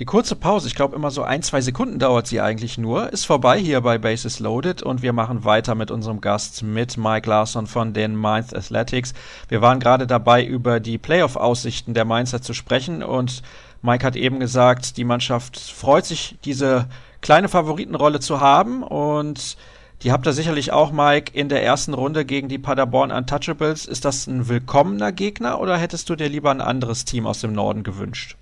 Die 0.01 0.07
kurze 0.07 0.35
Pause, 0.35 0.67
ich 0.67 0.75
glaube 0.75 0.97
immer 0.97 1.13
so 1.13 1.23
ein, 1.23 1.43
zwei 1.43 1.61
Sekunden 1.61 2.01
dauert 2.01 2.27
sie 2.27 2.41
eigentlich 2.41 2.79
nur, 2.79 3.13
ist 3.13 3.27
vorbei 3.27 3.61
hier 3.61 3.81
bei 3.81 3.97
Bases 3.97 4.41
Loaded 4.41 4.83
und 4.83 5.03
wir 5.03 5.13
machen 5.13 5.45
weiter 5.45 5.77
mit 5.77 5.93
unserem 5.93 6.21
Gast, 6.21 6.65
mit 6.65 6.97
Mike 6.97 7.31
Larson 7.31 7.69
von 7.69 7.93
den 7.93 8.17
Mainz 8.17 8.53
Athletics. 8.53 9.15
Wir 9.49 9.63
waren 9.63 9.79
gerade 9.79 10.09
dabei, 10.09 10.45
über 10.45 10.81
die 10.81 10.99
Playoff-Aussichten 10.99 11.95
der 11.95 12.05
Mainzer 12.05 12.43
zu 12.43 12.55
sprechen 12.55 13.05
und 13.05 13.45
Mike 13.83 14.05
hat 14.05 14.17
eben 14.17 14.41
gesagt, 14.41 14.97
die 14.97 15.05
Mannschaft 15.05 15.61
freut 15.61 16.07
sich, 16.07 16.39
diese 16.45 16.89
kleine 17.21 17.49
Favoritenrolle 17.49 18.19
zu 18.19 18.41
haben 18.41 18.83
und 18.83 19.57
die 20.03 20.11
habt 20.11 20.27
ihr 20.27 20.33
sicherlich 20.33 20.73
auch, 20.73 20.91
Mike, 20.91 21.31
in 21.39 21.49
der 21.49 21.63
ersten 21.63 21.95
Runde 21.95 22.25
gegen 22.25 22.49
die 22.49 22.59
Paderborn 22.59 23.13
Untouchables. 23.13 23.87
Ist 23.87 24.05
das 24.05 24.27
ein 24.27 24.49
willkommener 24.49 25.13
Gegner 25.13 25.61
oder 25.61 25.77
hättest 25.77 26.11
du 26.11 26.17
dir 26.17 26.29
lieber 26.29 26.51
ein 26.51 26.61
anderes 26.61 27.05
Team 27.05 27.29
aus 27.29 27.43
dem 27.43 27.53
Norden 27.53 27.85
gewünscht? 27.85 28.37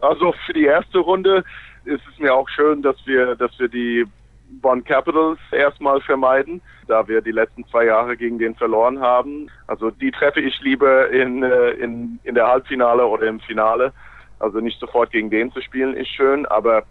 Also 0.00 0.34
für 0.44 0.52
die 0.52 0.64
erste 0.64 0.98
Runde 0.98 1.44
ist 1.84 2.02
es 2.12 2.18
mir 2.18 2.34
auch 2.34 2.48
schön, 2.48 2.82
dass 2.82 2.96
wir, 3.06 3.36
dass 3.36 3.58
wir 3.58 3.68
die 3.68 4.04
Bonn 4.48 4.84
Capitals 4.84 5.38
erstmal 5.52 6.00
vermeiden, 6.00 6.60
da 6.86 7.06
wir 7.08 7.20
die 7.20 7.32
letzten 7.32 7.66
zwei 7.68 7.86
Jahre 7.86 8.16
gegen 8.16 8.38
den 8.38 8.54
verloren 8.54 9.00
haben. 9.00 9.50
Also 9.66 9.90
die 9.90 10.10
treffe 10.10 10.40
ich 10.40 10.60
lieber 10.60 11.10
in, 11.10 11.42
äh, 11.42 11.70
in, 11.70 12.18
in 12.22 12.34
der 12.34 12.46
Halbfinale 12.46 13.06
oder 13.06 13.26
im 13.26 13.40
Finale. 13.40 13.92
Also 14.38 14.60
nicht 14.60 14.78
sofort 14.78 15.10
gegen 15.10 15.30
den 15.30 15.50
zu 15.52 15.60
spielen 15.62 15.96
ist 15.96 16.08
schön, 16.08 16.46
aber 16.46 16.84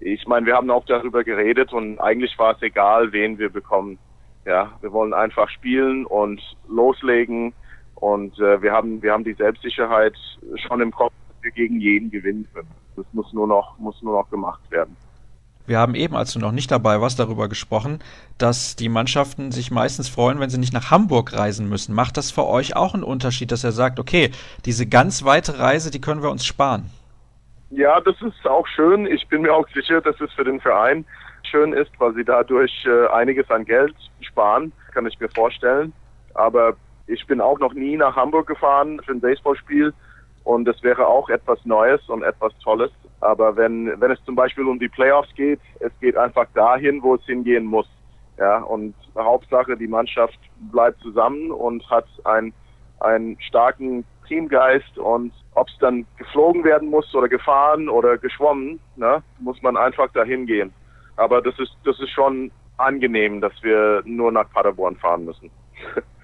ich 0.00 0.26
meine, 0.26 0.46
wir 0.46 0.54
haben 0.54 0.70
auch 0.70 0.84
darüber 0.84 1.24
geredet 1.24 1.72
und 1.72 1.98
eigentlich 2.00 2.38
war 2.38 2.54
es 2.54 2.62
egal, 2.62 3.12
wen 3.12 3.38
wir 3.38 3.50
bekommen. 3.50 3.98
Ja, 4.44 4.72
wir 4.80 4.92
wollen 4.92 5.14
einfach 5.14 5.48
spielen 5.48 6.04
und 6.04 6.40
loslegen 6.68 7.52
und 7.94 8.36
äh, 8.40 8.60
wir 8.60 8.72
haben 8.72 9.00
wir 9.00 9.12
haben 9.12 9.22
die 9.22 9.34
Selbstsicherheit 9.34 10.16
schon 10.66 10.80
im 10.80 10.90
Kopf, 10.90 11.12
wir 11.42 11.50
gegen 11.50 11.80
jeden 11.80 12.10
gewinnen 12.10 12.46
können. 12.52 12.68
Das 12.96 13.06
muss 13.12 13.32
nur 13.32 13.46
noch, 13.46 13.78
muss 13.78 14.00
nur 14.02 14.20
noch 14.20 14.30
gemacht 14.30 14.60
werden. 14.70 14.96
Wir 15.66 15.78
haben 15.78 15.94
eben, 15.94 16.16
als 16.16 16.32
du 16.32 16.40
noch 16.40 16.50
nicht 16.50 16.70
dabei 16.70 17.00
warst, 17.00 17.20
darüber 17.20 17.48
gesprochen, 17.48 18.00
dass 18.36 18.74
die 18.74 18.88
Mannschaften 18.88 19.52
sich 19.52 19.70
meistens 19.70 20.08
freuen, 20.08 20.40
wenn 20.40 20.50
sie 20.50 20.58
nicht 20.58 20.72
nach 20.72 20.90
Hamburg 20.90 21.32
reisen 21.32 21.68
müssen. 21.68 21.94
Macht 21.94 22.16
das 22.16 22.32
für 22.32 22.46
euch 22.46 22.74
auch 22.74 22.94
einen 22.94 23.04
Unterschied, 23.04 23.52
dass 23.52 23.62
er 23.62 23.70
sagt, 23.70 24.00
okay, 24.00 24.32
diese 24.64 24.88
ganz 24.88 25.24
weite 25.24 25.60
Reise, 25.60 25.92
die 25.92 26.00
können 26.00 26.22
wir 26.22 26.30
uns 26.30 26.44
sparen? 26.44 26.90
Ja, 27.70 28.00
das 28.00 28.20
ist 28.20 28.46
auch 28.46 28.66
schön. 28.66 29.06
Ich 29.06 29.26
bin 29.28 29.42
mir 29.42 29.54
auch 29.54 29.66
sicher, 29.72 30.00
dass 30.00 30.20
es 30.20 30.32
für 30.32 30.44
den 30.44 30.60
Verein 30.60 31.04
schön 31.48 31.72
ist, 31.72 31.90
weil 31.98 32.12
sie 32.14 32.24
dadurch 32.24 32.84
äh, 32.84 33.06
einiges 33.12 33.48
an 33.50 33.64
Geld 33.64 33.94
sparen, 34.20 34.72
kann 34.92 35.06
ich 35.06 35.18
mir 35.20 35.28
vorstellen. 35.28 35.92
Aber 36.34 36.74
ich 37.06 37.26
bin 37.26 37.40
auch 37.40 37.58
noch 37.60 37.72
nie 37.72 37.96
nach 37.96 38.16
Hamburg 38.16 38.48
gefahren 38.48 39.00
für 39.04 39.12
ein 39.12 39.20
Baseballspiel 39.20 39.94
und 40.44 40.68
es 40.68 40.82
wäre 40.82 41.06
auch 41.06 41.28
etwas 41.28 41.64
Neues 41.64 42.08
und 42.08 42.22
etwas 42.22 42.52
Tolles. 42.58 42.90
Aber 43.20 43.56
wenn, 43.56 44.00
wenn 44.00 44.10
es 44.10 44.22
zum 44.24 44.34
Beispiel 44.34 44.66
um 44.66 44.78
die 44.78 44.88
Playoffs 44.88 45.32
geht, 45.34 45.60
es 45.80 45.92
geht 46.00 46.16
einfach 46.16 46.46
dahin, 46.54 47.02
wo 47.02 47.14
es 47.14 47.24
hingehen 47.24 47.64
muss. 47.64 47.88
Ja, 48.38 48.58
und 48.58 48.94
Hauptsache, 49.16 49.76
die 49.76 49.86
Mannschaft 49.86 50.38
bleibt 50.72 51.00
zusammen 51.00 51.50
und 51.50 51.88
hat 51.90 52.06
ein, 52.24 52.52
einen 53.00 53.38
starken 53.40 54.04
Teamgeist 54.26 54.98
und 54.98 55.32
ob 55.54 55.68
es 55.68 55.76
dann 55.78 56.06
geflogen 56.16 56.64
werden 56.64 56.88
muss 56.88 57.14
oder 57.14 57.28
gefahren 57.28 57.88
oder 57.88 58.16
geschwommen, 58.16 58.80
ne, 58.96 59.22
muss 59.38 59.60
man 59.62 59.76
einfach 59.76 60.10
dahin 60.12 60.46
gehen. 60.46 60.72
Aber 61.16 61.42
das 61.42 61.58
ist, 61.58 61.76
das 61.84 62.00
ist 62.00 62.10
schon 62.10 62.50
angenehm, 62.78 63.40
dass 63.40 63.52
wir 63.62 64.02
nur 64.04 64.32
nach 64.32 64.50
Paderborn 64.50 64.96
fahren 64.96 65.24
müssen. 65.26 65.50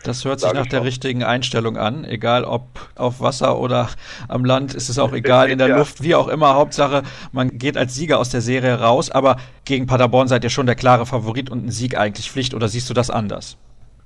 Das 0.04 0.24
hört 0.24 0.40
sich 0.40 0.52
nach 0.52 0.66
der 0.66 0.84
richtigen 0.84 1.22
Einstellung 1.22 1.76
an. 1.76 2.04
Egal 2.04 2.44
ob 2.44 2.62
auf 2.96 3.20
Wasser 3.20 3.58
oder 3.58 3.88
am 4.28 4.44
Land, 4.44 4.74
ist 4.74 4.88
es 4.88 4.98
auch 4.98 5.12
egal, 5.22 5.50
in 5.50 5.58
der 5.58 5.68
ja. 5.68 5.78
Luft, 5.78 6.02
wie 6.02 6.14
auch 6.14 6.28
immer. 6.28 6.54
Hauptsache, 6.54 7.02
man 7.32 7.58
geht 7.58 7.76
als 7.76 7.94
Sieger 7.94 8.18
aus 8.18 8.30
der 8.30 8.40
Serie 8.40 8.80
raus. 8.80 9.10
Aber 9.10 9.36
gegen 9.64 9.86
Paderborn 9.86 10.28
seid 10.28 10.44
ihr 10.44 10.50
schon 10.50 10.66
der 10.66 10.76
klare 10.76 11.06
Favorit 11.06 11.50
und 11.50 11.66
ein 11.66 11.70
Sieg 11.70 11.96
eigentlich 11.98 12.30
Pflicht. 12.30 12.54
Oder 12.54 12.68
siehst 12.68 12.88
du 12.90 12.94
das 12.94 13.10
anders? 13.10 13.58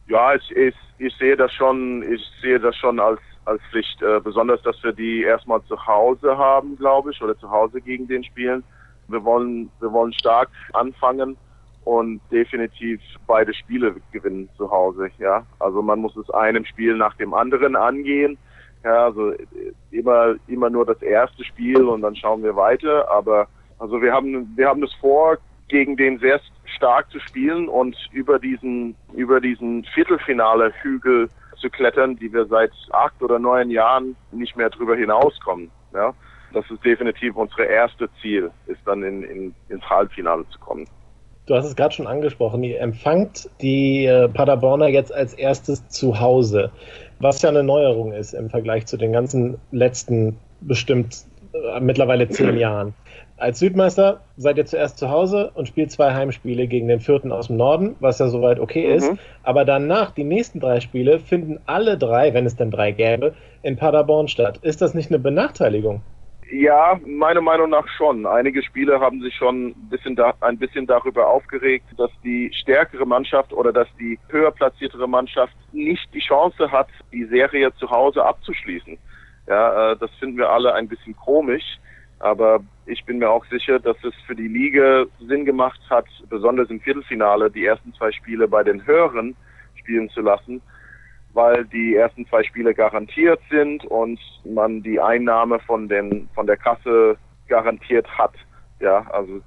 Ja, 0.09 0.35
ich, 0.35 0.51
ich, 0.57 0.75
ich 0.99 1.15
sehe 1.17 1.37
das 1.37 1.53
schon, 1.53 2.03
ich 2.13 2.23
sehe 2.41 2.59
das 2.59 2.77
schon 2.77 2.99
als, 2.99 3.21
als 3.45 3.63
Pflicht. 3.71 4.03
Äh, 4.03 4.21
besonders, 4.21 4.61
dass 4.63 4.83
wir 4.83 4.93
die 4.93 5.23
erstmal 5.23 5.63
zu 5.65 5.87
Hause 5.87 6.37
haben, 6.37 6.77
glaube 6.77 7.13
ich, 7.13 7.23
oder 7.23 7.39
zu 7.39 7.51
Hause 7.51 7.81
gegen 7.81 8.09
den 8.09 8.25
spielen. 8.25 8.65
Wir 9.09 9.23
wollen, 9.25 9.71
wir 9.81 9.93
wollen 9.93 10.13
stark 10.13 10.49
anfangen 10.73 11.37
und 11.85 12.21
definitiv 12.31 13.01
beide 13.27 13.53
Spiele 13.55 13.97
gewinnen 14.13 14.49
zu 14.57 14.71
Hause. 14.71 15.11
Ja, 15.19 15.45
also 15.59 15.83
man 15.83 15.99
muss 16.01 16.17
es 16.17 16.31
einem 16.31 16.65
Spiel 16.65 16.97
nach 16.97 17.15
dem 17.17 17.35
anderen 17.35 17.77
angehen. 17.77 18.39
Ja, 18.85 19.07
also 19.07 19.33
immer 19.91 20.35
immer 20.47 20.71
nur 20.71 20.87
das 20.87 21.01
erste 21.03 21.45
Spiel 21.45 21.83
und 21.85 22.03
dann 22.03 22.17
schauen 22.17 22.43
wir 22.43 22.57
weiter. 22.57 23.11
Aber 23.11 23.49
also 23.79 24.01
wir 24.01 24.13
haben 24.13 24.53
wir 24.57 24.69
haben 24.69 24.83
es 24.83 24.93
vor, 24.95 25.39
gegen 25.69 25.97
den 25.97 26.19
sehr 26.19 26.41
stark 26.77 27.11
zu 27.11 27.19
spielen 27.21 27.69
und 27.69 27.97
über 28.13 28.39
diesen 28.39 28.95
über 29.15 29.41
diesen 29.41 29.85
Viertelfinale 29.95 30.73
Hügel 30.83 31.29
zu 31.57 31.71
klettern, 31.71 32.17
die 32.17 32.33
wir 32.33 32.47
seit 32.47 32.73
acht 32.91 33.23
oder 33.23 33.39
neun 33.39 33.71
Jahren 33.71 34.17
nicht 34.33 34.57
mehr 34.57 34.71
drüber 34.71 34.97
hinauskommen. 34.97 35.71
Ja, 35.95 36.13
das 36.53 36.69
ist 36.71 36.85
definitiv 36.85 37.37
unser 37.37 37.67
erstes 37.67 38.11
Ziel, 38.21 38.51
ist 38.67 38.81
dann 38.85 39.03
in, 39.03 39.23
in, 39.23 39.55
ins 39.69 39.89
Halbfinale 39.89 40.45
zu 40.51 40.59
kommen. 40.59 40.87
Du 41.47 41.57
hast 41.57 41.67
es 41.67 41.75
gerade 41.75 41.93
schon 41.93 42.07
angesprochen, 42.07 42.63
ihr 42.63 42.81
empfangt 42.81 43.51
die 43.61 44.07
äh, 44.07 44.29
Paderborner 44.29 44.87
jetzt 44.89 45.13
als 45.13 45.35
erstes 45.35 45.89
zu 45.89 46.21
Hause, 46.21 46.71
was 47.19 47.43
ja 47.43 47.49
eine 47.49 47.65
Neuerung 47.65 48.13
ist 48.13 48.33
im 48.33 48.49
Vergleich 48.49 48.87
zu 48.87 48.97
den 48.97 49.13
ganzen 49.13 49.59
letzten 49.73 50.39
bestimmt 50.61 51.25
äh, 51.53 51.81
mittlerweile 51.81 52.29
zehn 52.29 52.57
Jahren. 52.59 52.95
Als 53.39 53.59
Südmeister 53.59 54.21
seid 54.37 54.57
ihr 54.57 54.67
zuerst 54.67 54.99
zu 54.99 55.11
Hause 55.11 55.51
und 55.55 55.67
spielt 55.67 55.91
zwei 55.91 56.15
Heimspiele 56.15 56.69
gegen 56.69 56.87
den 56.87 57.01
vierten 57.01 57.33
aus 57.33 57.49
dem 57.49 57.57
Norden, 57.57 57.97
was 57.99 58.21
ja 58.21 58.29
soweit 58.29 58.61
okay 58.61 58.87
mhm. 58.87 58.95
ist. 58.95 59.13
Aber 59.43 59.65
danach, 59.65 60.13
die 60.13 60.23
nächsten 60.23 60.61
drei 60.61 60.79
Spiele, 60.79 61.19
finden 61.19 61.59
alle 61.67 61.99
drei, 61.99 62.35
wenn 62.35 62.47
es 62.47 62.55
denn 62.55 62.71
drei 62.71 62.93
gäbe, 62.93 63.35
in 63.63 63.75
Paderborn 63.75 64.29
statt. 64.29 64.61
Ist 64.63 64.81
das 64.81 64.95
nicht 64.95 65.11
eine 65.11 65.19
Benachteiligung? 65.19 66.03
Ja, 66.55 67.01
meiner 67.07 67.41
Meinung 67.41 67.71
nach 67.71 67.89
schon. 67.97 68.27
Einige 68.27 68.63
Spieler 68.63 69.01
haben 69.01 69.23
sich 69.23 69.35
schon 69.35 69.69
ein 69.69 69.89
bisschen, 69.89 70.15
da, 70.15 70.35
ein 70.43 70.59
bisschen 70.59 70.87
darüber 70.87 71.27
aufgeregt, 71.27 71.87
dass 71.97 72.11
die 72.23 72.53
stärkere 72.53 73.07
Mannschaft 73.07 73.55
oder 73.55 73.73
dass 73.73 73.89
die 73.99 74.19
höher 74.29 74.51
platziertere 74.51 75.09
Mannschaft 75.09 75.55
nicht 75.73 76.13
die 76.13 76.21
Chance 76.21 76.71
hat, 76.71 76.89
die 77.11 77.25
Serie 77.25 77.75
zu 77.77 77.91
Hause 77.91 78.23
abzuschließen. 78.23 78.99
Ja, 79.47 79.93
äh, 79.93 79.97
das 79.97 80.11
finden 80.21 80.37
wir 80.37 80.51
alle 80.51 80.75
ein 80.75 80.89
bisschen 80.89 81.17
komisch. 81.17 81.79
Aber 82.19 82.61
ich 82.85 83.03
bin 83.07 83.17
mir 83.17 83.31
auch 83.31 83.47
sicher, 83.47 83.81
dass 83.81 83.97
es 84.05 84.15
für 84.27 84.37
die 84.37 84.49
Liga 84.49 85.07
Sinn 85.27 85.47
gemacht 85.47 85.81
hat, 85.89 86.05
besonders 86.29 86.69
im 86.69 86.81
Viertelfinale 86.81 87.51
die 87.51 87.65
ersten 87.65 87.95
zwei 87.95 88.13
Spiele 88.13 88.47
bei 88.47 88.63
den 88.63 88.85
Höheren 88.85 89.35
spielen 89.77 90.11
zu 90.11 90.21
lassen, 90.21 90.61
weil 91.35 91.65
die 91.67 91.97
ersten 91.97 92.27
zwei 92.27 92.43
Spiele 92.43 92.75
garantiert 92.75 93.41
sind 93.51 93.85
und 93.87 94.21
man 94.45 94.83
die 94.83 95.01
Einnahme 95.01 95.59
von 95.61 95.89
den 95.89 96.29
von 96.35 96.47
der 96.47 96.57
Kasse 96.57 97.17
garantiert 97.49 98.07
hat. 98.19 98.35
Ja, 98.81 99.07
also 99.11 99.41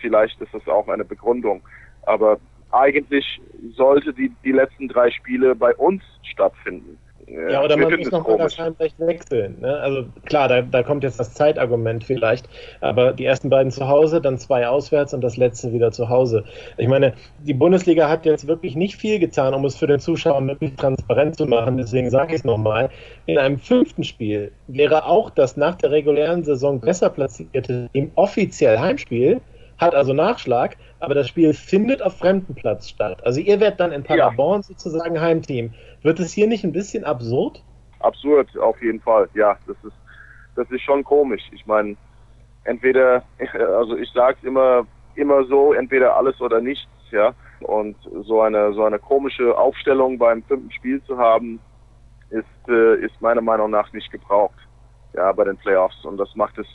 vielleicht 0.00 0.40
ist 0.40 0.52
das 0.52 0.66
auch 0.68 0.88
eine 0.88 1.04
Begründung. 1.04 1.62
Aber 2.02 2.38
eigentlich 2.70 3.40
sollte 3.74 4.12
die, 4.12 4.30
die 4.44 4.52
letzten 4.52 4.88
drei 4.88 5.10
Spiele 5.10 5.54
bei 5.54 5.74
uns 5.76 6.02
stattfinden. 6.22 6.98
Ja, 7.26 7.62
oder 7.62 7.76
man 7.76 7.96
muss 7.96 8.10
nochmal 8.10 8.38
das 8.38 8.58
Heimrecht 8.58 8.98
wechseln. 8.98 9.56
Ne? 9.60 9.76
Also 9.80 10.04
klar, 10.24 10.48
da, 10.48 10.62
da 10.62 10.82
kommt 10.82 11.04
jetzt 11.04 11.18
das 11.18 11.32
Zeitargument 11.34 12.04
vielleicht, 12.04 12.48
aber 12.80 13.12
die 13.12 13.24
ersten 13.24 13.50
beiden 13.50 13.70
zu 13.70 13.88
Hause, 13.88 14.20
dann 14.20 14.38
zwei 14.38 14.66
auswärts 14.68 15.14
und 15.14 15.22
das 15.22 15.36
letzte 15.36 15.72
wieder 15.72 15.92
zu 15.92 16.08
Hause. 16.08 16.44
Ich 16.76 16.88
meine, 16.88 17.14
die 17.40 17.54
Bundesliga 17.54 18.08
hat 18.08 18.26
jetzt 18.26 18.46
wirklich 18.46 18.76
nicht 18.76 18.96
viel 18.96 19.18
getan, 19.18 19.54
um 19.54 19.64
es 19.64 19.76
für 19.76 19.86
den 19.86 20.00
Zuschauer 20.00 20.40
möglichst 20.40 20.78
transparent 20.78 21.36
zu 21.36 21.46
machen, 21.46 21.78
deswegen 21.78 22.10
sage 22.10 22.34
ich 22.34 22.40
es 22.40 22.44
nochmal. 22.44 22.90
In 23.26 23.38
einem 23.38 23.58
fünften 23.58 24.04
Spiel 24.04 24.52
wäre 24.66 25.06
auch 25.06 25.30
das 25.30 25.56
nach 25.56 25.76
der 25.76 25.90
regulären 25.90 26.44
Saison 26.44 26.80
besser 26.80 27.10
platzierte 27.10 27.88
im 27.92 28.10
offiziell 28.14 28.78
Heimspiel 28.78 29.40
hat 29.78 29.94
also 29.94 30.12
Nachschlag, 30.12 30.76
aber 31.04 31.14
das 31.14 31.28
Spiel 31.28 31.54
findet 31.54 32.02
auf 32.02 32.18
fremden 32.18 32.54
Platz 32.54 32.88
statt. 32.88 33.24
Also 33.24 33.40
ihr 33.40 33.60
werdet 33.60 33.80
dann 33.80 33.92
in 33.92 34.02
Paderborn 34.02 34.60
ja. 34.60 34.62
sozusagen 34.62 35.20
Heimteam. 35.20 35.72
Wird 36.02 36.20
es 36.20 36.32
hier 36.32 36.46
nicht 36.46 36.64
ein 36.64 36.72
bisschen 36.72 37.04
absurd? 37.04 37.62
Absurd, 38.00 38.56
auf 38.58 38.80
jeden 38.82 39.00
Fall. 39.00 39.28
Ja, 39.34 39.56
das 39.66 39.76
ist, 39.84 39.96
das 40.56 40.70
ist 40.70 40.82
schon 40.82 41.04
komisch. 41.04 41.42
Ich 41.52 41.66
meine, 41.66 41.96
entweder, 42.64 43.22
also 43.78 43.96
ich 43.96 44.10
sage 44.12 44.38
immer, 44.42 44.86
immer 45.14 45.44
so, 45.44 45.72
entweder 45.72 46.16
alles 46.16 46.40
oder 46.40 46.60
nichts, 46.60 46.88
ja. 47.10 47.34
Und 47.60 47.96
so 48.24 48.42
eine, 48.42 48.72
so 48.74 48.84
eine 48.84 48.98
komische 48.98 49.56
Aufstellung 49.56 50.18
beim 50.18 50.42
fünften 50.42 50.72
Spiel 50.72 51.02
zu 51.04 51.16
haben, 51.16 51.60
ist, 52.30 52.68
äh, 52.68 52.96
ist 52.96 53.20
meiner 53.20 53.40
Meinung 53.40 53.70
nach 53.70 53.92
nicht 53.92 54.10
gebraucht. 54.10 54.58
Ja, 55.14 55.32
bei 55.32 55.44
den 55.44 55.56
Playoffs. 55.56 56.04
Und 56.04 56.18
das 56.18 56.34
macht 56.34 56.58
es, 56.58 56.66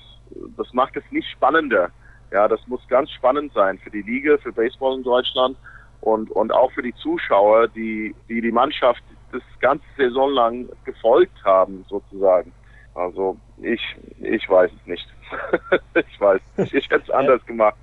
das 0.58 0.74
macht 0.74 0.96
es 0.96 1.04
nicht 1.12 1.30
spannender. 1.30 1.90
Ja, 2.32 2.48
das 2.48 2.60
muss 2.68 2.82
ganz 2.88 3.12
spannend 3.12 3.54
sein 3.54 3.80
für 3.80 3.90
die 3.90 4.02
Liga, 4.02 4.38
für 4.38 4.52
Baseball 4.52 4.96
in 4.96 5.04
Deutschland 5.04 5.58
und, 6.02 6.32
und 6.32 6.52
auch 6.52 6.72
für 6.72 6.84
die 6.84 6.94
Zuschauer, 6.96 7.68
die, 7.70 8.16
die 8.28 8.42
die 8.42 8.52
Mannschaft 8.52 9.02
das 9.32 9.42
ganze 9.60 9.86
Saison 9.98 10.32
lang 10.32 10.70
gefolgt 10.86 11.44
haben, 11.44 11.86
sozusagen. 11.88 12.52
Also 12.96 13.38
ich, 13.62 13.82
ich 14.20 14.50
weiß 14.50 14.72
es 14.72 14.88
nicht. 14.88 15.08
ich 15.96 16.22
weiß 16.22 16.42
nicht. 16.58 16.74
Ich 16.74 16.90
hätte 16.90 17.04
es 17.04 17.10
anders 17.10 17.46
gemacht. 17.46 17.76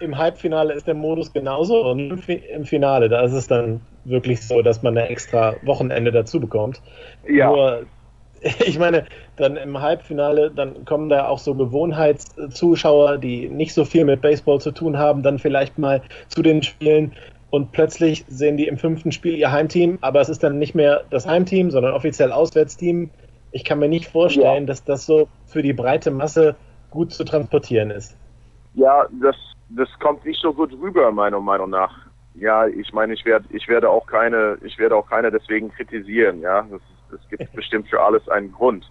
Im 0.00 0.16
Halbfinale 0.16 0.74
ist 0.74 0.86
der 0.86 0.94
Modus 0.94 1.32
genauso 1.32 1.84
und 1.90 2.28
im 2.28 2.64
Finale, 2.64 3.08
da 3.08 3.22
ist 3.22 3.32
es 3.32 3.48
dann 3.48 3.80
wirklich 4.04 4.46
so, 4.46 4.62
dass 4.62 4.82
man 4.82 4.96
ein 4.96 5.06
extra 5.06 5.56
Wochenende 5.62 6.12
dazu 6.12 6.38
bekommt. 6.38 6.80
Ja. 7.26 7.50
Nur, 7.50 7.86
ich 8.66 8.78
meine, 8.78 9.04
dann 9.36 9.56
im 9.56 9.80
Halbfinale, 9.80 10.50
dann 10.50 10.84
kommen 10.84 11.08
da 11.08 11.28
auch 11.28 11.38
so 11.38 11.54
Gewohnheitszuschauer, 11.54 13.18
die 13.18 13.48
nicht 13.48 13.74
so 13.74 13.84
viel 13.84 14.04
mit 14.04 14.20
Baseball 14.20 14.60
zu 14.60 14.70
tun 14.70 14.98
haben, 14.98 15.22
dann 15.22 15.38
vielleicht 15.38 15.78
mal 15.78 16.02
zu 16.28 16.42
den 16.42 16.62
Spielen 16.62 17.12
und 17.50 17.72
plötzlich 17.72 18.24
sehen 18.28 18.56
die 18.56 18.66
im 18.66 18.76
fünften 18.76 19.12
Spiel 19.12 19.36
ihr 19.36 19.50
Heimteam, 19.50 19.98
aber 20.00 20.20
es 20.20 20.28
ist 20.28 20.42
dann 20.42 20.58
nicht 20.58 20.74
mehr 20.74 21.04
das 21.10 21.26
Heimteam, 21.26 21.70
sondern 21.70 21.94
offiziell 21.94 22.30
Auswärtsteam. 22.30 23.10
Ich 23.52 23.64
kann 23.64 23.78
mir 23.78 23.88
nicht 23.88 24.10
vorstellen, 24.10 24.64
ja. 24.64 24.66
dass 24.66 24.84
das 24.84 25.06
so 25.06 25.28
für 25.46 25.62
die 25.62 25.72
breite 25.72 26.10
Masse 26.10 26.56
gut 26.90 27.12
zu 27.12 27.24
transportieren 27.24 27.90
ist. 27.90 28.16
Ja, 28.74 29.06
das, 29.22 29.36
das 29.70 29.88
kommt 29.98 30.24
nicht 30.26 30.40
so 30.40 30.52
gut 30.52 30.72
rüber, 30.72 31.10
meiner 31.10 31.40
Meinung 31.40 31.70
nach. 31.70 32.06
Ja, 32.34 32.66
ich 32.66 32.92
meine, 32.92 33.14
ich 33.14 33.24
werde, 33.24 33.46
ich 33.50 33.66
werde 33.66 33.88
auch 33.88 34.06
keine, 34.06 34.58
ich 34.62 34.78
werde 34.78 34.94
auch 34.94 35.08
keine 35.08 35.30
deswegen 35.30 35.70
kritisieren. 35.72 36.40
Ja, 36.40 36.66
es 37.12 37.28
gibt 37.28 37.52
bestimmt 37.52 37.88
für 37.88 38.00
alles 38.00 38.28
einen 38.28 38.52
Grund. 38.52 38.88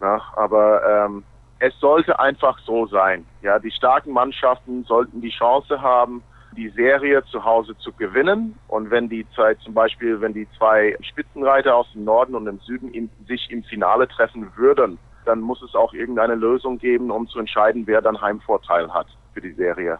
Ja, 0.00 0.20
aber 0.34 1.06
ähm, 1.06 1.24
es 1.58 1.78
sollte 1.78 2.18
einfach 2.18 2.58
so 2.60 2.86
sein. 2.86 3.24
Ja, 3.40 3.58
die 3.58 3.70
starken 3.70 4.12
Mannschaften 4.12 4.84
sollten 4.84 5.20
die 5.20 5.30
Chance 5.30 5.80
haben, 5.80 6.22
die 6.56 6.68
Serie 6.70 7.24
zu 7.26 7.44
Hause 7.44 7.76
zu 7.78 7.92
gewinnen. 7.92 8.58
Und 8.68 8.90
wenn 8.90 9.08
die 9.08 9.26
zwei, 9.34 9.54
zum 9.54 9.74
Beispiel, 9.74 10.20
wenn 10.20 10.34
die 10.34 10.48
zwei 10.58 10.96
Spitzenreiter 11.00 11.76
aus 11.76 11.90
dem 11.92 12.04
Norden 12.04 12.34
und 12.34 12.46
dem 12.46 12.58
Süden 12.60 12.90
in, 12.92 13.10
sich 13.26 13.50
im 13.50 13.62
Finale 13.62 14.08
treffen 14.08 14.50
würden, 14.56 14.98
dann 15.24 15.40
muss 15.40 15.62
es 15.62 15.74
auch 15.74 15.94
irgendeine 15.94 16.34
Lösung 16.34 16.78
geben, 16.78 17.10
um 17.10 17.28
zu 17.28 17.38
entscheiden, 17.38 17.86
wer 17.86 18.02
dann 18.02 18.20
Heimvorteil 18.20 18.92
hat 18.92 19.06
für 19.32 19.40
die 19.40 19.52
Serie. 19.52 19.98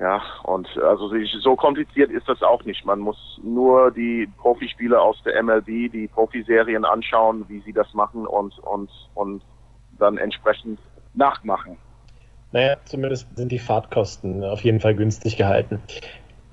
Ja, 0.00 0.22
und 0.44 0.66
also 0.78 1.10
so 1.40 1.56
kompliziert 1.56 2.10
ist 2.10 2.26
das 2.26 2.42
auch 2.42 2.64
nicht. 2.64 2.86
Man 2.86 3.00
muss 3.00 3.38
nur 3.42 3.90
die 3.90 4.26
Profispieler 4.38 5.02
aus 5.02 5.22
der 5.24 5.42
MLB, 5.42 5.92
die 5.92 6.08
Profiserien 6.08 6.86
anschauen, 6.86 7.44
wie 7.48 7.60
sie 7.60 7.74
das 7.74 7.92
machen 7.92 8.26
und, 8.26 8.58
und, 8.60 8.90
und 9.14 9.42
dann 9.98 10.16
entsprechend 10.16 10.80
nachmachen. 11.12 11.76
Naja, 12.52 12.76
zumindest 12.86 13.36
sind 13.36 13.52
die 13.52 13.58
Fahrtkosten 13.58 14.42
auf 14.42 14.62
jeden 14.62 14.80
Fall 14.80 14.94
günstig 14.94 15.36
gehalten. 15.36 15.82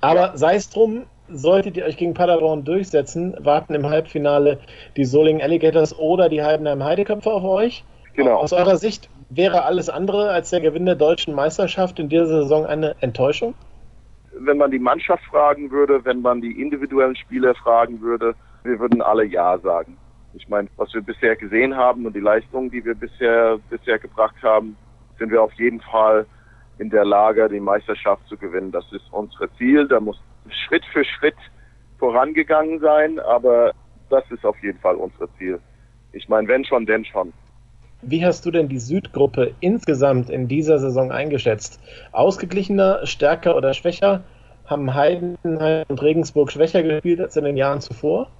Aber 0.02 0.36
sei 0.36 0.56
es 0.56 0.68
drum, 0.68 1.06
solltet 1.28 1.78
ihr 1.78 1.86
euch 1.86 1.96
gegen 1.96 2.12
Paderborn 2.12 2.64
durchsetzen, 2.64 3.34
warten 3.38 3.72
im 3.74 3.88
Halbfinale 3.88 4.58
die 4.98 5.06
Solingen 5.06 5.40
Alligators 5.40 5.98
oder 5.98 6.28
die 6.28 6.42
Heidenheim 6.42 6.84
Heideköpfe 6.84 7.32
auf 7.32 7.44
euch. 7.44 7.82
Genau. 8.12 8.34
Aus 8.34 8.52
eurer 8.52 8.76
Sicht 8.76 9.08
wäre 9.30 9.64
alles 9.64 9.88
andere 9.88 10.30
als 10.30 10.50
der 10.50 10.60
Gewinn 10.60 10.86
der 10.86 10.94
deutschen 10.94 11.34
Meisterschaft 11.34 11.98
in 11.98 12.08
dieser 12.08 12.26
Saison 12.26 12.66
eine 12.66 12.96
Enttäuschung? 13.00 13.54
Wenn 14.32 14.56
man 14.56 14.70
die 14.70 14.78
Mannschaft 14.78 15.24
fragen 15.24 15.70
würde, 15.70 16.04
wenn 16.04 16.20
man 16.22 16.40
die 16.40 16.60
individuellen 16.60 17.16
Spieler 17.16 17.54
fragen 17.54 18.00
würde, 18.00 18.34
wir 18.62 18.78
würden 18.78 19.02
alle 19.02 19.24
Ja 19.24 19.58
sagen. 19.58 19.96
Ich 20.34 20.48
meine, 20.48 20.68
was 20.76 20.92
wir 20.94 21.00
bisher 21.00 21.36
gesehen 21.36 21.76
haben 21.76 22.06
und 22.06 22.14
die 22.14 22.20
Leistungen, 22.20 22.70
die 22.70 22.84
wir 22.84 22.94
bisher, 22.94 23.58
bisher 23.70 23.98
gebracht 23.98 24.36
haben, 24.42 24.76
sind 25.18 25.30
wir 25.30 25.42
auf 25.42 25.52
jeden 25.54 25.80
Fall 25.80 26.26
in 26.78 26.90
der 26.90 27.04
Lage, 27.04 27.48
die 27.48 27.60
Meisterschaft 27.60 28.26
zu 28.28 28.36
gewinnen. 28.36 28.70
Das 28.70 28.84
ist 28.92 29.04
unser 29.10 29.52
Ziel. 29.56 29.88
Da 29.88 29.98
muss 29.98 30.20
Schritt 30.66 30.84
für 30.92 31.04
Schritt 31.04 31.36
vorangegangen 31.98 32.78
sein, 32.78 33.18
aber 33.18 33.72
das 34.10 34.24
ist 34.30 34.44
auf 34.44 34.56
jeden 34.62 34.78
Fall 34.78 34.94
unser 34.94 35.28
Ziel. 35.36 35.58
Ich 36.12 36.28
meine, 36.28 36.46
wenn 36.48 36.64
schon, 36.64 36.86
denn 36.86 37.04
schon. 37.04 37.32
Wie 38.02 38.24
hast 38.24 38.46
du 38.46 38.52
denn 38.52 38.68
die 38.68 38.78
Südgruppe 38.78 39.54
insgesamt 39.58 40.30
in 40.30 40.46
dieser 40.46 40.78
Saison 40.78 41.10
eingeschätzt? 41.10 41.80
Ausgeglichener, 42.12 43.04
stärker 43.04 43.56
oder 43.56 43.74
schwächer? 43.74 44.22
Haben 44.66 44.94
Heidenheim 44.94 45.82
und 45.88 46.02
Regensburg 46.02 46.52
schwächer 46.52 46.84
gespielt 46.84 47.20
als 47.20 47.36
in 47.36 47.44
den 47.44 47.56
Jahren 47.56 47.80
zuvor? 47.80 48.30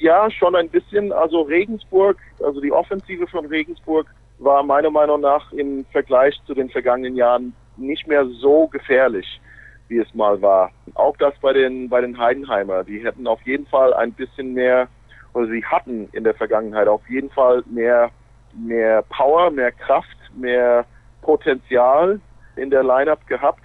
Ja, 0.00 0.28
schon 0.32 0.56
ein 0.56 0.68
bisschen. 0.68 1.12
Also 1.12 1.42
Regensburg, 1.42 2.18
also 2.42 2.60
die 2.60 2.72
Offensive 2.72 3.28
von 3.28 3.46
Regensburg 3.46 4.08
war 4.38 4.64
meiner 4.64 4.90
Meinung 4.90 5.20
nach 5.20 5.52
im 5.52 5.84
Vergleich 5.92 6.34
zu 6.46 6.54
den 6.54 6.68
vergangenen 6.68 7.14
Jahren 7.14 7.54
nicht 7.76 8.08
mehr 8.08 8.26
so 8.40 8.66
gefährlich, 8.66 9.40
wie 9.86 9.98
es 9.98 10.12
mal 10.12 10.42
war. 10.42 10.72
Auch 10.94 11.16
das 11.18 11.34
bei 11.40 11.52
den, 11.52 11.88
bei 11.88 12.00
den 12.00 12.18
Heidenheimer. 12.18 12.82
Die 12.82 13.04
hätten 13.04 13.28
auf 13.28 13.42
jeden 13.42 13.66
Fall 13.66 13.94
ein 13.94 14.12
bisschen 14.12 14.54
mehr, 14.54 14.88
oder 15.34 15.46
sie 15.46 15.64
hatten 15.64 16.08
in 16.12 16.24
der 16.24 16.34
Vergangenheit 16.34 16.88
auf 16.88 17.08
jeden 17.08 17.30
Fall 17.30 17.62
mehr, 17.66 18.10
mehr 18.58 19.02
Power, 19.02 19.50
mehr 19.50 19.72
Kraft, 19.72 20.16
mehr 20.36 20.84
Potenzial 21.22 22.20
in 22.56 22.70
der 22.70 22.82
Lineup 22.82 23.26
gehabt 23.26 23.62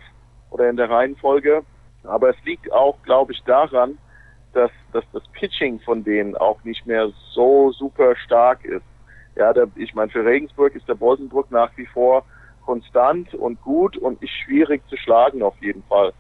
oder 0.52 0.70
in 0.70 0.78
der 0.78 0.90
Reihenfolge. 0.90 1.64
Aber 2.04 2.30
es 2.30 2.36
liegt 2.44 2.72
auch, 2.72 3.02
glaube 3.04 3.32
ich, 3.34 3.42
daran, 3.44 3.98
dass, 4.54 4.72
dass 4.92 5.04
das 5.14 5.24
Pitching 5.34 5.80
von 5.80 6.04
denen 6.04 6.36
auch 6.36 6.64
nicht 6.64 6.86
mehr 6.86 7.10
so 7.34 7.72
super 7.72 8.16
stark 8.16 8.64
ist. 8.66 8.86
Ja, 9.36 9.52
der, 9.52 9.68
ich 9.76 9.96
meine, 9.96 10.12
für 10.12 10.24
Regensburg 10.24 10.76
ist 10.76 10.88
der 10.88 10.96
Bolsenbrook 10.96 11.50
nach 11.50 11.72
wie 11.76 11.88
vor 11.88 12.24
konstant 12.66 13.34
und 13.34 13.62
gut 13.62 13.98
und 13.98 14.22
ist 14.22 14.32
schwierig 14.46 14.88
zu 14.90 14.98
schlagen 14.98 15.42
auf 15.42 15.56
jeden 15.60 15.84
Fall. 15.84 16.14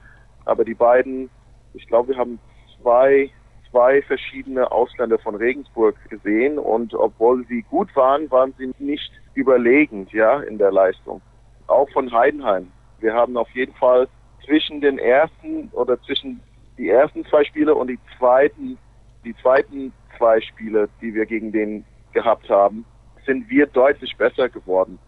Aber 0.46 0.66
die 0.66 0.74
beiden, 0.74 1.30
ich 1.74 1.88
glaube, 1.88 2.10
wir 2.10 2.18
haben 2.18 2.40
zwei, 2.82 3.30
zwei 3.74 4.04
verschiedene 4.04 4.72
Ausländer 4.72 5.18
von 5.18 5.34
Regensburg 5.36 5.96
gesehen 6.08 6.60
und 6.60 6.94
obwohl 6.94 7.44
sie 7.48 7.64
gut 7.64 7.94
waren, 7.96 8.30
waren 8.30 8.54
sie 8.60 8.72
nicht 8.78 9.12
überlegend, 9.34 10.14
ja, 10.14 10.42
in 10.42 10.60
der 10.60 10.72
Leistung. 10.72 11.22
Auch 11.66 11.90
von 11.90 12.12
Heidenheim. 12.12 12.72
Wir 13.00 13.16
haben 13.16 13.36
auf 13.36 13.50
jeden 13.56 13.74
Fall 13.74 14.08
zwischen 14.46 14.80
den 14.80 15.00
ersten 15.00 15.70
oder 15.72 16.00
zwischen 16.04 16.40
die 16.78 16.90
ersten 16.90 17.26
zwei 17.26 17.44
Spiele 17.46 17.74
und 17.74 17.88
die 17.88 18.00
zweiten, 18.18 18.78
die 19.26 19.36
zweiten 19.38 19.92
zwei 20.20 20.40
Spiele, 20.42 20.88
die 21.02 21.16
wir 21.16 21.26
gegen 21.26 21.52
den 21.52 21.84
gehabt 22.14 22.48
haben, 22.50 22.86
sind 23.26 23.50
wir 23.50 23.66
deutlich 23.66 24.16
besser 24.18 24.50
geworden. 24.50 25.00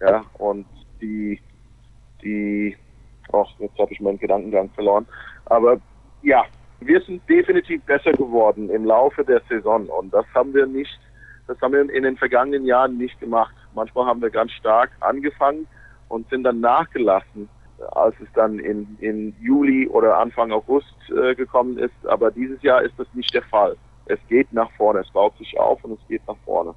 Ja, 0.00 0.24
und 0.34 0.66
die, 1.00 1.40
die, 2.22 2.76
ach, 3.32 3.48
jetzt 3.58 3.78
habe 3.78 3.92
ich 3.92 4.00
meinen 4.00 4.18
Gedankengang 4.18 4.70
verloren. 4.70 5.06
Aber 5.46 5.80
ja, 6.22 6.44
wir 6.86 7.00
sind 7.02 7.28
definitiv 7.28 7.82
besser 7.84 8.12
geworden 8.12 8.70
im 8.70 8.84
Laufe 8.84 9.24
der 9.24 9.42
Saison 9.48 9.86
und 9.86 10.12
das 10.12 10.24
haben 10.34 10.54
wir 10.54 10.66
nicht, 10.66 10.98
das 11.46 11.60
haben 11.60 11.72
wir 11.72 11.90
in 11.90 12.02
den 12.02 12.16
vergangenen 12.16 12.64
Jahren 12.64 12.98
nicht 12.98 13.18
gemacht. 13.20 13.54
Manchmal 13.74 14.06
haben 14.06 14.22
wir 14.22 14.30
ganz 14.30 14.52
stark 14.52 14.90
angefangen 15.00 15.66
und 16.08 16.28
sind 16.28 16.44
dann 16.44 16.60
nachgelassen, 16.60 17.48
als 17.92 18.14
es 18.20 18.28
dann 18.34 18.58
in, 18.58 18.96
in 19.00 19.34
Juli 19.40 19.88
oder 19.88 20.18
Anfang 20.18 20.52
August 20.52 20.94
äh, 21.10 21.34
gekommen 21.34 21.78
ist. 21.78 22.06
Aber 22.06 22.30
dieses 22.30 22.62
Jahr 22.62 22.82
ist 22.82 22.94
das 22.98 23.06
nicht 23.14 23.34
der 23.34 23.42
Fall. 23.42 23.76
Es 24.06 24.18
geht 24.28 24.52
nach 24.52 24.70
vorne, 24.72 25.00
es 25.00 25.10
baut 25.10 25.36
sich 25.38 25.58
auf 25.58 25.82
und 25.84 25.92
es 25.92 26.08
geht 26.08 26.26
nach 26.26 26.36
vorne. 26.44 26.74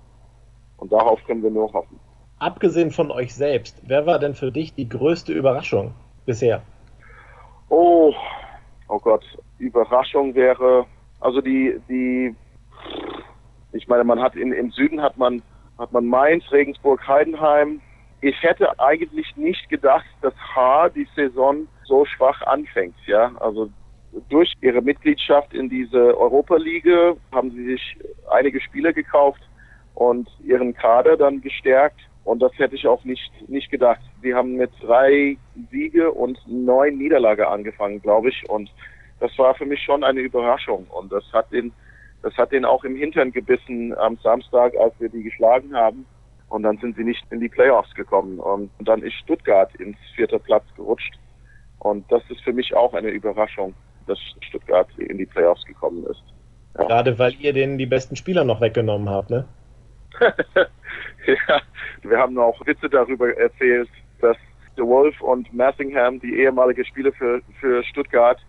Und 0.78 0.92
darauf 0.92 1.24
können 1.26 1.44
wir 1.44 1.52
nur 1.52 1.72
hoffen. 1.74 2.00
Abgesehen 2.40 2.92
von 2.92 3.12
euch 3.12 3.34
selbst, 3.34 3.82
wer 3.86 4.06
war 4.06 4.20
denn 4.20 4.36
für 4.36 4.52
dich 4.52 4.74
die 4.74 4.90
größte 4.90 5.32
Überraschung 5.32 5.94
bisher? 6.26 6.62
Oh, 7.70 8.14
oh 8.88 9.00
Gott, 9.00 9.24
Überraschung 9.60 10.36
wäre, 10.36 10.86
also 11.20 11.42
die, 11.42 11.80
die, 11.90 12.36
ich 13.74 13.88
meine, 13.88 14.04
man 14.04 14.22
hat 14.22 14.36
in, 14.36 14.52
im 14.52 14.72
Süden 14.72 15.02
hat 15.02 15.18
man, 15.18 15.42
hat 15.78 15.92
man 15.92 16.06
Mainz, 16.06 16.44
Regensburg, 16.52 17.06
Heidenheim. 17.08 17.82
Ich 18.22 18.42
hätte 18.42 18.80
eigentlich 18.80 19.36
nicht 19.36 19.70
gedacht, 19.70 20.06
dass 20.22 20.34
H 20.56 20.90
die 20.90 21.08
Saison 21.16 21.68
so 21.84 22.06
schwach 22.06 22.42
anfängt, 22.44 22.96
ja. 23.06 23.32
Also 23.40 23.70
durch 24.30 24.54
ihre 24.62 24.82
Mitgliedschaft 24.82 25.54
in 25.54 25.70
diese 25.70 26.18
Europa-Liga 26.18 27.16
haben 27.32 27.52
sie 27.52 27.66
sich 27.66 27.98
einige 28.30 28.62
Spieler 28.62 28.94
gekauft, 28.94 29.42
und 29.96 30.30
ihren 30.44 30.74
Kader 30.74 31.18
dann 31.18 31.42
gestärkt. 31.42 32.00
Und 32.26 32.42
das 32.42 32.52
hätte 32.58 32.76
ich 32.76 32.86
auch 32.88 33.04
nicht, 33.06 33.32
nicht 33.48 33.72
gedacht. 33.72 34.02
Sie 34.22 34.34
haben 34.34 34.56
mit 34.56 34.72
drei 34.82 35.38
Siege 35.72 36.12
und 36.12 36.38
neun 36.48 36.98
Niederlage 36.98 37.48
angefangen, 37.48 38.02
glaube 38.02 38.30
ich. 38.30 38.50
Und 38.50 38.70
das 39.20 39.32
war 39.38 39.56
für 39.56 39.66
mich 39.66 39.82
schon 39.82 40.04
eine 40.04 40.20
Überraschung. 40.20 40.88
Und 40.90 41.12
das 41.12 41.24
hat 41.32 41.52
den, 41.54 41.72
das 42.24 42.36
hat 42.36 42.52
den 42.52 42.66
auch 42.66 42.84
im 42.84 42.96
Hintern 42.96 43.32
gebissen 43.32 43.98
am 43.98 44.18
Samstag, 44.18 44.76
als 44.78 44.94
wir 45.00 45.10
die 45.10 45.24
geschlagen 45.24 45.76
haben. 45.76 46.06
Und 46.50 46.64
dann 46.64 46.78
sind 46.80 46.98
sie 46.98 47.04
nicht 47.04 47.24
in 47.32 47.40
die 47.40 47.50
Playoffs 47.50 47.94
gekommen. 47.94 48.40
Und 48.40 48.70
dann 48.80 49.02
ist 49.04 49.14
Stuttgart 49.14 49.74
ins 49.76 49.98
vierte 50.16 50.40
Platz 50.40 50.66
gerutscht. 50.76 51.14
Und 51.80 52.12
das 52.12 52.24
ist 52.30 52.42
für 52.42 52.54
mich 52.54 52.76
auch 52.76 52.94
eine 52.94 53.10
Überraschung. 53.10 53.74
dass 54.08 54.20
Stuttgart 54.42 54.88
in 54.98 55.18
die 55.18 55.26
Playoffs 55.26 55.64
gekommen 55.66 56.06
ist. 56.06 56.24
Ja. 56.78 56.86
Gerade 56.86 57.18
weil 57.18 57.34
ihr 57.40 57.54
denen 57.54 57.78
die 57.78 57.86
besten 57.86 58.16
Spieler 58.16 58.44
noch 58.44 58.62
weggenommen 58.62 59.10
habt, 59.10 59.30
ne? 59.30 59.46
ja, 61.26 61.62
wir 62.04 62.18
haben 62.18 62.38
auch 62.38 62.66
Witze 62.66 62.90
darüber 62.90 63.36
erzählt, 63.38 63.90
dass 64.22 64.38
The 64.76 64.84
Wolf 64.84 65.20
und 65.22 65.54
Massingham, 65.54 66.20
die 66.20 66.40
ehemalige 66.40 66.86
Spieler 66.86 67.12
für, 67.14 67.42
für 67.60 67.84
Stuttgart, 67.84 68.40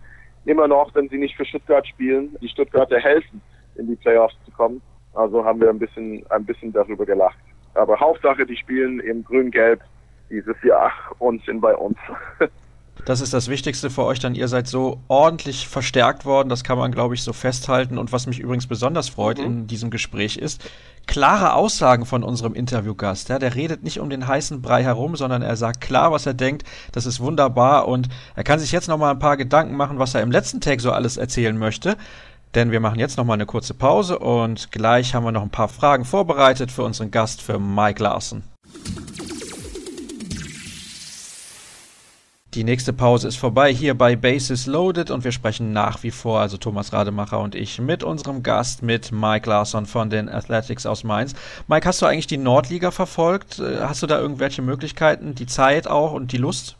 immer 0.45 0.67
noch, 0.67 0.93
wenn 0.95 1.09
sie 1.09 1.17
nicht 1.17 1.35
für 1.35 1.45
Stuttgart 1.45 1.87
spielen, 1.87 2.35
die 2.41 2.49
Stuttgarter 2.49 2.99
helfen, 2.99 3.41
in 3.75 3.87
die 3.87 3.95
Playoffs 3.95 4.35
zu 4.45 4.51
kommen. 4.51 4.81
Also 5.13 5.43
haben 5.43 5.59
wir 5.59 5.69
ein 5.69 5.79
bisschen, 5.79 6.25
ein 6.29 6.45
bisschen 6.45 6.71
darüber 6.73 7.05
gelacht. 7.05 7.37
Aber 7.73 7.99
Hauptsache, 7.99 8.45
die 8.45 8.55
spielen 8.55 8.99
in 8.99 9.23
Grün-Gelb 9.23 9.81
dieses 10.29 10.55
Jahr 10.63 10.91
und 11.19 11.43
sind 11.45 11.61
bei 11.61 11.75
uns. 11.75 11.97
Das 13.05 13.21
ist 13.21 13.33
das 13.33 13.47
Wichtigste 13.47 13.89
für 13.89 14.03
euch, 14.03 14.19
dann 14.19 14.35
ihr 14.35 14.47
seid 14.47 14.67
so 14.67 14.99
ordentlich 15.07 15.67
verstärkt 15.67 16.25
worden, 16.25 16.49
das 16.49 16.63
kann 16.63 16.77
man, 16.77 16.91
glaube 16.91 17.15
ich, 17.15 17.23
so 17.23 17.33
festhalten. 17.33 17.97
Und 17.97 18.11
was 18.11 18.27
mich 18.27 18.39
übrigens 18.39 18.67
besonders 18.67 19.09
freut 19.09 19.37
mhm. 19.37 19.45
in 19.45 19.67
diesem 19.67 19.89
Gespräch 19.89 20.37
ist, 20.37 20.61
klare 21.07 21.53
Aussagen 21.53 22.05
von 22.05 22.23
unserem 22.23 22.53
Interviewgast. 22.53 23.29
Ja, 23.29 23.39
der 23.39 23.55
redet 23.55 23.83
nicht 23.83 23.99
um 23.99 24.09
den 24.09 24.27
heißen 24.27 24.61
Brei 24.61 24.83
herum, 24.83 25.15
sondern 25.15 25.41
er 25.41 25.55
sagt 25.55 25.81
klar, 25.81 26.11
was 26.11 26.25
er 26.25 26.33
denkt. 26.33 26.63
Das 26.91 27.05
ist 27.05 27.19
wunderbar 27.19 27.87
und 27.87 28.09
er 28.35 28.43
kann 28.43 28.59
sich 28.59 28.71
jetzt 28.71 28.89
noch 28.89 28.97
mal 28.97 29.11
ein 29.11 29.19
paar 29.19 29.37
Gedanken 29.37 29.75
machen, 29.75 29.99
was 29.99 30.13
er 30.13 30.21
im 30.21 30.31
letzten 30.31 30.61
Take 30.61 30.81
so 30.81 30.91
alles 30.91 31.17
erzählen 31.17 31.57
möchte. 31.57 31.97
Denn 32.55 32.71
wir 32.71 32.79
machen 32.79 32.99
jetzt 32.99 33.17
noch 33.17 33.25
mal 33.25 33.33
eine 33.33 33.45
kurze 33.45 33.73
Pause 33.73 34.19
und 34.19 34.71
gleich 34.71 35.13
haben 35.13 35.23
wir 35.23 35.31
noch 35.31 35.41
ein 35.41 35.49
paar 35.49 35.67
Fragen 35.67 36.05
vorbereitet 36.05 36.71
für 36.71 36.83
unseren 36.83 37.11
Gast, 37.11 37.41
für 37.41 37.59
Mike 37.59 38.01
Larsen. 38.01 38.43
Die 42.57 42.63
nächste 42.63 42.91
Pause 42.91 43.27
ist 43.27 43.35
vorbei 43.35 43.71
hier 43.71 43.93
bei 43.93 44.15
Basis 44.15 44.65
Loaded 44.65 45.11
und 45.11 45.23
wir 45.23 45.31
sprechen 45.31 45.73
nach 45.73 46.01
wie 46.01 46.09
vor, 46.09 46.39
also 46.39 46.57
Thomas 46.57 46.91
Rademacher 46.91 47.39
und 47.39 47.53
ich, 47.53 47.79
mit 47.79 48.03
unserem 48.03 48.41
Gast, 48.41 48.81
mit 48.81 49.11
Mike 49.11 49.47
Larsson 49.47 49.85
von 49.85 50.09
den 50.09 50.27
Athletics 50.27 50.87
aus 50.87 51.03
Mainz. 51.03 51.35
Mike, 51.67 51.87
hast 51.87 52.01
du 52.01 52.07
eigentlich 52.07 52.25
die 52.25 52.39
Nordliga 52.39 52.89
verfolgt? 52.89 53.59
Äh, 53.59 53.81
hast 53.81 54.01
du 54.01 54.07
da 54.07 54.19
irgendwelche 54.19 54.63
Möglichkeiten, 54.63 55.35
die 55.35 55.45
Zeit 55.45 55.87
auch 55.87 56.13
und 56.13 56.31
die 56.31 56.37
Lust? 56.37 56.79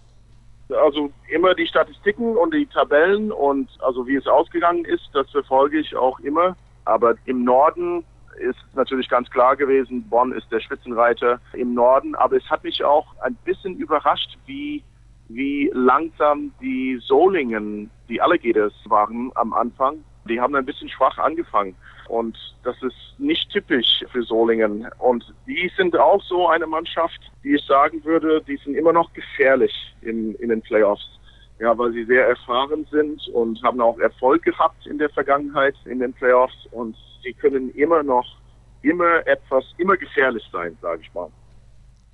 Also 0.70 1.12
immer 1.30 1.54
die 1.54 1.68
Statistiken 1.68 2.36
und 2.36 2.56
die 2.56 2.66
Tabellen 2.66 3.32
und 3.32 3.70
also 3.78 4.08
wie 4.08 4.16
es 4.16 4.26
ausgegangen 4.26 4.84
ist, 4.84 5.08
das 5.14 5.30
verfolge 5.30 5.78
ich 5.78 5.96
auch 5.96 6.20
immer. 6.22 6.56
Aber 6.86 7.14
im 7.26 7.44
Norden 7.44 8.04
ist 8.40 8.58
natürlich 8.74 9.10
ganz 9.10 9.30
klar 9.30 9.56
gewesen, 9.56 10.10
Bonn 10.10 10.32
ist 10.32 10.52
der 10.52 10.60
Spitzenreiter 10.60 11.40
im 11.54 11.76
Norden. 11.76 12.16
Aber 12.16 12.36
es 12.36 12.50
hat 12.50 12.64
mich 12.64 12.84
auch 12.84 13.06
ein 13.22 13.36
bisschen 13.46 13.78
überrascht, 13.78 14.40
wie 14.48 14.84
wie 15.30 15.70
langsam 15.74 16.52
die 16.62 17.00
Solingen, 17.02 17.90
die 18.10 18.22
Alligators 18.22 18.74
waren 18.86 19.32
am 19.36 19.54
Anfang. 19.54 20.04
Die 20.30 20.40
haben 20.40 20.56
ein 20.56 20.66
bisschen 20.66 20.90
schwach 20.90 21.18
angefangen. 21.18 21.76
Und 22.08 22.38
das 22.64 22.76
ist 22.82 23.16
nicht 23.18 23.50
typisch 23.50 24.04
für 24.12 24.24
Solingen. 24.24 24.88
Und 25.00 25.34
die 25.46 25.72
sind 25.76 25.98
auch 25.98 26.22
so 26.24 26.48
eine 26.48 26.68
Mannschaft, 26.68 27.20
die 27.44 27.56
ich 27.56 27.66
sagen 27.66 28.04
würde, 28.06 28.42
die 28.48 28.58
sind 28.58 28.76
immer 28.76 28.94
noch 28.94 29.12
gefährlich 29.14 29.74
in, 30.02 30.36
in 30.36 30.50
den 30.50 30.62
Playoffs. 30.62 31.20
Ja, 31.60 31.76
weil 31.78 31.92
sie 31.92 32.06
sehr 32.06 32.28
erfahren 32.28 32.86
sind 32.92 33.28
und 33.30 33.62
haben 33.64 33.82
auch 33.82 33.98
Erfolg 33.98 34.44
gehabt 34.44 34.86
in 34.86 35.00
der 35.00 35.10
Vergangenheit 35.10 35.76
in 35.86 36.00
den 36.00 36.14
Playoffs. 36.14 36.68
Und 36.72 36.96
sie 37.24 37.34
können 37.34 37.72
immer 37.72 38.04
noch, 38.04 38.38
immer 38.84 39.26
etwas, 39.26 39.66
immer 39.78 39.98
gefährlich 39.98 40.48
sein, 40.52 40.78
sage 40.82 41.02
ich 41.02 41.14
mal 41.14 41.32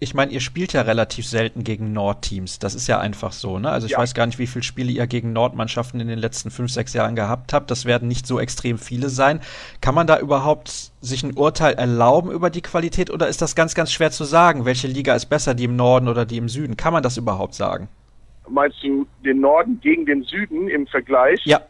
ich 0.04 0.14
meine, 0.14 0.32
ihr 0.32 0.42
spielt 0.42 0.74
ja 0.74 0.82
relativ 0.82 1.26
selten 1.26 1.64
gegen 1.64 1.94
Nordteams. 1.94 2.60
Das 2.60 2.76
ist 2.76 2.88
ja 2.88 3.00
einfach 3.00 3.32
so, 3.32 3.58
ne? 3.58 3.70
Also 3.70 3.86
ich 3.86 3.94
ja. 3.94 3.98
weiß 3.98 4.14
gar 4.14 4.26
nicht, 4.26 4.38
wie 4.38 4.48
viele 4.48 4.64
Spiele 4.64 4.92
ihr 4.92 5.08
gegen 5.08 5.34
Nordmannschaften 5.34 6.00
in 6.00 6.10
den 6.10 6.20
letzten 6.20 6.52
fünf, 6.52 6.72
sechs 6.72 6.94
Jahren 6.94 7.16
gehabt 7.16 7.54
habt. 7.54 7.72
Das 7.72 7.86
werden 7.86 8.10
nicht 8.10 8.28
so 8.28 8.40
extrem 8.40 8.78
viele 8.78 9.10
sein. 9.10 9.40
Kann 9.82 9.96
man 9.96 10.06
da 10.06 10.20
überhaupt 10.20 10.92
sich 11.02 11.24
ein 11.24 11.38
Urteil 11.38 11.76
erlauben 11.76 12.32
über 12.32 12.50
die 12.50 12.62
Qualität 12.62 13.10
oder 13.10 13.30
ist 13.30 13.42
das 13.42 13.56
ganz, 13.56 13.74
ganz 13.76 13.92
schwer 13.92 14.12
zu 14.12 14.26
sagen? 14.26 14.66
Welche 14.66 14.88
Liga 14.88 15.16
ist 15.16 15.28
besser, 15.28 15.56
die 15.56 15.64
im 15.64 15.76
Norden 15.78 16.10
oder 16.10 16.26
die 16.26 16.38
im 16.38 16.50
Süden? 16.50 16.76
Kann 16.76 16.94
man 16.94 17.02
das 17.02 17.18
überhaupt 17.18 17.54
sagen? 17.54 17.88
Meinst 18.50 18.84
du 18.84 19.08
den 19.24 19.40
Norden 19.40 19.80
gegen 19.82 20.06
den 20.06 20.24
Süden 20.24 20.68
im 20.68 20.86
Vergleich? 20.86 21.40
Ja. 21.46 21.62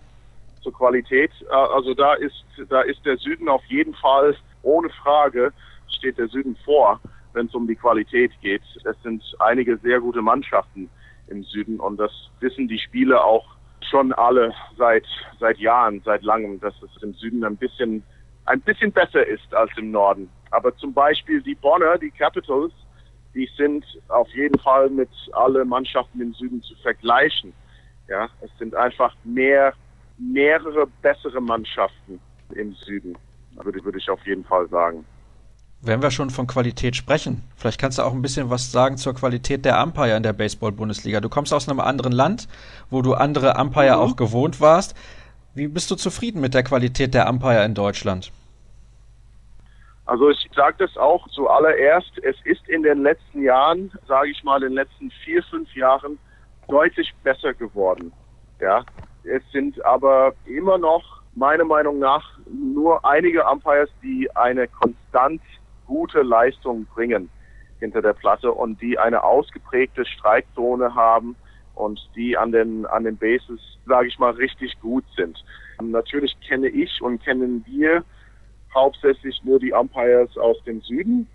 Zur 0.64 0.74
Qualität. 0.74 1.32
Äh, 1.52 1.54
also 1.54 1.94
da 1.94 2.16
ist, 2.16 2.44
da 2.70 2.82
ist 2.82 3.06
der 3.06 3.18
Süden 3.18 3.48
auf 3.48 3.64
jeden 3.68 3.94
Fall 3.94 4.36
ohne 4.64 4.90
Frage 4.90 5.54
steht 5.88 6.18
der 6.18 6.28
Süden 6.28 6.58
vor 6.66 7.00
wenn 7.34 7.48
es 7.48 7.56
um 7.56 7.68
die 7.68 7.76
Qualität 7.76 8.32
geht. 8.42 8.62
Es 8.84 9.02
sind 9.04 9.24
einige 9.40 9.78
sehr 9.78 10.00
gute 10.00 10.22
Mannschaften 10.22 10.90
im 11.28 11.44
Süden 11.44 11.80
und 11.80 11.98
das 11.98 12.12
wissen 12.40 12.68
die 12.68 12.80
Spieler 12.80 13.24
auch 13.24 13.46
schon 13.90 14.14
alle 14.14 14.54
seit 14.78 15.06
seit 15.40 15.58
Jahren, 15.58 16.02
seit 16.06 16.24
langem, 16.24 16.60
dass 16.60 16.74
es 16.82 17.04
im 17.04 17.14
Süden 17.14 17.44
ein 17.44 17.58
bisschen 17.58 18.04
ein 18.46 18.62
bisschen 18.62 18.92
besser 18.92 19.26
ist 19.26 19.54
als 19.54 19.72
im 19.78 19.92
Norden. 19.92 20.30
Aber 20.52 20.76
zum 20.78 20.94
Beispiel 20.94 21.42
die 21.42 21.56
Bonner, 21.56 21.98
die 21.98 22.12
Capitals, 22.12 22.74
die 23.34 23.50
sind 23.58 23.86
auf 24.10 24.30
jeden 24.30 24.60
Fall 24.60 24.90
mit 24.90 25.10
alle 25.34 25.66
Mannschaften 25.66 26.22
im 26.22 26.34
Süden 26.34 26.62
zu 26.62 26.76
vergleichen. 26.76 27.54
Ja, 28.08 28.30
es 28.42 28.52
sind 28.60 28.76
einfach 28.76 29.16
mehr 29.24 29.74
mehrere 30.18 30.88
bessere 31.02 31.42
Mannschaften 31.42 32.20
im 32.54 32.74
Süden, 32.74 33.18
würde, 33.56 33.84
würde 33.84 33.98
ich 33.98 34.10
auf 34.10 34.26
jeden 34.26 34.44
Fall 34.44 34.68
sagen. 34.70 35.06
Wenn 35.86 36.02
wir 36.02 36.12
schon 36.12 36.30
von 36.30 36.48
Qualität 36.48 36.96
sprechen, 36.96 37.44
vielleicht 37.58 37.78
kannst 37.78 37.98
du 37.98 38.04
auch 38.04 38.14
ein 38.14 38.22
bisschen 38.22 38.50
was 38.50 38.72
sagen 38.72 38.96
zur 38.96 39.14
Qualität 39.14 39.66
der 39.66 39.84
Umpire 39.84 40.16
in 40.16 40.24
der 40.24 40.32
Baseball-Bundesliga. 40.32 41.20
Du 41.20 41.28
kommst 41.28 41.54
aus 41.54 41.68
einem 41.68 41.82
anderen 41.82 42.14
Land, 42.14 42.48
wo 42.90 43.02
du 43.02 43.16
andere 43.16 43.56
Umpire 43.60 43.98
mhm. 43.98 44.02
auch 44.02 44.16
gewohnt 44.16 44.62
warst. 44.62 44.96
Wie 45.54 45.68
bist 45.68 45.92
du 45.92 45.96
zufrieden 45.96 46.40
mit 46.40 46.54
der 46.54 46.64
Qualität 46.64 47.14
der 47.14 47.30
Umpire 47.30 47.66
in 47.66 47.74
Deutschland? 47.74 48.32
Also 50.06 50.30
ich 50.30 50.50
sage 50.56 50.78
das 50.80 50.96
auch 50.96 51.28
zuallererst, 51.28 52.18
es 52.24 52.38
ist 52.46 52.66
in 52.70 52.84
den 52.84 53.04
letzten 53.04 53.44
Jahren, 53.44 53.92
sage 54.08 54.30
ich 54.30 54.42
mal, 54.46 54.64
in 54.64 54.70
den 54.70 54.76
letzten 54.76 55.12
vier, 55.26 55.44
fünf 55.44 55.76
Jahren 55.76 56.18
deutlich 56.70 57.14
besser 57.24 57.54
geworden. 57.54 58.14
Ja, 58.62 58.86
es 59.26 59.44
sind 59.52 59.84
aber 59.84 60.34
immer 60.46 60.78
noch 60.78 61.04
meiner 61.36 61.66
Meinung 61.66 62.00
nach 62.00 62.24
nur 62.50 63.04
einige 63.04 63.44
Umpires, 63.44 63.90
die 64.02 64.34
eine 64.34 64.70
konstant 64.70 65.42
gute 65.94 66.24
Leistung 66.24 66.88
bringen 66.88 67.30
hinter 67.80 68.02
der 68.02 68.14
Platte 68.14 68.52
und 68.52 68.82
die 68.82 68.98
eine 68.98 69.24
ausgeprägte 69.24 70.04
Streikzone 70.06 70.96
haben 70.96 71.36
und 71.76 72.00
die 72.16 72.36
an 72.36 72.52
den 72.52 72.88
an 72.88 73.04
den 73.04 73.16
Bases, 73.16 73.60
sage 73.86 74.08
ich 74.08 74.18
mal, 74.18 74.32
richtig 74.32 74.80
gut 74.80 75.06
sind. 75.16 75.38
Natürlich 75.80 76.36
kenne 76.48 76.70
ich 76.70 77.00
und 77.02 77.24
kennen 77.24 77.64
wir 77.68 78.04
hauptsächlich 78.74 79.40
nur 79.44 79.60
die 79.60 79.72
Umpires 79.72 80.36
aus 80.38 80.58
dem 80.64 80.82
Süden, 80.82 81.28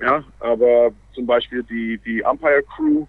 ja, 0.00 0.22
aber 0.38 0.92
zum 1.12 1.26
Beispiel 1.26 1.64
die 1.64 1.98
die 1.98 2.22
Umpire 2.22 2.62
Crew, 2.62 3.06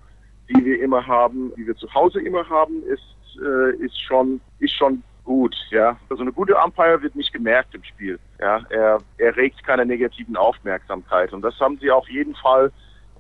die 0.50 0.66
wir 0.66 0.82
immer 0.82 1.06
haben, 1.06 1.54
die 1.58 1.68
wir 1.68 1.76
zu 1.76 1.94
Hause 1.94 2.22
immer 2.22 2.50
haben, 2.50 2.82
ist 2.84 3.40
äh, 3.40 3.76
ist 3.86 4.02
schon 4.02 4.42
ist 4.58 4.76
schon 4.76 5.04
gut, 5.24 5.56
ja. 5.70 5.98
Also 6.10 6.24
eine 6.24 6.32
gute 6.32 6.56
Umpire 6.56 7.02
wird 7.02 7.16
nicht 7.16 7.34
gemerkt 7.34 7.76
im 7.76 7.84
Spiel. 7.84 8.20
Ja, 8.40 8.62
er, 8.70 9.00
er 9.18 9.36
regt 9.36 9.64
keine 9.64 9.86
negativen 9.86 10.36
Aufmerksamkeit. 10.36 11.34
Und 11.34 11.42
das 11.42 11.60
haben 11.60 11.78
sie 11.80 11.92
auf 11.92 12.08
jeden 12.10 12.36
Fall 12.36 12.72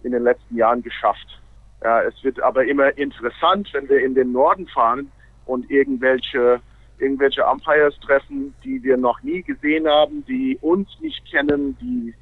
in 0.04 0.12
den 0.12 0.24
letzten 0.24 0.56
Jahren 0.56 0.82
geschafft. 0.82 1.40
Ja, 1.84 2.02
es 2.02 2.24
wird 2.24 2.42
aber 2.42 2.66
immer 2.66 2.96
interessant, 2.98 3.70
wenn 3.74 3.90
wir 3.90 4.04
in 4.04 4.16
den 4.16 4.32
Norden 4.32 4.68
fahren 4.68 5.12
und 5.46 5.70
irgendwelche 5.70 6.62
irgendwelche 7.02 7.44
Umpires 7.44 7.98
treffen, 8.00 8.54
die 8.64 8.82
wir 8.84 8.96
noch 8.96 9.22
nie 9.24 9.42
gesehen 9.42 9.88
haben, 9.88 10.24
die 10.26 10.58
uns 10.62 10.88
nicht 11.00 11.26
kennen, 11.30 11.76
die 11.82 12.14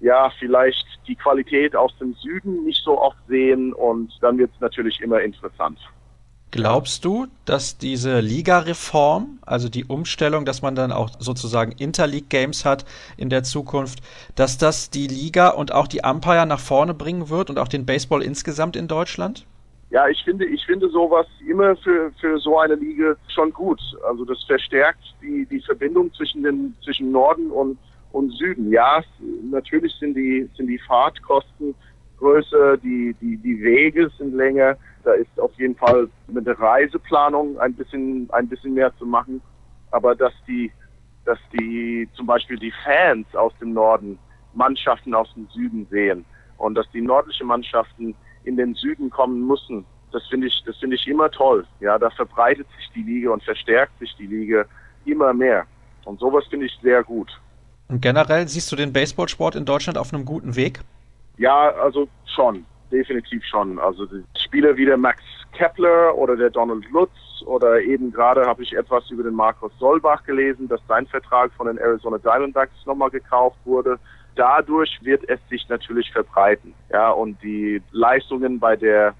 ja 0.00 0.30
vielleicht 0.38 0.84
die 1.06 1.14
Qualität 1.14 1.74
aus 1.74 1.96
dem 1.98 2.14
Süden 2.14 2.64
nicht 2.64 2.82
so 2.82 3.00
oft 3.00 3.18
sehen 3.28 3.72
und 3.72 4.12
dann 4.20 4.36
wird 4.36 4.50
es 4.52 4.60
natürlich 4.60 5.00
immer 5.00 5.20
interessant. 5.20 5.78
Glaubst 6.52 7.04
du, 7.04 7.26
dass 7.44 7.76
diese 7.76 8.20
Liga-Reform, 8.20 9.38
also 9.44 9.68
die 9.68 9.84
Umstellung, 9.84 10.44
dass 10.44 10.62
man 10.62 10.74
dann 10.74 10.92
auch 10.92 11.10
sozusagen 11.18 11.72
Interleague-Games 11.72 12.64
hat 12.64 12.84
in 13.16 13.30
der 13.30 13.42
Zukunft, 13.42 13.98
dass 14.36 14.56
das 14.56 14.90
die 14.90 15.08
Liga 15.08 15.48
und 15.48 15.72
auch 15.72 15.88
die 15.88 16.02
Umpire 16.04 16.46
nach 16.46 16.60
vorne 16.60 16.94
bringen 16.94 17.28
wird 17.28 17.50
und 17.50 17.58
auch 17.58 17.68
den 17.68 17.84
Baseball 17.84 18.22
insgesamt 18.22 18.76
in 18.76 18.86
Deutschland? 18.86 19.44
Ja, 19.90 20.08
ich 20.08 20.22
finde, 20.24 20.46
ich 20.46 20.64
finde 20.64 20.88
sowas 20.88 21.26
immer 21.48 21.76
für, 21.76 22.12
für 22.20 22.38
so 22.38 22.58
eine 22.58 22.74
Liga 22.74 23.16
schon 23.28 23.52
gut. 23.52 23.80
Also 24.08 24.24
das 24.24 24.42
verstärkt 24.44 25.02
die, 25.22 25.46
die 25.46 25.60
Verbindung 25.60 26.12
zwischen 26.14 26.42
den, 26.42 26.74
zwischen 26.82 27.10
Norden 27.12 27.50
und, 27.50 27.76
und 28.12 28.30
Süden. 28.32 28.70
Ja, 28.70 29.02
natürlich 29.50 29.92
sind 30.00 30.14
die, 30.14 30.48
sind 30.56 30.68
die 30.68 30.78
Fahrtkosten 30.78 31.74
größer, 32.18 32.78
die, 32.78 33.14
die, 33.20 33.36
die 33.36 33.62
Wege 33.62 34.10
sind 34.18 34.34
länger 34.34 34.76
da 35.06 35.12
ist 35.12 35.38
auf 35.38 35.52
jeden 35.56 35.76
Fall 35.76 36.08
mit 36.26 36.46
der 36.46 36.58
Reiseplanung 36.58 37.58
ein 37.60 37.74
bisschen, 37.74 38.28
ein 38.32 38.48
bisschen 38.48 38.74
mehr 38.74 38.92
zu 38.98 39.06
machen. 39.06 39.40
Aber 39.92 40.16
dass 40.16 40.32
die, 40.48 40.72
dass 41.24 41.38
die, 41.52 42.08
zum 42.14 42.26
Beispiel 42.26 42.58
die 42.58 42.72
Fans 42.84 43.26
aus 43.34 43.52
dem 43.60 43.72
Norden 43.72 44.18
Mannschaften 44.54 45.14
aus 45.14 45.32
dem 45.34 45.48
Süden 45.50 45.86
sehen 45.90 46.24
und 46.58 46.74
dass 46.74 46.90
die 46.90 47.00
nordischen 47.00 47.46
Mannschaften 47.46 48.16
in 48.44 48.56
den 48.56 48.74
Süden 48.74 49.08
kommen 49.08 49.46
müssen, 49.46 49.84
das 50.10 50.26
finde 50.26 50.48
ich, 50.48 50.62
das 50.66 50.76
finde 50.78 50.96
ich 50.96 51.06
immer 51.06 51.30
toll. 51.30 51.64
Ja, 51.78 51.98
da 51.98 52.10
verbreitet 52.10 52.66
sich 52.76 52.90
die 52.94 53.02
Liga 53.02 53.30
und 53.30 53.44
verstärkt 53.44 53.96
sich 54.00 54.12
die 54.18 54.26
Liga 54.26 54.64
immer 55.04 55.32
mehr. 55.32 55.66
Und 56.04 56.18
sowas 56.18 56.44
finde 56.50 56.66
ich 56.66 56.78
sehr 56.82 57.04
gut. 57.04 57.30
Und 57.88 58.00
generell 58.00 58.48
siehst 58.48 58.72
du 58.72 58.76
den 58.76 58.92
Baseballsport 58.92 59.54
in 59.54 59.64
Deutschland 59.64 59.98
auf 59.98 60.12
einem 60.12 60.24
guten 60.24 60.56
Weg? 60.56 60.80
Ja, 61.36 61.68
also 61.70 62.08
schon, 62.34 62.64
definitiv 62.90 63.44
schon. 63.44 63.78
Also 63.78 64.06
die 64.06 64.22
Spieler 64.38 64.76
wie 64.76 64.84
der 64.84 64.96
Max 64.96 65.22
Kepler 65.52 66.16
oder 66.16 66.36
der 66.36 66.50
Donald 66.50 66.88
Lutz 66.90 67.10
oder 67.44 67.80
eben 67.80 68.12
gerade 68.12 68.44
habe 68.46 68.62
ich 68.62 68.76
etwas 68.76 69.10
über 69.10 69.22
den 69.22 69.34
Markus 69.34 69.72
Solbach 69.78 70.24
gelesen, 70.24 70.68
dass 70.68 70.80
sein 70.88 71.06
Vertrag 71.06 71.52
von 71.52 71.66
den 71.66 71.78
Arizona 71.78 72.18
Diamondbacks 72.18 72.86
nochmal 72.86 73.10
gekauft 73.10 73.58
wurde. 73.64 73.98
Dadurch 74.34 74.98
wird 75.02 75.28
es 75.28 75.40
sich 75.48 75.68
natürlich 75.68 76.10
verbreiten. 76.12 76.74
Ja, 76.90 77.10
und 77.10 77.42
die 77.42 77.82
Leistungen 77.92 78.58
bei 78.58 78.76
der, 78.76 79.14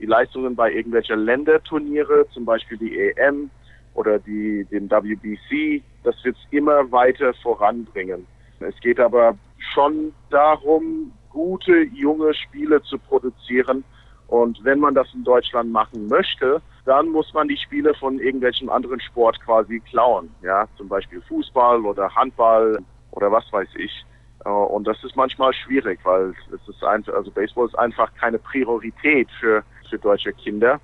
die 0.00 0.06
Leistungen 0.06 0.56
bei 0.56 0.72
irgendwelcher 0.72 1.16
Länderturniere, 1.16 2.26
zum 2.32 2.44
Beispiel 2.44 2.78
die 2.78 2.98
EM 2.98 3.50
oder 3.94 4.18
die, 4.18 4.64
den 4.70 4.90
WBC, 4.90 5.82
das 6.04 6.14
wird 6.24 6.36
es 6.36 6.46
immer 6.50 6.90
weiter 6.90 7.34
voranbringen. 7.34 8.26
Es 8.60 8.78
geht 8.80 9.00
aber 9.00 9.36
schon 9.58 10.12
darum, 10.30 11.12
gute 11.32 11.82
junge 11.94 12.34
Spiele 12.34 12.82
zu 12.82 12.98
produzieren. 12.98 13.84
Und 14.28 14.62
wenn 14.64 14.80
man 14.80 14.94
das 14.94 15.12
in 15.12 15.24
Deutschland 15.24 15.70
machen 15.72 16.08
möchte, 16.08 16.62
dann 16.84 17.08
muss 17.08 17.32
man 17.34 17.48
die 17.48 17.56
Spiele 17.56 17.94
von 17.94 18.18
irgendwelchem 18.18 18.70
anderen 18.70 19.00
Sport 19.00 19.38
quasi 19.44 19.80
klauen. 19.80 20.30
Ja, 20.42 20.66
zum 20.76 20.88
Beispiel 20.88 21.20
Fußball 21.28 21.84
oder 21.84 22.14
Handball 22.14 22.78
oder 23.10 23.30
was 23.30 23.44
weiß 23.52 23.68
ich. 23.76 24.04
Äh, 24.44 24.48
und 24.48 24.86
das 24.86 25.02
ist 25.04 25.16
manchmal 25.16 25.52
schwierig, 25.52 26.00
weil 26.04 26.34
es 26.52 26.68
ist 26.68 26.82
einfach, 26.82 27.14
also 27.14 27.30
Baseball 27.30 27.66
ist 27.66 27.78
einfach 27.78 28.12
keine 28.14 28.38
Priorität 28.38 29.28
für, 29.38 29.62
für 29.88 29.98
deutsche 29.98 30.32
Kinder. 30.32 30.80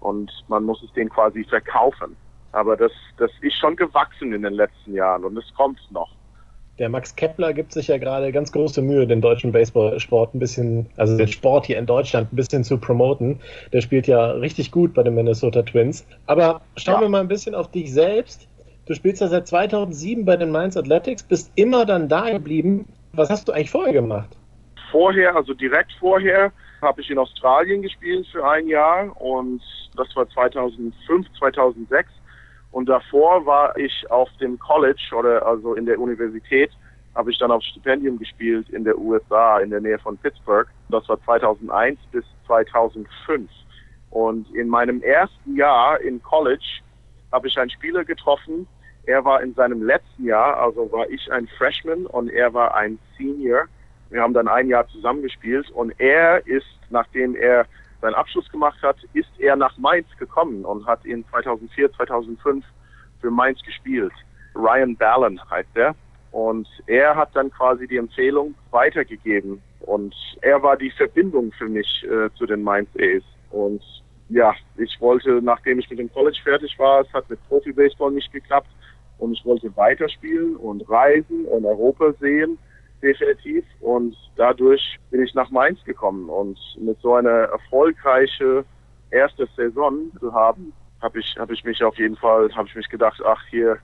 Und 0.00 0.32
man 0.48 0.64
muss 0.64 0.82
es 0.82 0.92
denen 0.92 1.10
quasi 1.10 1.44
verkaufen. 1.44 2.16
Aber 2.52 2.76
das, 2.76 2.92
das 3.16 3.30
ist 3.40 3.56
schon 3.56 3.76
gewachsen 3.76 4.32
in 4.32 4.42
den 4.42 4.54
letzten 4.54 4.94
Jahren 4.94 5.24
und 5.24 5.36
es 5.36 5.54
kommt 5.54 5.80
noch. 5.90 6.10
Der 6.78 6.88
Max 6.88 7.16
Kepler 7.16 7.52
gibt 7.52 7.72
sich 7.72 7.88
ja 7.88 7.98
gerade 7.98 8.30
ganz 8.30 8.52
große 8.52 8.80
Mühe, 8.82 9.06
den 9.06 9.20
deutschen 9.20 9.50
Baseballsport 9.50 10.34
ein 10.34 10.38
bisschen, 10.38 10.86
also 10.96 11.16
den 11.16 11.26
Sport 11.26 11.66
hier 11.66 11.76
in 11.76 11.86
Deutschland 11.86 12.32
ein 12.32 12.36
bisschen 12.36 12.62
zu 12.62 12.78
promoten. 12.78 13.40
Der 13.72 13.80
spielt 13.80 14.06
ja 14.06 14.30
richtig 14.30 14.70
gut 14.70 14.94
bei 14.94 15.02
den 15.02 15.14
Minnesota 15.14 15.62
Twins. 15.62 16.06
Aber 16.26 16.60
schauen 16.76 16.96
ja. 16.96 17.00
wir 17.00 17.08
mal 17.08 17.20
ein 17.20 17.28
bisschen 17.28 17.56
auf 17.56 17.70
dich 17.70 17.92
selbst. 17.92 18.46
Du 18.86 18.94
spielst 18.94 19.20
ja 19.20 19.26
seit 19.26 19.48
2007 19.48 20.24
bei 20.24 20.36
den 20.36 20.52
Mainz 20.52 20.76
Athletics, 20.76 21.24
bist 21.24 21.50
immer 21.56 21.84
dann 21.84 22.08
da 22.08 22.30
geblieben. 22.30 22.86
Was 23.12 23.28
hast 23.28 23.48
du 23.48 23.52
eigentlich 23.52 23.70
vorher 23.70 23.92
gemacht? 23.92 24.36
Vorher, 24.92 25.34
also 25.34 25.54
direkt 25.54 25.92
vorher, 25.98 26.52
habe 26.80 27.00
ich 27.00 27.10
in 27.10 27.18
Australien 27.18 27.82
gespielt 27.82 28.26
für 28.30 28.48
ein 28.48 28.68
Jahr 28.68 29.20
und 29.20 29.60
das 29.96 30.14
war 30.14 30.28
2005, 30.30 31.26
2006. 31.38 32.08
Und 32.78 32.88
davor 32.88 33.44
war 33.44 33.76
ich 33.76 34.08
auf 34.08 34.28
dem 34.40 34.56
College 34.56 35.10
oder 35.12 35.44
also 35.44 35.74
in 35.74 35.84
der 35.84 35.98
Universität, 35.98 36.70
habe 37.16 37.32
ich 37.32 37.38
dann 37.38 37.50
auf 37.50 37.60
Stipendium 37.64 38.20
gespielt 38.20 38.68
in 38.68 38.84
der 38.84 38.96
USA, 38.96 39.58
in 39.58 39.70
der 39.70 39.80
Nähe 39.80 39.98
von 39.98 40.16
Pittsburgh. 40.16 40.68
Das 40.88 41.08
war 41.08 41.20
2001 41.24 41.98
bis 42.12 42.24
2005. 42.46 43.50
Und 44.10 44.54
in 44.54 44.68
meinem 44.68 45.02
ersten 45.02 45.56
Jahr 45.56 46.00
in 46.00 46.22
College 46.22 46.80
habe 47.32 47.48
ich 47.48 47.58
einen 47.58 47.70
Spieler 47.70 48.04
getroffen. 48.04 48.68
Er 49.06 49.24
war 49.24 49.42
in 49.42 49.54
seinem 49.54 49.82
letzten 49.82 50.26
Jahr, 50.26 50.60
also 50.60 50.92
war 50.92 51.10
ich 51.10 51.32
ein 51.32 51.48
Freshman 51.58 52.06
und 52.06 52.30
er 52.30 52.54
war 52.54 52.76
ein 52.76 53.00
Senior. 53.16 53.64
Wir 54.10 54.22
haben 54.22 54.34
dann 54.34 54.46
ein 54.46 54.68
Jahr 54.68 54.86
zusammengespielt 54.86 55.68
und 55.72 55.98
er 55.98 56.46
ist, 56.46 56.78
nachdem 56.90 57.34
er 57.34 57.66
seinen 58.00 58.14
Abschluss 58.14 58.48
gemacht 58.50 58.80
hat, 58.82 58.96
ist 59.12 59.30
er 59.38 59.56
nach 59.56 59.76
Mainz 59.78 60.06
gekommen 60.18 60.64
und 60.64 60.86
hat 60.86 61.04
in 61.04 61.24
2004, 61.28 61.92
2005 61.92 62.64
für 63.20 63.30
Mainz 63.30 63.60
gespielt. 63.62 64.12
Ryan 64.54 64.96
Ballen 64.96 65.40
heißt 65.50 65.74
er. 65.74 65.94
Und 66.30 66.68
er 66.86 67.16
hat 67.16 67.34
dann 67.34 67.50
quasi 67.50 67.86
die 67.88 67.96
Empfehlung 67.96 68.54
weitergegeben. 68.70 69.62
Und 69.80 70.14
er 70.42 70.62
war 70.62 70.76
die 70.76 70.90
Verbindung 70.90 71.52
für 71.52 71.68
mich 71.68 72.04
äh, 72.04 72.28
zu 72.36 72.46
den 72.46 72.62
Mainz 72.62 72.88
A's. 72.98 73.22
Und 73.50 73.82
ja, 74.28 74.54
ich 74.76 75.00
wollte, 75.00 75.40
nachdem 75.42 75.78
ich 75.78 75.88
mit 75.88 75.98
dem 75.98 76.12
College 76.12 76.38
fertig 76.42 76.78
war, 76.78 77.00
es 77.00 77.12
hat 77.14 77.28
mit 77.30 77.40
Profi-Baseball 77.48 78.12
nicht 78.12 78.30
geklappt. 78.32 78.68
Und 79.18 79.32
ich 79.32 79.44
wollte 79.44 79.74
weiterspielen 79.76 80.56
und 80.56 80.88
reisen 80.88 81.46
und 81.46 81.64
Europa 81.64 82.12
sehen 82.20 82.58
definitiv. 83.02 83.64
Und 83.80 84.16
dadurch 84.36 84.98
bin 85.10 85.22
ich 85.22 85.34
nach 85.34 85.50
Mainz 85.50 85.82
gekommen. 85.84 86.28
Und 86.28 86.58
mit 86.78 87.00
so 87.00 87.14
einer 87.14 87.30
erfolgreiche 87.30 88.64
erste 89.10 89.48
Saison 89.56 90.10
zu 90.20 90.32
haben, 90.32 90.72
habe 91.00 91.20
ich, 91.20 91.36
habe 91.38 91.54
ich 91.54 91.64
mich 91.64 91.82
auf 91.82 91.96
jeden 91.96 92.16
Fall, 92.16 92.50
habe 92.54 92.68
ich 92.68 92.74
mich 92.74 92.88
gedacht, 92.88 93.20
ach 93.24 93.42
hier, 93.50 93.78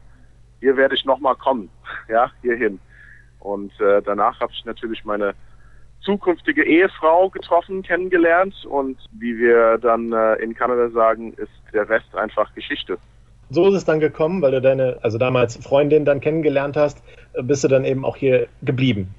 hier 0.60 0.76
werde 0.76 0.94
ich 0.94 1.04
nochmal 1.04 1.36
kommen, 1.36 1.70
ja, 2.08 2.30
hierhin. 2.42 2.80
Und 3.40 3.78
äh, 3.80 4.02
danach 4.02 4.40
habe 4.40 4.52
ich 4.52 4.64
natürlich 4.64 5.04
meine 5.04 5.34
zukünftige 6.00 6.64
Ehefrau 6.64 7.30
getroffen, 7.30 7.82
kennengelernt 7.82 8.54
und 8.66 8.98
wie 9.12 9.38
wir 9.38 9.78
dann 9.78 10.12
äh, 10.12 10.34
in 10.36 10.54
Kanada 10.54 10.90
sagen, 10.90 11.32
ist 11.34 11.52
der 11.72 11.88
Rest 11.88 12.14
einfach 12.14 12.52
Geschichte 12.54 12.98
so 13.50 13.68
ist 13.68 13.74
es 13.74 13.84
dann 13.84 14.00
gekommen, 14.00 14.42
weil 14.42 14.52
du 14.52 14.60
deine, 14.60 14.98
also 15.02 15.18
damals 15.18 15.56
Freundin 15.56 16.04
dann 16.04 16.20
kennengelernt 16.20 16.76
hast, 16.76 17.02
bist 17.42 17.64
du 17.64 17.68
dann 17.68 17.84
eben 17.84 18.04
auch 18.04 18.16
hier 18.16 18.46
geblieben. 18.62 19.14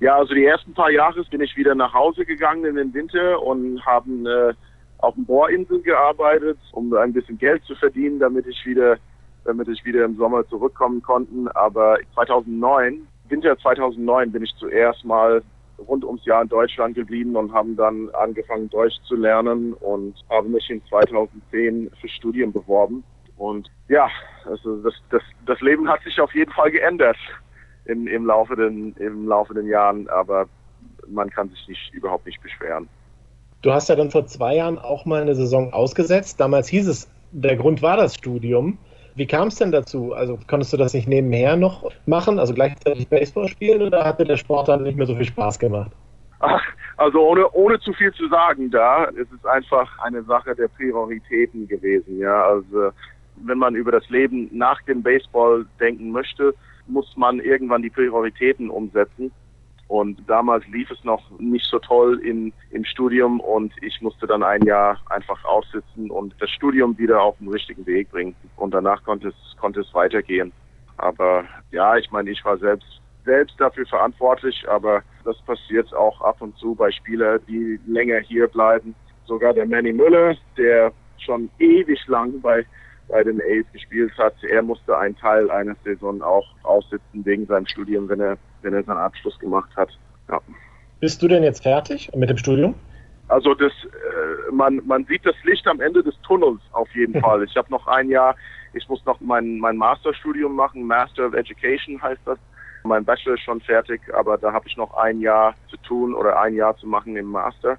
Ja, 0.00 0.16
also 0.16 0.34
die 0.34 0.44
ersten 0.44 0.74
paar 0.74 0.90
Jahre 0.90 1.22
bin 1.30 1.40
ich 1.40 1.56
wieder 1.56 1.74
nach 1.74 1.94
Hause 1.94 2.24
gegangen 2.24 2.64
in 2.64 2.74
den 2.74 2.92
Winter 2.92 3.40
und 3.40 3.84
haben 3.86 4.26
äh, 4.26 4.52
auf 4.98 5.14
dem 5.14 5.24
Bohrinsel 5.24 5.80
gearbeitet, 5.80 6.58
um 6.72 6.92
ein 6.94 7.12
bisschen 7.12 7.38
Geld 7.38 7.64
zu 7.64 7.74
verdienen, 7.76 8.18
damit 8.18 8.46
ich 8.46 8.66
wieder, 8.66 8.96
damit 9.44 9.68
ich 9.68 9.84
wieder 9.84 10.04
im 10.04 10.16
Sommer 10.16 10.46
zurückkommen 10.48 11.02
konnte. 11.02 11.54
Aber 11.54 11.98
2009, 12.14 13.06
Winter 13.28 13.56
2009, 13.58 14.32
bin 14.32 14.42
ich 14.42 14.52
zuerst 14.58 15.04
mal 15.04 15.42
rund 15.78 16.04
ums 16.04 16.24
Jahr 16.24 16.42
in 16.42 16.48
Deutschland 16.48 16.94
geblieben 16.96 17.36
und 17.36 17.52
haben 17.52 17.76
dann 17.76 18.10
angefangen 18.10 18.70
Deutsch 18.70 18.96
zu 19.06 19.14
lernen 19.14 19.72
und 19.72 20.14
habe 20.30 20.48
mich 20.48 20.68
in 20.68 20.84
2010 20.86 21.90
für 22.00 22.08
Studien 22.08 22.52
beworben 22.52 23.04
und 23.36 23.70
ja, 23.88 24.08
also 24.44 24.82
das, 24.82 24.94
das, 25.10 25.22
das 25.46 25.60
Leben 25.60 25.88
hat 25.88 26.02
sich 26.02 26.20
auf 26.20 26.34
jeden 26.34 26.52
Fall 26.52 26.70
geändert 26.70 27.16
im, 27.84 28.06
im, 28.06 28.26
Laufe 28.26 28.56
den, 28.56 28.94
im 28.96 29.26
Laufe 29.26 29.54
den 29.54 29.66
Jahren, 29.66 30.08
aber 30.08 30.46
man 31.08 31.30
kann 31.30 31.48
sich 31.48 31.68
nicht, 31.68 31.92
überhaupt 31.92 32.26
nicht 32.26 32.42
beschweren. 32.42 32.88
Du 33.62 33.72
hast 33.72 33.88
ja 33.88 33.96
dann 33.96 34.10
vor 34.10 34.26
zwei 34.26 34.56
Jahren 34.56 34.78
auch 34.78 35.04
mal 35.04 35.22
eine 35.22 35.34
Saison 35.34 35.72
ausgesetzt. 35.72 36.40
Damals 36.40 36.68
hieß 36.68 36.88
es, 36.88 37.08
der 37.30 37.56
Grund 37.56 37.82
war 37.82 37.96
das 37.96 38.14
Studium. 38.14 38.78
Wie 39.14 39.26
kam 39.26 39.48
es 39.48 39.56
denn 39.56 39.72
dazu? 39.72 40.14
Also 40.14 40.38
konntest 40.48 40.72
du 40.72 40.76
das 40.76 40.94
nicht 40.94 41.06
nebenher 41.06 41.56
noch 41.56 41.90
machen, 42.06 42.38
also 42.38 42.54
gleichzeitig 42.54 43.08
Baseball 43.08 43.48
spielen 43.48 43.82
oder 43.82 44.04
hatte 44.04 44.24
der 44.24 44.36
Sport 44.36 44.68
dann 44.68 44.82
nicht 44.82 44.96
mehr 44.96 45.06
so 45.06 45.14
viel 45.14 45.26
Spaß 45.26 45.58
gemacht? 45.58 45.92
Ach, 46.40 46.62
also 46.96 47.20
ohne, 47.20 47.50
ohne 47.52 47.78
zu 47.80 47.92
viel 47.92 48.12
zu 48.12 48.28
sagen 48.28 48.70
da, 48.70 49.04
es 49.10 49.30
ist 49.30 49.46
einfach 49.46 49.98
eine 49.98 50.22
Sache 50.24 50.54
der 50.54 50.68
Prioritäten 50.68 51.68
gewesen. 51.68 52.18
Ja, 52.18 52.46
also 52.46 52.90
wenn 53.44 53.58
man 53.58 53.74
über 53.74 53.92
das 53.92 54.08
Leben 54.08 54.48
nach 54.52 54.80
dem 54.82 55.02
Baseball 55.02 55.66
denken 55.80 56.10
möchte, 56.10 56.54
muss 56.86 57.16
man 57.16 57.40
irgendwann 57.40 57.82
die 57.82 57.90
Prioritäten 57.90 58.70
umsetzen. 58.70 59.32
Und 59.88 60.18
damals 60.26 60.66
lief 60.68 60.90
es 60.90 61.04
noch 61.04 61.22
nicht 61.38 61.66
so 61.66 61.78
toll 61.78 62.18
in, 62.24 62.52
im 62.70 62.84
Studium 62.84 63.40
und 63.40 63.74
ich 63.82 64.00
musste 64.00 64.26
dann 64.26 64.42
ein 64.42 64.62
Jahr 64.62 64.98
einfach 65.10 65.44
aussitzen 65.44 66.10
und 66.10 66.34
das 66.38 66.48
Studium 66.48 66.96
wieder 66.96 67.20
auf 67.20 67.36
den 67.38 67.48
richtigen 67.48 67.84
Weg 67.84 68.10
bringen. 68.10 68.34
Und 68.56 68.72
danach 68.72 69.02
konnte 69.04 69.28
es, 69.28 69.56
konnte 69.60 69.80
es 69.80 69.92
weitergehen. 69.92 70.50
Aber 70.96 71.44
ja, 71.72 71.96
ich 71.98 72.10
meine, 72.10 72.30
ich 72.30 72.42
war 72.44 72.56
selbst, 72.56 73.02
selbst 73.24 73.60
dafür 73.60 73.84
verantwortlich, 73.84 74.64
aber 74.66 75.02
das 75.24 75.36
passiert 75.42 75.92
auch 75.94 76.20
ab 76.22 76.40
und 76.40 76.56
zu 76.56 76.74
bei 76.74 76.90
Spielern, 76.90 77.40
die 77.46 77.78
länger 77.86 78.20
hier 78.20 78.46
bleiben. 78.46 78.94
Sogar 79.26 79.52
der 79.52 79.66
Manny 79.66 79.92
Müller, 79.92 80.36
der 80.56 80.92
schon 81.18 81.50
ewig 81.58 82.06
lang 82.06 82.40
bei 82.40 82.64
bei 83.12 83.22
den 83.22 83.40
A's 83.40 83.70
gespielt 83.72 84.10
hat. 84.16 84.34
Er 84.42 84.62
musste 84.62 84.96
einen 84.98 85.14
Teil 85.16 85.50
einer 85.50 85.76
Saison 85.84 86.22
auch 86.22 86.48
aussitzen 86.64 87.24
wegen 87.24 87.46
seinem 87.46 87.66
Studium, 87.66 88.08
wenn 88.08 88.20
er, 88.20 88.38
wenn 88.62 88.72
er 88.72 88.82
seinen 88.82 88.96
Abschluss 88.96 89.38
gemacht 89.38 89.70
hat. 89.76 89.90
Ja. 90.28 90.40
Bist 90.98 91.22
du 91.22 91.28
denn 91.28 91.42
jetzt 91.42 91.62
fertig 91.62 92.10
mit 92.16 92.30
dem 92.30 92.38
Studium? 92.38 92.74
Also 93.28 93.54
das, 93.54 93.72
äh, 93.84 94.52
man, 94.52 94.80
man 94.86 95.04
sieht 95.04 95.26
das 95.26 95.36
Licht 95.44 95.66
am 95.66 95.80
Ende 95.80 96.02
des 96.02 96.14
Tunnels 96.22 96.60
auf 96.72 96.88
jeden 96.94 97.20
Fall. 97.20 97.44
Ich 97.44 97.54
habe 97.54 97.70
noch 97.70 97.86
ein 97.86 98.08
Jahr, 98.08 98.34
ich 98.72 98.88
muss 98.88 99.04
noch 99.04 99.20
mein, 99.20 99.58
mein 99.58 99.76
Masterstudium 99.76 100.56
machen, 100.56 100.82
Master 100.86 101.26
of 101.26 101.34
Education 101.34 102.02
heißt 102.02 102.22
das. 102.24 102.38
Mein 102.84 103.04
Bachelor 103.04 103.34
ist 103.34 103.42
schon 103.42 103.60
fertig, 103.60 104.00
aber 104.12 104.38
da 104.38 104.52
habe 104.52 104.66
ich 104.66 104.76
noch 104.76 104.94
ein 104.94 105.20
Jahr 105.20 105.54
zu 105.68 105.76
tun 105.76 106.14
oder 106.14 106.40
ein 106.40 106.54
Jahr 106.54 106.76
zu 106.78 106.86
machen 106.86 107.16
im 107.16 107.26
Master 107.26 107.78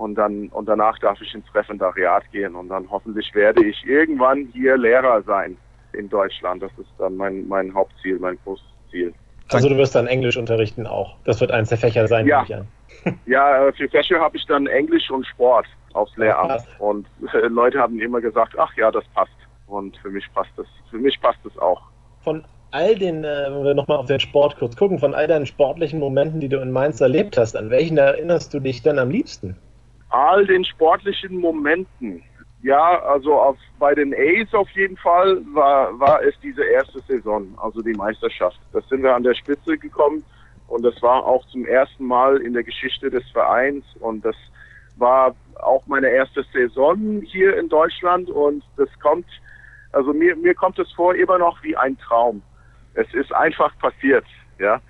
und 0.00 0.14
dann 0.14 0.48
und 0.48 0.66
danach 0.66 0.98
darf 0.98 1.20
ich 1.20 1.34
ins 1.34 1.54
Referendariat 1.54 2.22
gehen 2.32 2.54
und 2.54 2.70
dann 2.70 2.90
hoffentlich 2.90 3.34
werde 3.34 3.62
ich 3.64 3.84
irgendwann 3.86 4.48
hier 4.54 4.78
Lehrer 4.78 5.22
sein 5.22 5.58
in 5.92 6.08
Deutschland. 6.08 6.62
Das 6.62 6.72
ist 6.78 6.88
dann 6.98 7.16
mein 7.16 7.46
mein 7.46 7.74
Hauptziel, 7.74 8.18
mein 8.18 8.38
großes 8.42 8.64
Ziel. 8.90 9.12
Also 9.50 9.68
du 9.68 9.76
wirst 9.76 9.94
dann 9.94 10.06
Englisch 10.06 10.38
unterrichten 10.38 10.86
auch. 10.86 11.16
Das 11.24 11.40
wird 11.42 11.50
eins 11.50 11.68
der 11.68 11.76
Fächer 11.76 12.08
sein, 12.08 12.26
ja. 12.26 12.42
nehme 12.42 12.46
ich 12.48 13.04
an. 13.04 13.18
ja, 13.26 13.66
äh, 13.66 13.72
für 13.72 13.88
Fächer 13.90 14.20
habe 14.20 14.38
ich 14.38 14.46
dann 14.46 14.66
Englisch 14.66 15.10
und 15.10 15.26
Sport 15.26 15.66
aufs 15.92 16.16
Lehramt. 16.16 16.62
Und 16.78 17.06
äh, 17.34 17.48
Leute 17.48 17.78
haben 17.78 18.00
immer 18.00 18.22
gesagt, 18.22 18.54
ach 18.58 18.74
ja, 18.76 18.90
das 18.90 19.04
passt. 19.14 19.32
Und 19.66 19.98
für 19.98 20.08
mich 20.08 20.24
passt 20.32 20.50
das, 20.56 20.66
für 20.90 20.98
mich 20.98 21.20
passt 21.20 21.40
das 21.44 21.58
auch. 21.58 21.82
Von 22.22 22.44
all 22.70 22.94
den, 22.94 23.24
äh, 23.24 23.48
wenn 23.50 23.64
wir 23.64 23.74
nochmal 23.74 23.98
auf 23.98 24.06
den 24.06 24.20
Sport 24.20 24.56
kurz 24.56 24.76
gucken, 24.76 24.98
von 24.98 25.14
all 25.14 25.26
deinen 25.26 25.46
sportlichen 25.46 25.98
Momenten, 25.98 26.40
die 26.40 26.48
du 26.48 26.58
in 26.60 26.70
Mainz 26.70 27.00
erlebt 27.02 27.36
hast, 27.36 27.54
an 27.56 27.68
welchen 27.68 27.98
erinnerst 27.98 28.54
du 28.54 28.60
dich 28.60 28.82
denn 28.82 28.98
am 28.98 29.10
liebsten? 29.10 29.56
All 30.10 30.46
den 30.46 30.64
sportlichen 30.64 31.38
Momenten. 31.38 32.22
Ja, 32.62 33.00
also 33.02 33.40
auf, 33.40 33.56
bei 33.78 33.94
den 33.94 34.12
A's 34.12 34.52
auf 34.52 34.68
jeden 34.70 34.96
Fall 34.98 35.40
war, 35.54 35.98
war 35.98 36.22
es 36.22 36.34
diese 36.42 36.62
erste 36.62 37.00
Saison, 37.00 37.56
also 37.56 37.80
die 37.80 37.94
Meisterschaft. 37.94 38.60
Da 38.72 38.80
sind 38.82 39.02
wir 39.02 39.14
an 39.14 39.22
der 39.22 39.34
Spitze 39.34 39.78
gekommen 39.78 40.22
und 40.68 40.82
das 40.82 41.00
war 41.02 41.24
auch 41.24 41.46
zum 41.48 41.64
ersten 41.64 42.04
Mal 42.04 42.36
in 42.36 42.52
der 42.52 42.62
Geschichte 42.62 43.08
des 43.08 43.28
Vereins 43.30 43.84
und 44.00 44.24
das 44.24 44.36
war 44.96 45.34
auch 45.62 45.86
meine 45.86 46.08
erste 46.08 46.44
Saison 46.52 47.22
hier 47.22 47.56
in 47.56 47.68
Deutschland 47.68 48.28
und 48.28 48.62
das 48.76 48.88
kommt, 49.00 49.26
also 49.92 50.12
mir, 50.12 50.36
mir 50.36 50.54
kommt 50.54 50.78
es 50.78 50.90
vor 50.92 51.14
immer 51.14 51.38
noch 51.38 51.62
wie 51.62 51.76
ein 51.76 51.96
Traum. 51.98 52.42
Es 52.94 53.12
ist 53.14 53.32
einfach 53.32 53.76
passiert, 53.78 54.26
ja. 54.58 54.80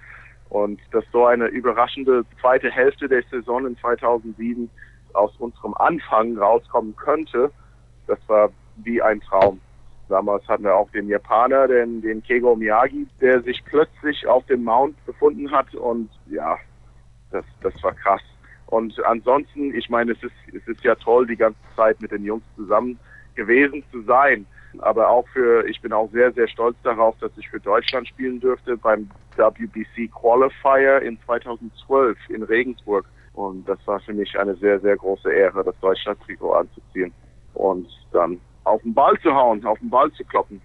Und 0.49 0.81
dass 0.91 1.05
so 1.13 1.27
eine 1.27 1.47
überraschende 1.47 2.25
zweite 2.41 2.71
Hälfte 2.71 3.09
der 3.09 3.23
Saison 3.31 3.67
in 3.67 3.79
2007 3.79 4.69
aus 5.15 5.35
unserem 5.39 5.75
Anfang 5.75 6.37
rauskommen 6.37 6.97
könnte, 6.97 7.51
das 8.07 8.19
war 8.27 8.51
wie 8.77 9.01
ein 9.01 9.21
Traum. 9.21 9.61
Damals 10.09 10.47
hatten 10.49 10.65
wir 10.65 10.75
auch 10.75 10.91
den 10.91 11.09
Japaner, 11.09 11.69
den, 11.69 12.03
den 12.03 12.23
Keigo 12.23 12.57
Miyagi, 12.57 13.07
der 13.21 13.43
sich 13.43 13.63
plötzlich 13.65 14.27
auf 14.27 14.45
dem 14.47 14.65
Mount 14.65 14.97
befunden 15.07 15.51
hat 15.51 15.73
und 15.75 16.11
ja, 16.29 16.59
das, 17.31 17.45
das 17.63 17.81
war 17.83 17.93
krass. 17.93 18.23
Und 18.67 19.05
ansonsten, 19.05 19.75
ich 19.75 19.89
meine, 19.89 20.13
es 20.13 20.23
ist, 20.23 20.35
es 20.53 20.67
ist 20.67 20.83
ja 20.85 20.95
toll, 20.95 21.27
die 21.27 21.37
ganze 21.37 21.59
Zeit 21.77 22.01
mit 22.01 22.13
den 22.13 22.25
Jungs 22.25 22.45
zusammen 22.57 22.99
gewesen 23.35 23.83
zu 23.91 24.03
sein. 24.03 24.47
Aber 24.79 25.09
auch 25.09 25.27
für, 25.29 25.67
ich 25.67 25.81
bin 25.81 25.93
auch 25.93 26.09
sehr, 26.13 26.33
sehr 26.33 26.47
stolz 26.47 26.77
darauf, 26.85 27.17
dass 27.19 27.33
ich 27.37 27.49
für 27.49 27.59
Deutschland 27.59 28.07
spielen 28.07 28.39
dürfte 28.39 28.77
beim 28.77 29.11
WBC 29.37 30.11
Qualifier 30.13 31.03
in 31.03 31.19
2012 31.27 32.17
in 32.29 32.43
Regensburg. 32.45 33.05
Und 33.41 33.67
das 33.67 33.79
war 33.87 33.99
für 34.01 34.13
mich 34.13 34.39
eine 34.39 34.55
sehr, 34.57 34.79
sehr 34.81 34.97
große 34.97 35.33
Ehre, 35.33 35.65
das 35.65 35.75
Deutschland-Trikot 35.81 36.53
anzuziehen 36.53 37.11
und 37.55 37.89
dann 38.13 38.39
auf 38.65 38.83
den 38.83 38.93
Ball 38.93 39.19
zu 39.23 39.35
hauen, 39.35 39.65
auf 39.65 39.79
den 39.79 39.89
Ball 39.89 40.13
zu 40.13 40.25
kloppen. 40.25 40.61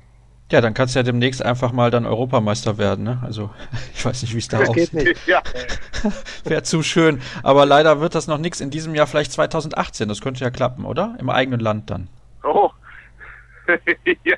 Ja, 0.52 0.60
dann 0.60 0.74
kannst 0.74 0.94
du 0.94 1.00
ja 1.00 1.04
demnächst 1.04 1.42
einfach 1.44 1.72
mal 1.72 1.90
dann 1.90 2.06
Europameister 2.06 2.78
werden, 2.78 3.06
ne? 3.06 3.20
Also 3.24 3.50
ich 3.94 4.06
weiß 4.06 4.22
nicht, 4.24 4.34
wie 4.34 4.40
es 4.40 4.50
da 4.50 4.60
das 4.60 4.70
aussieht. 4.70 4.92
Geht 4.92 5.06
nicht. 5.06 5.26
Ja. 5.28 5.42
Wäre 6.44 6.64
zu 6.64 6.84
schön. 6.84 7.22
Aber 7.44 7.66
leider 7.66 8.02
wird 8.02 8.14
das 8.14 8.28
noch 8.28 8.38
nichts 8.38 8.60
in 8.60 8.72
diesem 8.72 8.94
Jahr, 8.94 9.08
vielleicht 9.08 9.32
2018. 9.32 10.10
Das 10.10 10.20
könnte 10.20 10.44
ja 10.44 10.50
klappen, 10.50 10.84
oder? 10.84 11.16
Im 11.18 11.30
eigenen 11.30 11.62
Land 11.62 11.90
dann. 11.90 12.10
Oh. 12.44 12.70
ja, 14.26 14.38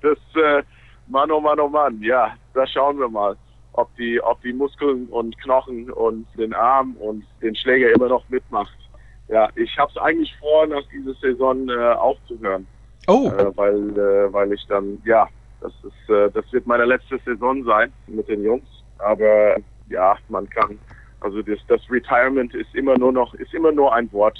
das 0.00 0.18
äh, 0.36 0.62
Mann, 1.06 1.30
oh 1.30 1.40
Mann, 1.40 1.60
oh 1.60 1.68
Mann. 1.68 2.00
Ja, 2.00 2.34
da 2.54 2.66
schauen 2.66 2.98
wir 2.98 3.10
mal, 3.10 3.36
ob 3.78 3.94
die, 3.96 4.20
ob 4.20 4.42
die 4.42 4.52
Muskeln 4.52 5.06
und 5.06 5.38
Knochen 5.38 5.90
und 5.92 6.26
den 6.36 6.52
Arm 6.52 6.96
und 6.96 7.24
den 7.40 7.54
Schläger 7.54 7.92
immer 7.94 8.08
noch 8.08 8.28
mitmacht. 8.28 8.76
Ja, 9.28 9.48
ich 9.54 9.78
habe 9.78 9.90
es 9.94 9.96
eigentlich 9.98 10.34
vor, 10.38 10.66
nach 10.66 10.82
dieser 10.92 11.14
Saison 11.14 11.68
äh, 11.68 11.92
aufzuhören. 11.94 12.66
Oh. 13.06 13.28
Äh, 13.28 13.56
weil, 13.56 13.90
äh, 13.98 14.32
weil 14.32 14.52
ich 14.52 14.66
dann, 14.68 15.00
ja, 15.04 15.28
das 15.60 15.72
ist, 15.84 16.10
äh, 16.10 16.28
das 16.30 16.44
wird 16.52 16.66
meine 16.66 16.86
letzte 16.86 17.18
Saison 17.24 17.62
sein 17.64 17.92
mit 18.08 18.28
den 18.28 18.42
Jungs. 18.42 18.68
Aber 18.98 19.56
ja, 19.88 20.16
man 20.28 20.48
kann, 20.50 20.78
also 21.20 21.40
das, 21.42 21.58
das 21.68 21.80
Retirement 21.88 22.54
ist 22.54 22.74
immer 22.74 22.98
nur 22.98 23.12
noch, 23.12 23.32
ist 23.34 23.54
immer 23.54 23.70
nur 23.70 23.94
ein 23.94 24.10
Wort. 24.12 24.38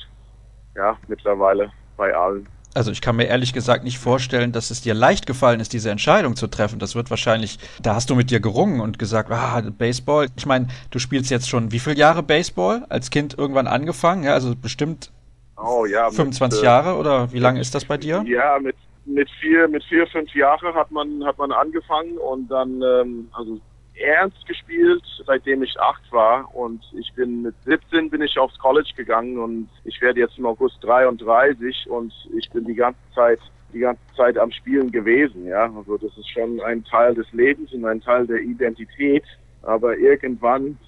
Ja, 0.74 0.96
mittlerweile 1.06 1.70
bei 1.96 2.14
allen. 2.14 2.48
Also 2.78 2.92
ich 2.92 3.00
kann 3.00 3.16
mir 3.16 3.24
ehrlich 3.24 3.52
gesagt 3.52 3.82
nicht 3.82 3.98
vorstellen, 3.98 4.52
dass 4.52 4.70
es 4.70 4.80
dir 4.80 4.94
leicht 4.94 5.26
gefallen 5.26 5.58
ist, 5.58 5.72
diese 5.72 5.90
Entscheidung 5.90 6.36
zu 6.36 6.46
treffen. 6.46 6.78
Das 6.78 6.94
wird 6.94 7.10
wahrscheinlich, 7.10 7.58
da 7.82 7.96
hast 7.96 8.08
du 8.08 8.14
mit 8.14 8.30
dir 8.30 8.38
gerungen 8.38 8.80
und 8.80 9.00
gesagt, 9.00 9.32
ah, 9.32 9.60
Baseball. 9.76 10.28
Ich 10.36 10.46
meine, 10.46 10.68
du 10.92 11.00
spielst 11.00 11.28
jetzt 11.30 11.48
schon 11.48 11.72
wie 11.72 11.80
viele 11.80 11.96
Jahre 11.96 12.22
Baseball? 12.22 12.86
Als 12.88 13.10
Kind 13.10 13.36
irgendwann 13.36 13.66
angefangen? 13.66 14.22
Ja, 14.22 14.34
also 14.34 14.54
bestimmt 14.54 15.10
Oh 15.56 15.86
ja. 15.86 16.08
25 16.08 16.60
mit, 16.60 16.64
Jahre 16.64 16.96
oder 16.96 17.32
wie 17.32 17.40
lange 17.40 17.60
ist 17.60 17.74
das 17.74 17.84
bei 17.84 17.96
dir? 17.96 18.22
Ja, 18.26 18.60
mit 18.60 18.76
mit 19.06 19.28
vier, 19.40 19.66
mit 19.66 19.82
vier, 19.84 20.06
fünf 20.06 20.32
Jahren 20.34 20.72
hat 20.74 20.92
man 20.92 21.24
hat 21.24 21.36
man 21.38 21.50
angefangen 21.50 22.16
und 22.18 22.48
dann 22.48 22.80
ähm, 22.82 23.28
also 23.32 23.58
ernst 24.00 24.46
gespielt, 24.46 25.02
seitdem 25.26 25.62
ich 25.62 25.78
acht 25.80 26.10
war 26.12 26.54
und 26.54 26.82
ich 26.98 27.12
bin 27.14 27.42
mit 27.42 27.54
17 27.64 28.10
bin 28.10 28.22
ich 28.22 28.38
aufs 28.38 28.58
College 28.58 28.92
gegangen 28.96 29.38
und 29.38 29.68
ich 29.84 30.00
werde 30.00 30.20
jetzt 30.20 30.38
im 30.38 30.46
August 30.46 30.76
33 30.82 31.88
und 31.88 32.12
ich 32.36 32.48
bin 32.50 32.64
die 32.64 32.74
ganze 32.74 33.00
Zeit 33.14 33.40
die 33.72 33.80
ganze 33.80 34.00
Zeit 34.16 34.38
am 34.38 34.50
Spielen 34.50 34.90
gewesen, 34.90 35.46
ja. 35.46 35.70
Also 35.76 35.98
das 35.98 36.16
ist 36.16 36.30
schon 36.30 36.60
ein 36.62 36.84
Teil 36.84 37.14
des 37.14 37.30
Lebens 37.32 37.72
und 37.72 37.84
ein 37.84 38.00
Teil 38.00 38.26
der 38.26 38.40
Identität, 38.40 39.24
aber 39.62 39.96
irgendwann 39.98 40.78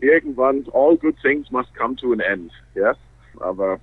irgendwann 0.00 0.64
all 0.72 0.96
good 0.96 1.16
things 1.20 1.50
must 1.50 1.74
come 1.74 1.96
to 1.96 2.12
an 2.12 2.20
end, 2.20 2.50
ja. 2.74 2.94
Aber 3.40 3.78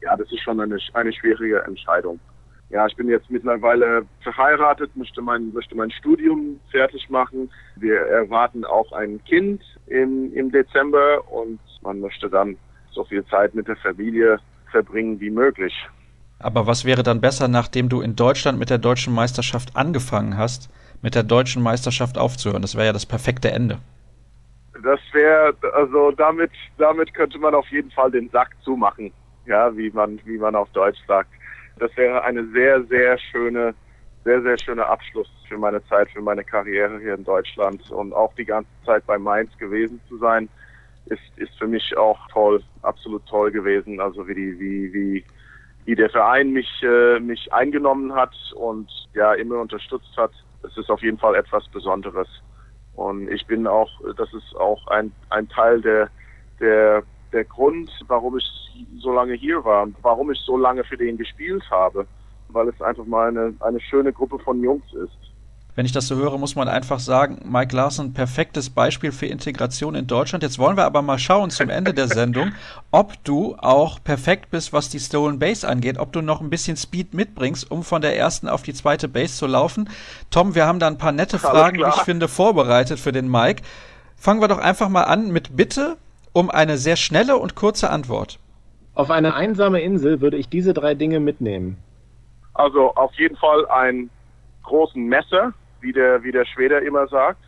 ja, 0.00 0.16
das 0.16 0.30
ist 0.30 0.40
schon 0.40 0.60
eine, 0.60 0.78
eine 0.94 1.12
schwierige 1.12 1.62
Entscheidung. 1.64 2.20
Ja, 2.70 2.86
ich 2.86 2.96
bin 2.96 3.08
jetzt 3.08 3.30
mittlerweile 3.30 4.04
verheiratet, 4.22 4.94
möchte 4.94 5.22
mein, 5.22 5.52
möchte 5.54 5.74
mein 5.74 5.90
Studium 5.90 6.60
fertig 6.70 7.08
machen. 7.08 7.50
Wir 7.76 7.96
erwarten 7.96 8.64
auch 8.64 8.92
ein 8.92 9.22
Kind 9.24 9.62
im, 9.86 10.32
im 10.34 10.52
Dezember 10.52 11.26
und 11.30 11.58
man 11.80 12.00
möchte 12.00 12.28
dann 12.28 12.58
so 12.90 13.04
viel 13.04 13.24
Zeit 13.26 13.54
mit 13.54 13.68
der 13.68 13.76
Familie 13.76 14.38
verbringen 14.70 15.18
wie 15.18 15.30
möglich. 15.30 15.74
Aber 16.40 16.66
was 16.66 16.84
wäre 16.84 17.02
dann 17.02 17.22
besser, 17.22 17.48
nachdem 17.48 17.88
du 17.88 18.02
in 18.02 18.16
Deutschland 18.16 18.58
mit 18.58 18.68
der 18.68 18.78
deutschen 18.78 19.14
Meisterschaft 19.14 19.74
angefangen 19.74 20.36
hast, 20.36 20.70
mit 21.00 21.14
der 21.14 21.22
deutschen 21.22 21.62
Meisterschaft 21.62 22.18
aufzuhören? 22.18 22.62
Das 22.62 22.74
wäre 22.74 22.86
ja 22.86 22.92
das 22.92 23.06
perfekte 23.06 23.50
Ende. 23.50 23.78
Das 24.82 25.00
wäre, 25.12 25.54
also 25.72 26.12
damit, 26.12 26.50
damit 26.76 27.14
könnte 27.14 27.38
man 27.38 27.54
auf 27.54 27.66
jeden 27.68 27.90
Fall 27.90 28.10
den 28.10 28.28
Sack 28.28 28.50
zumachen 28.62 29.12
ja, 29.48 29.74
wie 29.76 29.90
man, 29.90 30.20
wie 30.24 30.38
man 30.38 30.54
auf 30.54 30.68
Deutsch 30.70 30.98
sagt. 31.08 31.30
Das 31.78 31.96
wäre 31.96 32.22
eine 32.24 32.46
sehr, 32.48 32.82
sehr 32.84 33.18
schöne, 33.18 33.74
sehr, 34.24 34.42
sehr 34.42 34.58
schöner 34.58 34.86
Abschluss 34.86 35.30
für 35.48 35.58
meine 35.58 35.84
Zeit, 35.86 36.10
für 36.10 36.20
meine 36.22 36.44
Karriere 36.44 36.98
hier 37.00 37.14
in 37.14 37.24
Deutschland 37.24 37.90
und 37.90 38.12
auch 38.12 38.34
die 38.34 38.44
ganze 38.44 38.70
Zeit 38.84 39.06
bei 39.06 39.18
Mainz 39.18 39.56
gewesen 39.58 40.00
zu 40.08 40.18
sein, 40.18 40.48
ist, 41.06 41.22
ist 41.36 41.56
für 41.58 41.66
mich 41.66 41.96
auch 41.96 42.18
toll, 42.28 42.62
absolut 42.82 43.26
toll 43.26 43.50
gewesen. 43.50 44.00
Also 44.00 44.26
wie 44.28 44.34
die, 44.34 44.60
wie, 44.60 44.92
wie, 44.92 45.24
wie 45.84 45.94
der 45.94 46.10
Verein 46.10 46.50
mich, 46.50 46.82
äh, 46.82 47.18
mich 47.20 47.52
eingenommen 47.52 48.14
hat 48.14 48.34
und 48.54 48.90
ja 49.14 49.32
immer 49.34 49.60
unterstützt 49.60 50.16
hat. 50.16 50.32
Das 50.62 50.76
ist 50.76 50.90
auf 50.90 51.02
jeden 51.02 51.18
Fall 51.18 51.34
etwas 51.34 51.66
Besonderes. 51.68 52.28
Und 52.94 53.30
ich 53.30 53.46
bin 53.46 53.66
auch, 53.66 53.90
das 54.16 54.32
ist 54.34 54.56
auch 54.56 54.86
ein, 54.88 55.12
ein 55.30 55.48
Teil 55.48 55.80
der, 55.80 56.10
der 56.60 57.04
der 57.32 57.44
Grund, 57.44 57.90
warum 58.06 58.38
ich 58.38 58.44
so 58.98 59.12
lange 59.12 59.34
hier 59.34 59.64
war 59.64 59.82
und 59.82 59.96
warum 60.02 60.30
ich 60.30 60.38
so 60.40 60.56
lange 60.56 60.84
für 60.84 60.96
den 60.96 61.16
gespielt 61.16 61.64
habe, 61.70 62.06
weil 62.48 62.68
es 62.68 62.80
einfach 62.80 63.04
mal 63.04 63.28
eine, 63.28 63.54
eine 63.60 63.80
schöne 63.80 64.12
Gruppe 64.12 64.38
von 64.38 64.62
Jungs 64.62 64.92
ist. 64.92 65.28
Wenn 65.78 65.86
ich 65.86 65.92
das 65.92 66.08
so 66.08 66.16
höre, 66.16 66.38
muss 66.38 66.56
man 66.56 66.66
einfach 66.66 66.98
sagen, 66.98 67.38
Mike 67.44 67.76
Larson, 67.76 68.12
perfektes 68.12 68.68
Beispiel 68.68 69.12
für 69.12 69.26
Integration 69.26 69.94
in 69.94 70.08
Deutschland. 70.08 70.42
Jetzt 70.42 70.58
wollen 70.58 70.76
wir 70.76 70.84
aber 70.84 71.02
mal 71.02 71.20
schauen 71.20 71.50
zum 71.50 71.70
Ende 71.70 71.94
der 71.94 72.08
Sendung, 72.08 72.50
ob 72.90 73.22
du 73.22 73.54
auch 73.58 74.02
perfekt 74.02 74.50
bist, 74.50 74.72
was 74.72 74.88
die 74.88 74.98
Stolen 74.98 75.38
Base 75.38 75.68
angeht, 75.68 75.96
ob 75.98 76.12
du 76.12 76.20
noch 76.20 76.40
ein 76.40 76.50
bisschen 76.50 76.76
Speed 76.76 77.14
mitbringst, 77.14 77.70
um 77.70 77.84
von 77.84 78.02
der 78.02 78.16
ersten 78.16 78.48
auf 78.48 78.62
die 78.62 78.74
zweite 78.74 79.06
Base 79.06 79.36
zu 79.36 79.46
laufen. 79.46 79.88
Tom, 80.30 80.56
wir 80.56 80.66
haben 80.66 80.80
da 80.80 80.88
ein 80.88 80.98
paar 80.98 81.12
nette 81.12 81.38
Fragen, 81.38 81.78
wie 81.78 81.88
ich 81.88 82.02
finde, 82.02 82.26
vorbereitet 82.26 82.98
für 82.98 83.12
den 83.12 83.30
Mike. 83.30 83.62
Fangen 84.16 84.40
wir 84.40 84.48
doch 84.48 84.58
einfach 84.58 84.88
mal 84.88 85.04
an 85.04 85.30
mit 85.30 85.56
Bitte 85.56 85.96
um 86.38 86.50
eine 86.50 86.76
sehr 86.76 86.94
schnelle 86.94 87.36
und 87.36 87.56
kurze 87.56 87.90
Antwort. 87.90 88.38
Auf 88.94 89.10
eine 89.10 89.34
einsame 89.34 89.80
Insel 89.80 90.20
würde 90.20 90.36
ich 90.36 90.48
diese 90.48 90.72
drei 90.72 90.94
Dinge 90.94 91.18
mitnehmen. 91.18 91.78
Also 92.54 92.94
auf 92.94 93.12
jeden 93.14 93.36
Fall 93.36 93.66
einen 93.66 94.08
großen 94.62 95.04
Messer, 95.04 95.52
wie 95.80 95.92
der, 95.92 96.22
wie 96.22 96.30
der 96.30 96.44
Schweder 96.44 96.80
immer 96.82 97.08
sagt, 97.08 97.40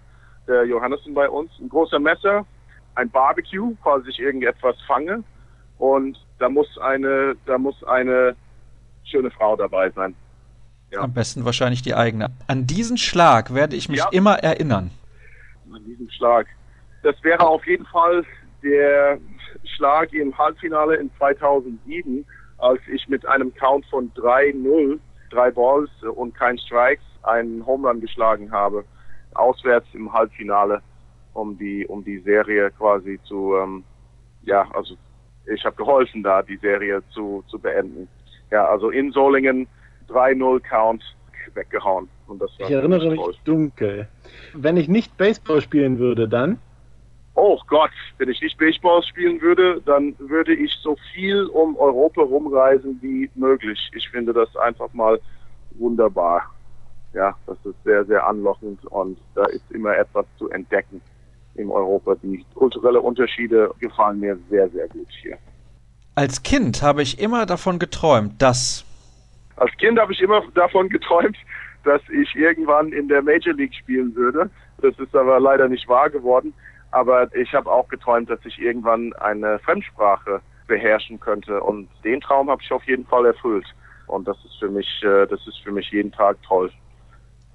der 0.48 0.64
Johannessen 0.64 1.14
bei 1.14 1.28
uns. 1.28 1.52
Ein 1.60 1.68
großer 1.68 2.00
Messer, 2.00 2.44
ein 2.96 3.08
Barbecue, 3.10 3.76
falls 3.84 4.08
ich 4.08 4.18
irgendetwas 4.18 4.74
fange. 4.88 5.22
Und 5.78 6.18
da 6.40 6.48
muss 6.48 6.66
eine, 6.78 7.36
da 7.46 7.58
muss 7.58 7.84
eine 7.84 8.34
schöne 9.04 9.30
Frau 9.30 9.54
dabei 9.54 9.90
sein. 9.90 10.16
Ja. 10.90 11.02
Am 11.02 11.14
besten 11.14 11.44
wahrscheinlich 11.44 11.82
die 11.82 11.94
eigene. 11.94 12.30
An 12.48 12.66
diesen 12.66 12.98
Schlag 12.98 13.54
werde 13.54 13.76
ich 13.76 13.88
mich 13.88 14.00
ja. 14.00 14.08
immer 14.10 14.40
erinnern. 14.40 14.90
An 15.72 15.84
diesen 15.84 16.10
Schlag. 16.10 16.48
Das 17.04 17.14
wäre 17.22 17.46
auf 17.46 17.64
jeden 17.68 17.86
Fall 17.86 18.24
der 18.62 19.18
Schlag 19.76 20.12
im 20.12 20.36
Halbfinale 20.36 20.96
in 20.96 21.10
2007, 21.18 22.24
als 22.58 22.80
ich 22.92 23.08
mit 23.08 23.24
einem 23.26 23.54
Count 23.54 23.86
von 23.86 24.12
3-0, 24.14 24.98
drei 25.30 25.50
Balls 25.50 25.90
und 26.14 26.34
kein 26.34 26.58
Strikes, 26.58 27.04
einen 27.22 27.64
Home 27.66 27.88
Run 27.88 28.00
geschlagen 28.00 28.50
habe, 28.50 28.84
auswärts 29.34 29.86
im 29.92 30.12
Halbfinale, 30.12 30.82
um 31.34 31.56
die, 31.58 31.86
um 31.86 32.04
die 32.04 32.18
Serie 32.18 32.70
quasi 32.72 33.20
zu, 33.24 33.54
ähm, 33.56 33.84
ja, 34.42 34.68
also 34.72 34.96
ich 35.46 35.64
habe 35.64 35.76
geholfen, 35.76 36.22
da 36.22 36.42
die 36.42 36.56
Serie 36.56 37.02
zu, 37.10 37.44
zu 37.48 37.58
beenden. 37.58 38.08
Ja, 38.50 38.66
also 38.66 38.90
in 38.90 39.12
Solingen 39.12 39.66
3-0 40.08 40.60
Count 40.60 41.02
weggehauen. 41.54 42.08
Und 42.26 42.40
das 42.40 42.50
war 42.58 42.66
ich 42.66 42.72
erinnere 42.72 43.10
mich 43.10 43.40
dunkel. 43.44 44.08
Wenn 44.54 44.76
ich 44.76 44.88
nicht 44.88 45.16
Baseball 45.16 45.60
spielen 45.60 45.98
würde, 45.98 46.28
dann? 46.28 46.58
Oh 47.42 47.58
Gott, 47.68 47.90
wenn 48.18 48.28
ich 48.28 48.42
nicht 48.42 48.58
Baseball 48.58 49.02
spielen 49.02 49.40
würde, 49.40 49.80
dann 49.86 50.14
würde 50.18 50.54
ich 50.54 50.70
so 50.82 50.94
viel 51.14 51.46
um 51.46 51.74
Europa 51.74 52.20
rumreisen 52.20 52.98
wie 53.00 53.30
möglich. 53.34 53.78
Ich 53.94 54.06
finde 54.10 54.34
das 54.34 54.54
einfach 54.56 54.92
mal 54.92 55.18
wunderbar. 55.70 56.42
Ja, 57.14 57.34
das 57.46 57.56
ist 57.64 57.82
sehr, 57.82 58.04
sehr 58.04 58.26
anlockend 58.26 58.84
und 58.88 59.18
da 59.34 59.46
ist 59.46 59.64
immer 59.70 59.96
etwas 59.96 60.26
zu 60.36 60.50
entdecken 60.50 61.00
in 61.54 61.70
Europa. 61.70 62.14
Die 62.22 62.44
kulturellen 62.54 63.00
Unterschiede 63.00 63.70
gefallen 63.80 64.20
mir 64.20 64.38
sehr, 64.50 64.68
sehr 64.68 64.88
gut 64.88 65.08
hier. 65.22 65.38
Als 66.16 66.42
Kind 66.42 66.82
habe 66.82 67.00
ich 67.00 67.18
immer 67.18 67.46
davon 67.46 67.78
geträumt, 67.78 68.42
dass. 68.42 68.84
Als 69.56 69.74
Kind 69.78 69.98
habe 69.98 70.12
ich 70.12 70.20
immer 70.20 70.42
davon 70.54 70.90
geträumt, 70.90 71.38
dass 71.84 72.02
ich 72.10 72.36
irgendwann 72.36 72.92
in 72.92 73.08
der 73.08 73.22
Major 73.22 73.54
League 73.54 73.74
spielen 73.74 74.14
würde. 74.14 74.50
Das 74.82 74.98
ist 74.98 75.16
aber 75.16 75.40
leider 75.40 75.68
nicht 75.68 75.88
wahr 75.88 76.10
geworden. 76.10 76.52
Aber 76.92 77.34
ich 77.34 77.52
habe 77.54 77.70
auch 77.70 77.88
geträumt, 77.88 78.30
dass 78.30 78.40
ich 78.44 78.58
irgendwann 78.58 79.12
eine 79.14 79.58
Fremdsprache 79.60 80.40
beherrschen 80.66 81.20
könnte. 81.20 81.60
Und 81.62 81.88
den 82.04 82.20
Traum 82.20 82.50
habe 82.50 82.62
ich 82.62 82.72
auf 82.72 82.82
jeden 82.84 83.06
Fall 83.06 83.26
erfüllt. 83.26 83.66
Und 84.06 84.26
das 84.26 84.36
ist 84.44 84.56
für 84.58 84.68
mich, 84.68 84.88
äh, 85.02 85.26
das 85.26 85.46
ist 85.46 85.60
für 85.62 85.70
mich 85.70 85.90
jeden 85.90 86.10
Tag 86.12 86.36
toll. 86.42 86.70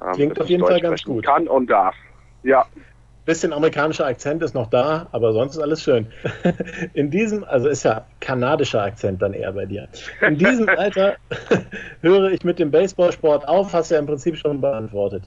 Ähm, 0.01 0.13
Klingt 0.13 0.39
auf 0.39 0.47
jeden 0.47 0.65
Fall 0.65 0.79
ganz 0.79 1.03
gut. 1.03 1.25
Kann 1.25 1.47
und 1.47 1.69
darf. 1.69 1.95
Ja. 2.43 2.65
Bisschen 3.25 3.53
amerikanischer 3.53 4.05
Akzent 4.05 4.43
ist 4.43 4.53
noch 4.53 4.69
da, 4.69 5.07
aber 5.11 5.33
sonst 5.33 5.55
ist 5.55 5.61
alles 5.61 5.81
schön. 5.81 6.07
In 6.93 7.09
diesem, 7.09 7.43
also 7.43 7.67
ist 7.67 7.83
ja 7.83 8.05
kanadischer 8.19 8.83
Akzent 8.83 9.21
dann 9.21 9.33
eher 9.33 9.51
bei 9.51 9.65
dir. 9.65 9.87
In 10.21 10.37
diesem 10.37 10.69
Alter 10.77 11.15
höre 12.01 12.31
ich 12.31 12.43
mit 12.43 12.59
dem 12.59 12.69
Baseballsport 12.69 13.47
auf, 13.47 13.73
hast 13.73 13.89
du 13.89 13.95
ja 13.95 13.99
im 13.99 14.05
Prinzip 14.05 14.37
schon 14.37 14.61
beantwortet. 14.61 15.23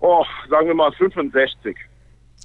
Oh, 0.00 0.24
sagen 0.50 0.66
wir 0.66 0.74
mal 0.74 0.92
65. 0.92 1.76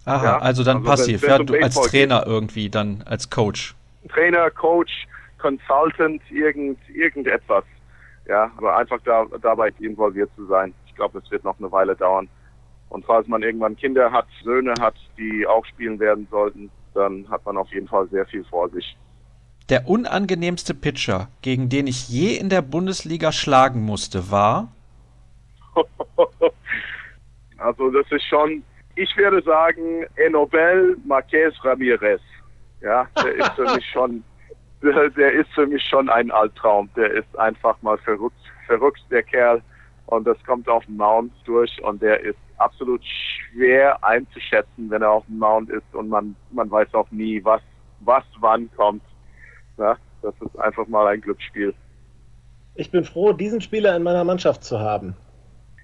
Aha, 0.08 0.24
ja? 0.24 0.38
also 0.38 0.64
dann 0.64 0.78
also 0.78 0.90
passiv, 0.90 1.24
ja, 1.24 1.38
du 1.38 1.54
als 1.62 1.76
Trainer 1.76 2.20
geht. 2.20 2.28
irgendwie, 2.28 2.70
dann 2.70 3.04
als 3.06 3.30
Coach. 3.30 3.76
Trainer, 4.08 4.50
Coach, 4.50 5.06
Consultant, 5.38 6.22
irgend, 6.32 6.80
irgendetwas. 6.90 7.66
Ja, 8.28 8.50
aber 8.58 8.78
einfach 8.78 9.00
da, 9.04 9.26
dabei 9.42 9.74
involviert 9.80 10.30
zu 10.36 10.46
sein. 10.48 10.74
Ich 10.86 10.96
glaube, 10.96 11.20
es 11.20 11.30
wird 11.30 11.44
noch 11.44 11.60
eine 11.60 11.72
Weile 11.72 11.96
dauern. 11.96 12.30
Und 12.90 13.06
falls 13.06 13.28
man 13.28 13.44
irgendwann 13.44 13.76
Kinder 13.76 14.12
hat, 14.12 14.28
Söhne 14.44 14.74
hat, 14.80 14.96
die 15.18 15.46
auch 15.46 15.66
spielen 15.66 16.00
werden 16.00 16.26
sollten, 16.32 16.70
dann 16.94 17.30
hat 17.30 17.46
man 17.46 17.58
auf 17.58 17.72
jeden 17.74 17.88
Fall 17.88 18.08
sehr 18.08 18.26
viel 18.26 18.46
vor 18.46 18.70
sich. 18.70 18.96
Der 19.68 19.90
unangenehmste 19.90 20.74
Pitcher, 20.74 21.28
gegen 21.42 21.68
den 21.68 21.88
ich 21.88 22.08
je 22.08 22.38
in 22.38 22.48
der 22.48 22.62
Bundesliga 22.62 23.34
schlagen 23.34 23.82
musste, 23.82 24.32
war? 24.32 24.72
also 27.58 27.92
das 27.92 28.10
ist 28.10 28.24
schon 28.24 28.64
ich 28.98 29.16
würde 29.16 29.42
sagen, 29.44 30.06
Enobel 30.16 30.98
Marquez 31.06 31.54
Ramirez. 31.64 32.22
Ja, 32.82 33.08
der 33.24 33.36
ist 33.36 33.52
für 33.52 33.76
mich 33.76 33.86
schon, 33.92 34.24
der, 34.82 35.10
der, 35.12 35.34
ist 35.34 35.50
für 35.54 35.68
mich 35.68 35.84
schon 35.84 36.10
ein 36.10 36.32
Albtraum. 36.32 36.90
Der 36.96 37.12
ist 37.12 37.38
einfach 37.38 37.80
mal 37.82 37.98
verrückt, 38.00 38.40
verrückt, 38.66 39.02
der 39.12 39.24
Kerl. 39.24 39.62
Und 40.08 40.26
das 40.26 40.38
kommt 40.46 40.68
auf 40.68 40.86
dem 40.86 40.98
Mount 40.98 41.34
durch 41.46 41.84
und 41.84 42.02
der 42.02 42.22
ist 42.22 42.38
absolut 42.58 43.04
schwer 43.06 44.04
einzuschätzen, 44.04 44.90
wenn 44.90 45.02
er 45.02 45.12
auf 45.12 45.26
dem 45.26 45.38
Mount 45.38 45.70
ist 45.70 45.94
und 45.94 46.10
man, 46.10 46.36
man 46.52 46.72
weiß 46.72 46.94
auch 46.94 47.12
nie, 47.12 47.44
was, 47.44 47.62
was 48.00 48.24
wann 48.40 48.70
kommt. 48.76 49.04
Ja, 49.78 49.98
das 50.22 50.34
ist 50.42 50.58
einfach 50.60 50.88
mal 50.88 51.08
ein 51.08 51.22
Glücksspiel. 51.22 51.74
Ich 52.76 52.90
bin 52.90 53.04
froh, 53.04 53.34
diesen 53.34 53.60
Spieler 53.60 53.96
in 53.96 54.04
meiner 54.04 54.24
Mannschaft 54.24 54.64
zu 54.64 54.80
haben 54.80 55.16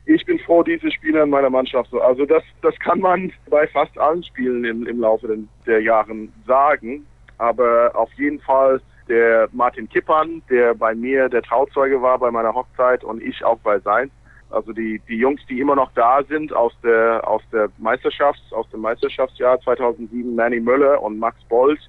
ich 0.06 0.26
bin 0.26 0.40
froh, 0.40 0.64
diese 0.64 0.92
Spieler 0.92 1.24
in 1.24 1.30
meiner 1.30 1.50
Mannschaft 1.50 1.90
so. 1.90 2.02
Also 2.02 2.26
das, 2.26 2.44
das 2.62 2.78
kann 2.80 3.00
man 3.00 3.32
bei 3.50 3.68
fast 3.68 3.98
allen 3.98 4.24
Spielen 4.24 4.66
im, 4.66 4.86
im 4.86 5.00
Laufe 5.00 5.28
der, 5.28 5.38
der 5.66 5.82
Jahren 5.82 6.32
sagen. 6.46 7.06
Aber 7.38 7.92
auf 7.96 8.12
jeden 8.14 8.40
Fall 8.42 8.82
der 9.08 9.50
Martin 9.52 9.88
Kippern, 9.90 10.42
der 10.50 10.74
bei 10.74 10.94
mir 10.94 11.30
der 11.30 11.42
Trauzeuge 11.42 12.02
war 12.02 12.20
bei 12.20 12.32
meiner 12.32 12.54
Hochzeit 12.54 13.04
und 13.04 13.22
ich 13.22 13.44
auch 13.44 13.60
bei 13.60 13.80
sein. 13.80 14.12
Also 14.50 14.72
die, 14.72 15.02
die 15.10 15.18
Jungs, 15.18 15.42
die 15.50 15.60
immer 15.60 15.76
noch 15.76 15.92
da 15.94 16.22
sind 16.24 16.54
aus 16.54 16.74
der, 16.84 17.28
aus 17.28 17.42
der 17.52 17.70
Meisterschafts, 17.80 18.54
aus 18.54 18.70
dem 18.70 18.82
Meisterschaftsjahr 18.82 19.60
2007, 19.62 20.36
Manny 20.36 20.60
Müller 20.60 21.02
und 21.02 21.18
Max 21.18 21.38
Bolt. 21.46 21.80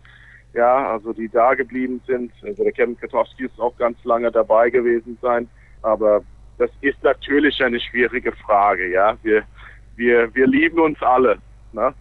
Ja, 0.54 0.92
also 0.92 1.12
die 1.12 1.28
da 1.28 1.54
geblieben 1.54 2.00
sind. 2.06 2.32
Also 2.42 2.62
der 2.62 2.72
Kevin 2.72 2.96
Katowski 2.96 3.46
ist 3.46 3.60
auch 3.60 3.76
ganz 3.76 4.02
lange 4.04 4.30
dabei 4.30 4.70
gewesen 4.70 5.18
sein. 5.20 5.48
Aber 5.82 6.22
das 6.58 6.70
ist 6.80 7.02
natürlich 7.02 7.62
eine 7.62 7.80
schwierige 7.80 8.32
Frage, 8.32 8.90
ja. 8.90 9.16
Wir, 9.22 9.42
wir, 9.96 10.34
wir 10.34 10.46
lieben 10.46 10.78
uns 10.80 11.00
alle, 11.02 11.38
ne? 11.72 11.94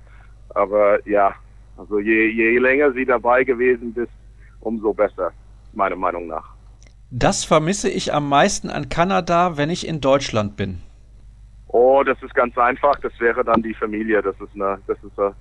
Aber 0.50 1.06
ja, 1.08 1.36
also 1.78 2.00
je, 2.00 2.28
je 2.30 2.60
länger 2.60 2.92
sie 2.94 3.06
dabei 3.06 3.44
gewesen 3.44 3.94
bist, 3.94 4.12
umso 4.60 4.94
besser, 4.94 5.32
meiner 5.74 5.96
Meinung 5.96 6.28
nach. 6.28 6.54
Das 7.10 7.44
vermisse 7.44 7.90
ich 7.90 8.14
am 8.14 8.30
meisten 8.30 8.70
an 8.70 8.90
Kanada, 8.90 9.58
wenn 9.58 9.70
ich 9.70 9.88
in 9.88 10.02
Deutschland 10.02 10.56
bin. 10.56 10.82
Oh, 11.68 12.04
das 12.04 12.22
ist 12.22 12.36
ganz 12.36 12.58
einfach. 12.58 13.00
Das 13.02 13.20
wäre 13.20 13.44
dann 13.44 13.62
die 13.64 13.74
Familie. 13.74 14.22
Das 14.22 14.36
ist 14.40 14.54
eine, 14.56 14.80
das 14.88 14.98
ist 15.04 15.20
eine 15.20 15.34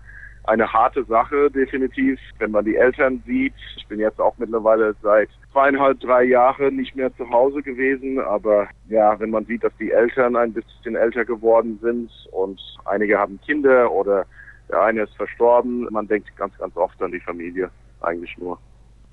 eine 0.45 0.73
harte 0.73 1.05
Sache, 1.05 1.51
definitiv. 1.51 2.19
Wenn 2.39 2.51
man 2.51 2.65
die 2.65 2.77
Eltern 2.77 3.23
sieht, 3.27 3.55
ich 3.77 3.87
bin 3.87 4.01
jetzt 4.01 4.21
auch 4.21 4.35
mittlerweile 4.39 4.95
seit 5.03 5.29
zweieinhalb, 5.53 6.01
drei 6.01 6.25
Jahren 6.25 6.77
nicht 6.77 6.97
mehr 6.97 7.15
zu 7.17 7.29
Hause 7.31 7.63
gewesen, 7.63 8.19
aber 8.19 8.69
ja, 8.89 9.19
wenn 9.21 9.31
man 9.31 9.45
sieht, 9.45 9.63
dass 9.63 9.77
die 9.79 9.91
Eltern 9.91 10.35
ein 10.37 10.53
bisschen 10.53 10.97
älter 10.97 11.25
geworden 11.25 11.79
sind 11.83 12.11
und 12.33 12.61
einige 12.87 13.19
haben 13.19 13.39
Kinder 13.45 13.91
oder 13.93 14.27
der 14.71 14.83
eine 14.83 15.03
ist 15.03 15.15
verstorben, 15.17 15.87
man 15.91 16.09
denkt 16.09 16.35
ganz, 16.37 16.57
ganz 16.59 16.77
oft 16.77 17.01
an 17.03 17.13
die 17.13 17.21
Familie, 17.21 17.71
eigentlich 18.01 18.37
nur. 18.39 18.59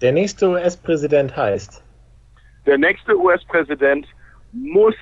Der 0.01 0.13
nächste 0.13 0.49
US-Präsident 0.49 1.35
heißt? 1.35 1.83
Der 2.65 2.77
nächste 2.77 3.17
US-Präsident 3.17 4.07
muss 4.53 4.95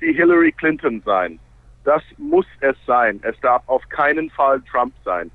die 0.00 0.12
Hillary 0.12 0.52
Clinton 0.52 1.02
sein. 1.04 1.38
Das 1.84 2.02
muss 2.18 2.46
es 2.60 2.76
sein. 2.86 3.20
Es 3.22 3.38
darf 3.40 3.62
auf 3.66 3.82
keinen 3.88 4.30
Fall 4.30 4.62
Trump 4.70 4.94
sein. 5.04 5.30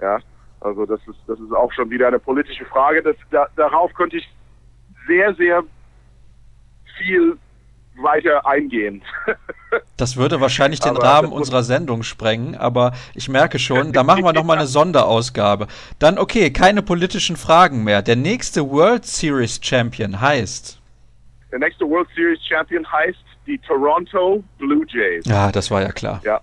Ja, 0.00 0.18
also 0.60 0.86
das 0.86 1.00
ist, 1.06 1.18
das 1.26 1.38
ist 1.38 1.52
auch 1.52 1.72
schon 1.72 1.90
wieder 1.90 2.08
eine 2.08 2.18
politische 2.18 2.64
Frage. 2.64 3.02
Das, 3.02 3.16
da, 3.30 3.48
darauf 3.56 3.92
könnte 3.94 4.16
ich 4.16 4.28
sehr, 5.10 5.34
sehr 5.34 5.62
viel 6.98 7.36
weiter 7.96 8.46
eingehen. 8.46 9.02
Das 9.96 10.16
würde 10.16 10.40
wahrscheinlich 10.40 10.80
den 10.80 10.96
aber 10.96 11.04
Rahmen 11.04 11.32
unserer 11.32 11.62
Sendung 11.62 12.02
sprengen, 12.02 12.56
aber 12.56 12.92
ich 13.14 13.28
merke 13.28 13.60
schon, 13.60 13.92
da 13.92 14.02
machen 14.02 14.24
wir 14.24 14.32
nochmal 14.32 14.56
eine 14.56 14.66
Sonderausgabe. 14.78 15.68
Dann 16.00 16.18
okay, 16.18 16.50
keine 16.50 16.82
politischen 16.82 17.36
Fragen 17.36 17.84
mehr. 17.84 18.02
Der 18.02 18.16
nächste 18.16 18.68
World 18.68 19.06
Series 19.06 19.60
Champion 19.62 20.20
heißt. 20.20 20.80
Der 21.52 21.58
nächste 21.60 21.84
World 21.88 22.08
Series 22.16 22.40
Champion 22.44 22.84
heißt 22.90 23.22
die 23.46 23.58
Toronto 23.58 24.42
Blue 24.58 24.84
Jays. 24.88 25.24
Ja, 25.26 25.52
das 25.52 25.70
war 25.70 25.82
ja 25.82 25.92
klar. 25.92 26.20
Ja, 26.24 26.40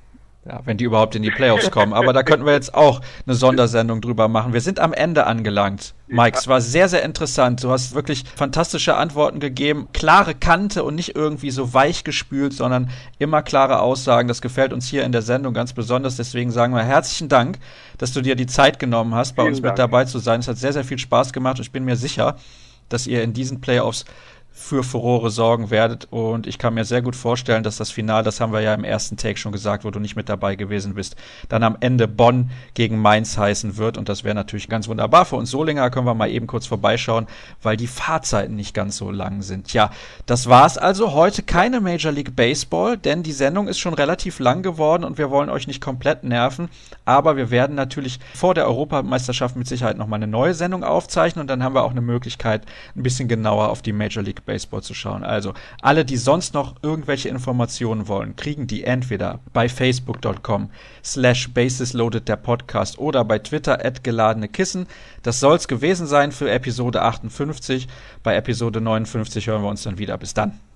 ja, 0.47 0.61
wenn 0.63 0.77
die 0.77 0.85
überhaupt 0.85 1.15
in 1.15 1.23
die 1.23 1.31
Playoffs 1.31 1.71
kommen. 1.71 1.93
Aber 1.93 2.13
da 2.13 2.23
könnten 2.23 2.45
wir 2.45 2.53
jetzt 2.53 2.73
auch 2.73 3.01
eine 3.25 3.35
Sondersendung 3.35 3.99
drüber 3.99 4.27
machen. 4.27 4.53
Wir 4.53 4.61
sind 4.61 4.79
am 4.79 4.93
Ende 4.93 5.25
angelangt. 5.25 5.93
Mike, 6.07 6.37
es 6.37 6.47
war 6.47 6.61
sehr, 6.61 6.87
sehr 6.87 7.03
interessant. 7.03 7.63
Du 7.63 7.69
hast 7.69 7.93
wirklich 7.93 8.23
fantastische 8.35 8.95
Antworten 8.95 9.41
gegeben. 9.41 9.89
Klare 9.91 10.35
Kante 10.35 10.83
und 10.83 10.95
nicht 10.95 11.15
irgendwie 11.15 11.51
so 11.51 11.73
weich 11.73 12.05
gespült, 12.05 12.53
sondern 12.53 12.89
immer 13.19 13.41
klare 13.41 13.81
Aussagen. 13.81 14.29
Das 14.29 14.41
gefällt 14.41 14.71
uns 14.71 14.87
hier 14.87 15.03
in 15.03 15.11
der 15.11 15.21
Sendung 15.21 15.53
ganz 15.53 15.73
besonders. 15.73 16.15
Deswegen 16.15 16.51
sagen 16.51 16.73
wir 16.73 16.83
herzlichen 16.83 17.27
Dank, 17.27 17.59
dass 17.97 18.13
du 18.13 18.21
dir 18.21 18.35
die 18.35 18.47
Zeit 18.47 18.79
genommen 18.79 19.15
hast, 19.15 19.35
bei 19.35 19.43
Vielen 19.43 19.55
uns 19.55 19.61
Dank. 19.61 19.73
mit 19.73 19.79
dabei 19.79 20.05
zu 20.05 20.19
sein. 20.19 20.39
Es 20.39 20.47
hat 20.47 20.57
sehr, 20.57 20.73
sehr 20.73 20.85
viel 20.85 20.97
Spaß 20.97 21.33
gemacht 21.33 21.57
und 21.59 21.65
ich 21.65 21.71
bin 21.71 21.83
mir 21.83 21.97
sicher, 21.97 22.37
dass 22.87 23.05
ihr 23.05 23.21
in 23.21 23.33
diesen 23.33 23.59
Playoffs 23.59 24.05
für 24.57 24.83
Furore 24.83 25.29
sorgen 25.29 25.69
werdet. 25.69 26.07
Und 26.09 26.47
ich 26.47 26.57
kann 26.57 26.73
mir 26.73 26.83
sehr 26.83 27.03
gut 27.03 27.15
vorstellen, 27.15 27.63
dass 27.63 27.77
das 27.77 27.91
Finale, 27.91 28.23
das 28.23 28.41
haben 28.41 28.51
wir 28.51 28.59
ja 28.59 28.73
im 28.73 28.83
ersten 28.83 29.15
Take 29.15 29.37
schon 29.37 29.51
gesagt, 29.51 29.85
wo 29.85 29.91
du 29.91 29.99
nicht 29.99 30.15
mit 30.15 30.29
dabei 30.29 30.55
gewesen 30.55 30.95
bist, 30.95 31.15
dann 31.47 31.61
am 31.61 31.77
Ende 31.79 32.07
Bonn 32.07 32.49
gegen 32.73 32.97
Mainz 32.99 33.37
heißen 33.37 33.77
wird. 33.77 33.97
Und 33.97 34.09
das 34.09 34.23
wäre 34.23 34.33
natürlich 34.33 34.67
ganz 34.67 34.87
wunderbar. 34.87 35.25
Für 35.25 35.35
uns 35.35 35.51
Solinger 35.51 35.91
können 35.91 36.07
wir 36.07 36.15
mal 36.15 36.29
eben 36.29 36.47
kurz 36.47 36.65
vorbeischauen, 36.65 37.27
weil 37.61 37.77
die 37.77 37.87
Fahrzeiten 37.87 38.55
nicht 38.55 38.73
ganz 38.73 38.97
so 38.97 39.11
lang 39.11 39.43
sind. 39.43 39.73
Ja, 39.73 39.91
das 40.25 40.49
war's 40.49 40.77
also. 40.77 41.13
Heute 41.13 41.43
keine 41.43 41.79
Major 41.79 42.11
League 42.11 42.35
Baseball, 42.35 42.97
denn 42.97 43.21
die 43.21 43.33
Sendung 43.33 43.67
ist 43.67 43.77
schon 43.77 43.93
relativ 43.93 44.39
lang 44.39 44.63
geworden 44.63 45.03
und 45.03 45.19
wir 45.19 45.29
wollen 45.29 45.51
euch 45.51 45.67
nicht 45.67 45.81
komplett 45.81 46.23
nerven. 46.23 46.69
Aber 47.05 47.37
wir 47.37 47.51
werden 47.51 47.75
natürlich 47.75 48.19
vor 48.33 48.55
der 48.55 48.65
Europameisterschaft 48.65 49.55
mit 49.55 49.67
Sicherheit 49.67 49.97
nochmal 49.97 50.17
eine 50.17 50.27
neue 50.27 50.55
Sendung 50.55 50.83
aufzeichnen 50.83 51.41
und 51.41 51.47
dann 51.47 51.63
haben 51.63 51.75
wir 51.75 51.83
auch 51.83 51.91
eine 51.91 52.01
Möglichkeit, 52.01 52.65
ein 52.95 53.03
bisschen 53.03 53.27
genauer 53.27 53.69
auf 53.69 53.83
die 53.83 53.93
Major 53.93 54.23
League 54.23 54.46
Baseball 54.47 54.81
zu 54.81 54.95
schauen. 54.95 55.23
Also 55.23 55.53
alle, 55.83 56.03
die 56.03 56.17
sonst 56.17 56.55
noch 56.55 56.75
irgendwelche 56.81 57.29
Informationen 57.29 58.07
wollen, 58.07 58.35
kriegen 58.35 58.65
die 58.65 58.83
entweder 58.83 59.39
bei 59.53 59.69
facebook.com 59.69 60.71
slash 61.03 61.53
basisloaded 61.53 62.27
der 62.27 62.37
Podcast 62.37 62.97
oder 62.97 63.23
bei 63.23 63.37
Twitter 63.37 63.85
at 63.85 64.03
geladene 64.03 64.47
Kissen. 64.47 64.87
Das 65.21 65.39
soll's 65.39 65.67
gewesen 65.67 66.07
sein 66.07 66.31
für 66.31 66.49
Episode 66.49 67.03
58. 67.03 67.87
Bei 68.23 68.35
Episode 68.35 68.81
59 68.81 69.45
hören 69.45 69.61
wir 69.61 69.69
uns 69.69 69.83
dann 69.83 69.99
wieder. 69.99 70.17
Bis 70.17 70.33
dann. 70.33 70.66